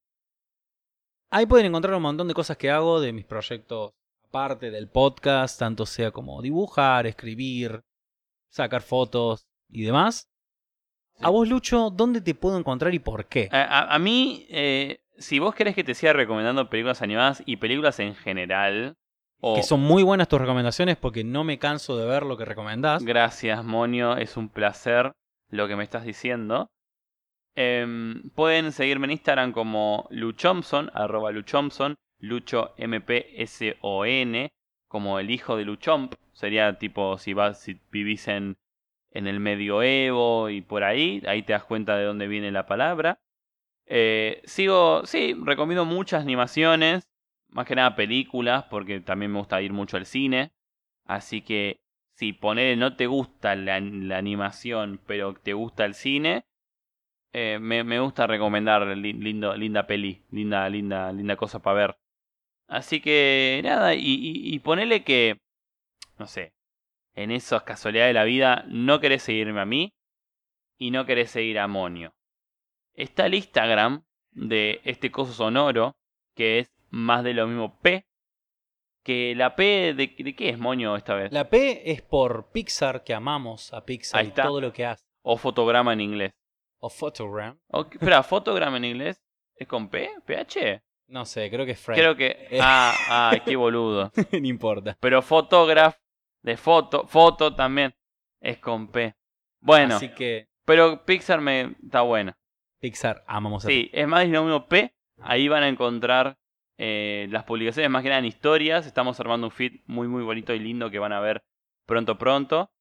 Ahí 1.29 1.45
pueden 1.45 1.65
encontrar 1.65 1.95
un 1.95 2.03
montón 2.03 2.27
de 2.27 2.33
cosas 2.33 2.57
que 2.57 2.69
hago 2.69 3.01
de 3.01 3.11
mis 3.11 3.25
proyectos 3.25 3.93
aparte 4.29 4.71
del 4.71 4.89
podcast, 4.89 5.59
tanto 5.59 5.85
sea 5.85 6.11
como 6.11 6.41
dibujar, 6.41 7.07
escribir, 7.07 7.81
sacar 8.49 8.81
fotos 8.81 9.47
y 9.69 9.83
demás. 9.83 10.29
A 11.19 11.29
vos, 11.29 11.49
Lucho, 11.49 11.89
¿dónde 11.89 12.21
te 12.21 12.35
puedo 12.35 12.57
encontrar 12.57 12.93
y 12.93 12.99
por 12.99 13.25
qué? 13.25 13.49
A, 13.51 13.97
mí, 13.99 14.45
eh, 14.49 14.99
si 15.17 15.39
vos 15.39 15.55
querés 15.55 15.75
que 15.75 15.83
te 15.83 15.95
siga 15.95 16.13
recomendando 16.13 16.69
películas 16.69 17.01
animadas 17.01 17.41
y 17.45 17.57
películas 17.57 17.99
en 17.99 18.15
general. 18.15 18.95
Que 19.55 19.63
son 19.63 19.81
muy 19.81 20.03
buenas 20.03 20.27
tus 20.27 20.39
recomendaciones 20.39 20.97
porque 20.97 21.23
no 21.23 21.43
me 21.43 21.59
canso 21.59 21.97
de 21.97 22.07
ver 22.07 22.23
lo 22.23 22.37
que 22.37 22.45
recomendás. 22.45 23.03
Gracias, 23.03 23.63
Monio. 23.63 24.17
Es 24.17 24.35
un 24.35 24.49
placer 24.49 25.13
lo 25.49 25.67
que 25.67 25.75
me 25.75 25.83
estás 25.83 26.03
diciendo. 26.03 26.69
Em, 27.59 28.29
pueden 28.35 28.71
seguirme 28.71 29.05
en 29.05 29.11
Instagram 29.13 29.51
como 29.51 30.07
Luchomson, 30.11 30.91
arroba 30.93 31.31
Luchomson, 31.31 31.95
Lucho 32.19 32.75
M-P-S-O-N, 32.77 34.49
como 34.87 35.19
el 35.19 35.31
hijo 35.31 35.57
de 35.57 35.65
Luchomp. 35.65 36.13
Sería 36.33 36.77
tipo 36.77 37.17
si 37.17 37.33
vas, 37.33 37.59
si 37.59 37.81
vivís 37.91 38.27
en, 38.27 38.57
en 39.09 39.25
el 39.25 39.39
medioevo 39.39 40.49
y 40.51 40.61
por 40.61 40.83
ahí, 40.83 41.23
ahí 41.25 41.41
te 41.41 41.53
das 41.53 41.63
cuenta 41.63 41.97
de 41.97 42.05
dónde 42.05 42.27
viene 42.27 42.51
la 42.51 42.67
palabra. 42.67 43.17
Eh, 43.87 44.43
sigo, 44.45 45.03
sí, 45.05 45.35
recomiendo 45.43 45.83
muchas 45.83 46.21
animaciones, 46.21 47.07
más 47.49 47.65
que 47.65 47.75
nada 47.75 47.95
películas, 47.95 48.65
porque 48.69 48.99
también 48.99 49.31
me 49.31 49.39
gusta 49.39 49.63
ir 49.63 49.73
mucho 49.73 49.97
al 49.97 50.05
cine. 50.05 50.51
Así 51.05 51.41
que 51.41 51.79
si 52.13 52.33
ponele 52.33 52.75
no 52.75 52.95
te 52.95 53.07
gusta 53.07 53.55
la, 53.55 53.77
animación, 53.77 54.99
pero 55.07 55.33
te 55.33 55.53
gusta 55.53 55.85
el 55.85 55.95
cine, 55.95 56.45
eh, 57.33 57.59
me, 57.59 57.99
gusta 57.99 58.27
recomendar 58.27 58.85
lindo, 58.87 59.55
linda 59.55 59.85
peli, 59.85 60.23
linda, 60.31 60.67
linda, 60.69 61.11
linda 61.11 61.35
cosa 61.35 61.59
para 61.59 61.75
ver. 61.75 61.97
Así 62.67 62.99
que 63.01 63.61
nada, 63.63 63.95
y, 63.95 64.01
y, 64.03 64.59
ponele 64.59 65.03
que, 65.03 65.39
no 66.17 66.27
sé, 66.27 66.53
en 67.15 67.31
esas 67.31 67.63
casualidades 67.63 68.09
de 68.09 68.19
la 68.19 68.25
vida 68.25 68.65
no 68.67 68.99
querés 68.99 69.23
seguirme 69.23 69.61
a 69.61 69.65
mí 69.65 69.93
y 70.77 70.91
no 70.91 71.05
querés 71.05 71.31
seguir 71.31 71.59
a 71.59 71.67
Monio 71.67 72.13
está 72.97 73.27
el 73.27 73.35
Instagram 73.35 74.03
de 74.31 74.81
este 74.83 75.11
coso 75.11 75.31
sonoro, 75.31 75.95
que 76.35 76.59
es 76.59 76.71
más 76.89 77.23
de 77.23 77.33
lo 77.33 77.47
mismo 77.47 77.79
P. 77.79 78.05
Que 79.03 79.35
la 79.35 79.55
P, 79.55 79.93
¿de, 79.93 80.15
qué 80.15 80.49
es, 80.49 80.59
moño, 80.59 80.97
esta 80.97 81.15
vez? 81.15 81.31
La 81.31 81.49
P 81.49 81.91
es 81.91 82.01
por 82.01 82.51
Pixar, 82.51 83.05
que 83.05 83.13
amamos 83.13 83.73
a 83.73 83.85
Pixar 83.85 84.25
y 84.25 84.31
todo 84.31 84.59
lo 84.59 84.73
que 84.73 84.85
hace. 84.85 85.05
O 85.21 85.37
fotograma 85.37 85.93
en 85.93 86.01
inglés. 86.01 86.33
O 86.79 86.89
fotogram. 86.89 87.59
espera, 87.91 88.23
fotogram 88.23 88.75
en 88.75 88.85
inglés 88.85 89.21
es 89.55 89.67
con 89.67 89.89
P, 89.89 90.09
PH. 90.25 90.83
No 91.07 91.25
sé, 91.25 91.49
creo 91.49 91.65
que 91.65 91.71
es 91.71 91.85
Creo 91.85 92.15
que. 92.15 92.59
Ah, 92.61 92.93
ah, 93.09 93.35
qué 93.43 93.55
boludo. 93.55 94.11
no 94.31 94.47
importa. 94.47 94.97
Pero 94.99 95.21
photograph, 95.21 95.95
de 96.43 96.57
foto, 96.57 97.07
foto 97.07 97.55
también, 97.55 97.95
es 98.41 98.59
con 98.59 98.91
P. 98.91 99.15
Bueno. 99.61 99.95
Así 99.95 100.09
que. 100.09 100.49
Pero 100.65 101.05
Pixar 101.05 101.39
me 101.39 101.75
está 101.83 102.01
buena. 102.01 102.37
Pixar, 102.79 103.23
amamos 103.25 103.65
a 103.65 103.69
Sí, 103.69 103.89
es 103.93 104.07
más 104.07 104.27
mismo 104.27 104.67
P. 104.67 104.93
Ahí 105.21 105.47
van 105.47 105.63
a 105.63 105.69
encontrar 105.69 106.37
eh, 106.77 107.27
las 107.31 107.43
publicaciones, 107.43 107.89
más 107.89 108.03
que 108.03 108.09
nada 108.09 108.19
en 108.19 108.25
historias. 108.25 108.85
Estamos 108.85 109.19
armando 109.19 109.47
un 109.47 109.51
feed 109.51 109.81
muy, 109.85 110.07
muy 110.07 110.23
bonito 110.23 110.53
y 110.53 110.59
lindo 110.59 110.91
que 110.91 110.99
van 110.99 111.13
a 111.13 111.19
ver 111.19 111.43
pronto, 111.85 112.17
pronto. 112.17 112.71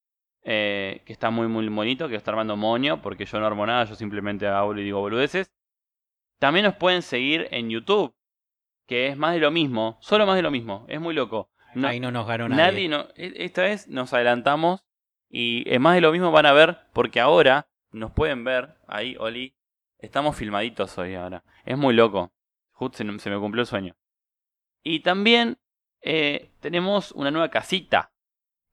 Eh, 0.48 1.02
que 1.04 1.12
está 1.12 1.30
muy, 1.30 1.48
muy 1.48 1.66
bonito, 1.68 2.08
que 2.08 2.14
está 2.14 2.30
armando 2.30 2.56
Moño, 2.56 3.02
porque 3.02 3.24
yo 3.24 3.40
no 3.40 3.46
armo 3.46 3.66
nada, 3.66 3.84
yo 3.84 3.96
simplemente 3.96 4.46
hablo 4.46 4.80
y 4.80 4.84
digo 4.84 5.00
boludeces. 5.00 5.50
También 6.38 6.64
nos 6.66 6.76
pueden 6.76 7.02
seguir 7.02 7.48
en 7.50 7.68
YouTube, 7.68 8.14
que 8.86 9.08
es 9.08 9.16
más 9.16 9.34
de 9.34 9.40
lo 9.40 9.50
mismo, 9.50 9.98
solo 10.00 10.24
más 10.24 10.36
de 10.36 10.42
lo 10.42 10.52
mismo, 10.52 10.84
es 10.88 11.00
muy 11.00 11.14
loco. 11.14 11.50
No, 11.74 11.88
Ahí 11.88 11.98
no 11.98 12.12
nos 12.12 12.28
ganó 12.28 12.48
nadie. 12.48 12.62
nadie, 12.62 12.88
no, 12.88 13.08
e- 13.16 13.34
esta 13.44 13.62
vez 13.62 13.88
nos 13.88 14.12
adelantamos 14.12 14.84
y 15.28 15.64
es 15.68 15.80
más 15.80 15.96
de 15.96 16.00
lo 16.00 16.12
mismo 16.12 16.30
van 16.30 16.46
a 16.46 16.52
ver 16.52 16.78
porque 16.92 17.18
ahora 17.18 17.66
nos 17.90 18.12
pueden 18.12 18.44
ver 18.44 18.76
ahí, 18.86 19.16
Oli. 19.18 19.56
Estamos 19.98 20.36
filmaditos 20.36 20.96
hoy 20.98 21.14
ahora. 21.16 21.42
Es 21.64 21.76
muy 21.76 21.92
loco. 21.92 22.32
Justo 22.70 22.98
se, 22.98 23.18
se 23.18 23.30
me 23.30 23.38
cumplió 23.40 23.62
el 23.62 23.66
sueño. 23.66 23.96
Y 24.84 25.00
también 25.00 25.58
eh, 26.02 26.52
tenemos 26.60 27.10
una 27.12 27.32
nueva 27.32 27.48
casita 27.50 28.12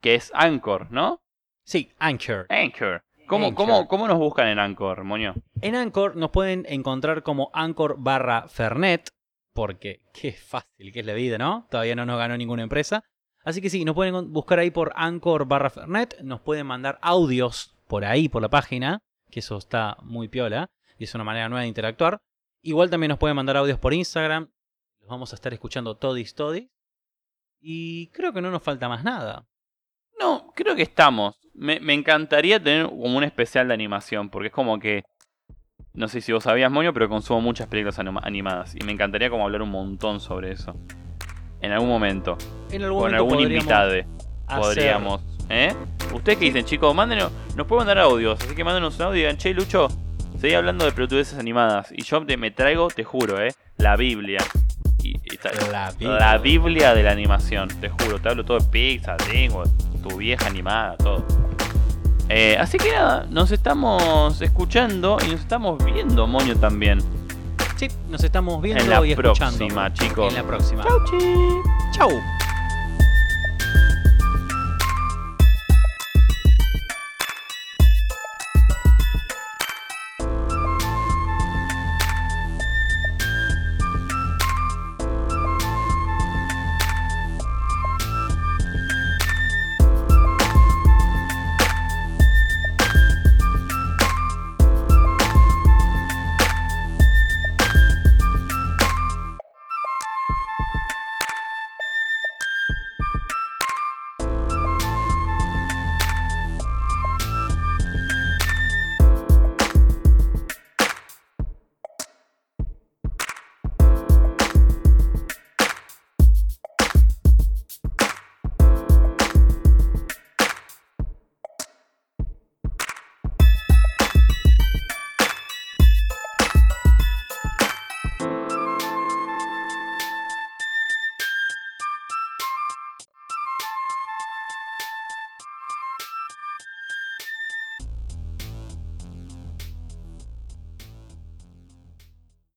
que 0.01 0.13
es 0.13 0.31
Anchor, 0.35 0.91
¿no? 0.91 1.22
Sí, 1.63 1.91
Anchor. 1.99 2.45
Anchor. 2.49 3.03
¿Cómo, 3.27 3.47
Anchor. 3.47 3.65
cómo, 3.65 3.87
cómo 3.87 4.07
nos 4.07 4.17
buscan 4.17 4.47
en 4.47 4.59
Anchor, 4.59 5.03
Moño? 5.03 5.33
En 5.61 5.75
Anchor 5.75 6.15
nos 6.15 6.31
pueden 6.31 6.65
encontrar 6.67 7.23
como 7.23 7.49
Anchor 7.53 7.95
barra 7.97 8.47
Fernet, 8.47 9.09
porque 9.53 10.01
qué 10.13 10.33
fácil 10.33 10.91
que 10.91 10.99
es 10.99 11.05
la 11.05 11.13
vida, 11.13 11.37
¿no? 11.37 11.67
Todavía 11.69 11.95
no 11.95 12.05
nos 12.05 12.17
ganó 12.17 12.37
ninguna 12.37 12.63
empresa. 12.63 13.03
Así 13.45 13.61
que 13.61 13.69
sí, 13.69 13.85
nos 13.85 13.95
pueden 13.95 14.31
buscar 14.31 14.59
ahí 14.59 14.71
por 14.71 14.93
Anchor 14.95 15.45
barra 15.47 15.69
Fernet, 15.69 16.19
nos 16.21 16.41
pueden 16.41 16.67
mandar 16.67 16.99
audios 17.01 17.75
por 17.87 18.05
ahí, 18.05 18.29
por 18.29 18.41
la 18.41 18.49
página, 18.49 19.01
que 19.29 19.39
eso 19.39 19.57
está 19.57 19.97
muy 20.01 20.27
piola, 20.27 20.69
y 20.97 21.05
es 21.05 21.15
una 21.15 21.23
manera 21.23 21.49
nueva 21.49 21.61
de 21.61 21.67
interactuar. 21.67 22.21
Igual 22.61 22.89
también 22.89 23.09
nos 23.09 23.19
pueden 23.19 23.35
mandar 23.35 23.57
audios 23.57 23.79
por 23.79 23.93
Instagram, 23.93 24.49
los 24.99 25.09
vamos 25.09 25.33
a 25.33 25.35
estar 25.35 25.53
escuchando 25.53 25.97
todis 25.97 26.35
todis. 26.35 26.69
Y 27.59 28.07
creo 28.07 28.33
que 28.33 28.41
no 28.41 28.51
nos 28.51 28.63
falta 28.63 28.89
más 28.89 29.03
nada. 29.03 29.47
No, 30.19 30.51
creo 30.55 30.75
que 30.75 30.81
estamos. 30.83 31.35
Me, 31.53 31.79
me 31.79 31.93
encantaría 31.93 32.61
tener 32.61 32.87
como 32.87 33.17
un 33.17 33.23
especial 33.23 33.67
de 33.67 33.73
animación, 33.73 34.29
porque 34.29 34.47
es 34.47 34.53
como 34.53 34.79
que. 34.79 35.03
No 35.93 36.07
sé 36.07 36.21
si 36.21 36.31
vos 36.31 36.43
sabías, 36.45 36.71
Moño, 36.71 36.91
pero 36.93 37.07
consumo 37.07 37.39
muchas 37.41 37.67
películas 37.67 37.99
anima- 37.99 38.21
animadas. 38.23 38.75
Y 38.75 38.83
me 38.83 38.91
encantaría 38.91 39.29
como 39.29 39.43
hablar 39.45 39.61
un 39.61 39.69
montón 39.69 40.19
sobre 40.19 40.51
eso. 40.51 40.75
En 41.61 41.71
algún 41.71 41.87
momento. 41.89 42.37
En 42.71 42.83
algún 42.83 43.01
Con 43.01 43.11
momento 43.11 43.33
algún 43.35 43.51
invitado. 43.51 43.93
Podríamos. 44.47 45.21
¿Eh? 45.49 45.71
¿Ustedes 46.13 46.39
qué 46.39 46.45
dicen, 46.45 46.65
chicos? 46.65 46.95
Mándenos. 46.95 47.31
Nos 47.55 47.67
pueden 47.67 47.85
mandar 47.85 47.99
audios. 47.99 48.39
Así 48.43 48.55
que 48.55 48.63
mándenos 48.63 48.95
un 48.95 49.01
audio 49.03 49.15
y 49.17 49.19
digan, 49.19 49.37
che, 49.37 49.53
Lucho, 49.53 49.87
seguí 50.39 50.55
hablando 50.55 50.83
de 50.85 50.91
pelotudeces 50.93 51.37
animadas. 51.37 51.91
Y 51.91 52.01
yo 52.03 52.25
te, 52.25 52.37
me 52.37 52.49
traigo, 52.49 52.87
te 52.87 53.03
juro, 53.03 53.39
¿eh? 53.39 53.53
La 53.77 53.95
Biblia. 53.95 54.39
Y, 55.03 55.13
La 55.73 55.91
Biblia. 55.91 56.17
la 56.17 56.37
Biblia 56.39 56.93
de 56.95 57.03
la 57.03 57.11
animación, 57.11 57.67
te 57.79 57.89
juro. 57.89 58.19
Te 58.19 58.29
hablo 58.29 58.43
todo 58.45 58.57
de 58.59 58.65
Pixar, 58.65 59.17
Dreamworks, 59.17 59.71
tu 60.03 60.17
vieja 60.17 60.45
animada, 60.47 60.95
todo. 60.97 61.25
Eh, 62.29 62.57
así 62.59 62.77
que 62.77 62.91
nada, 62.91 63.25
nos 63.29 63.51
estamos 63.51 64.41
escuchando 64.41 65.17
y 65.25 65.31
nos 65.31 65.39
estamos 65.41 65.83
viendo, 65.83 66.27
Moño, 66.27 66.55
también. 66.55 66.99
Sí, 67.77 67.87
nos 68.09 68.23
estamos 68.23 68.61
viendo 68.61 68.83
En 68.83 68.89
la 68.89 69.05
y 69.05 69.11
escuchando. 69.11 69.57
próxima, 69.57 69.93
chicos. 69.93 70.29
En 70.29 70.35
la 70.35 70.43
próxima. 70.43 70.83
Chau, 70.83 71.03
chi. 71.05 71.17
Chau. 71.91 72.09